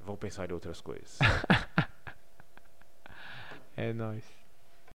Vamos 0.00 0.20
pensar 0.20 0.50
em 0.50 0.52
outras 0.52 0.80
coisas. 0.80 1.16
É 3.76 3.92
nóis. 3.92 4.24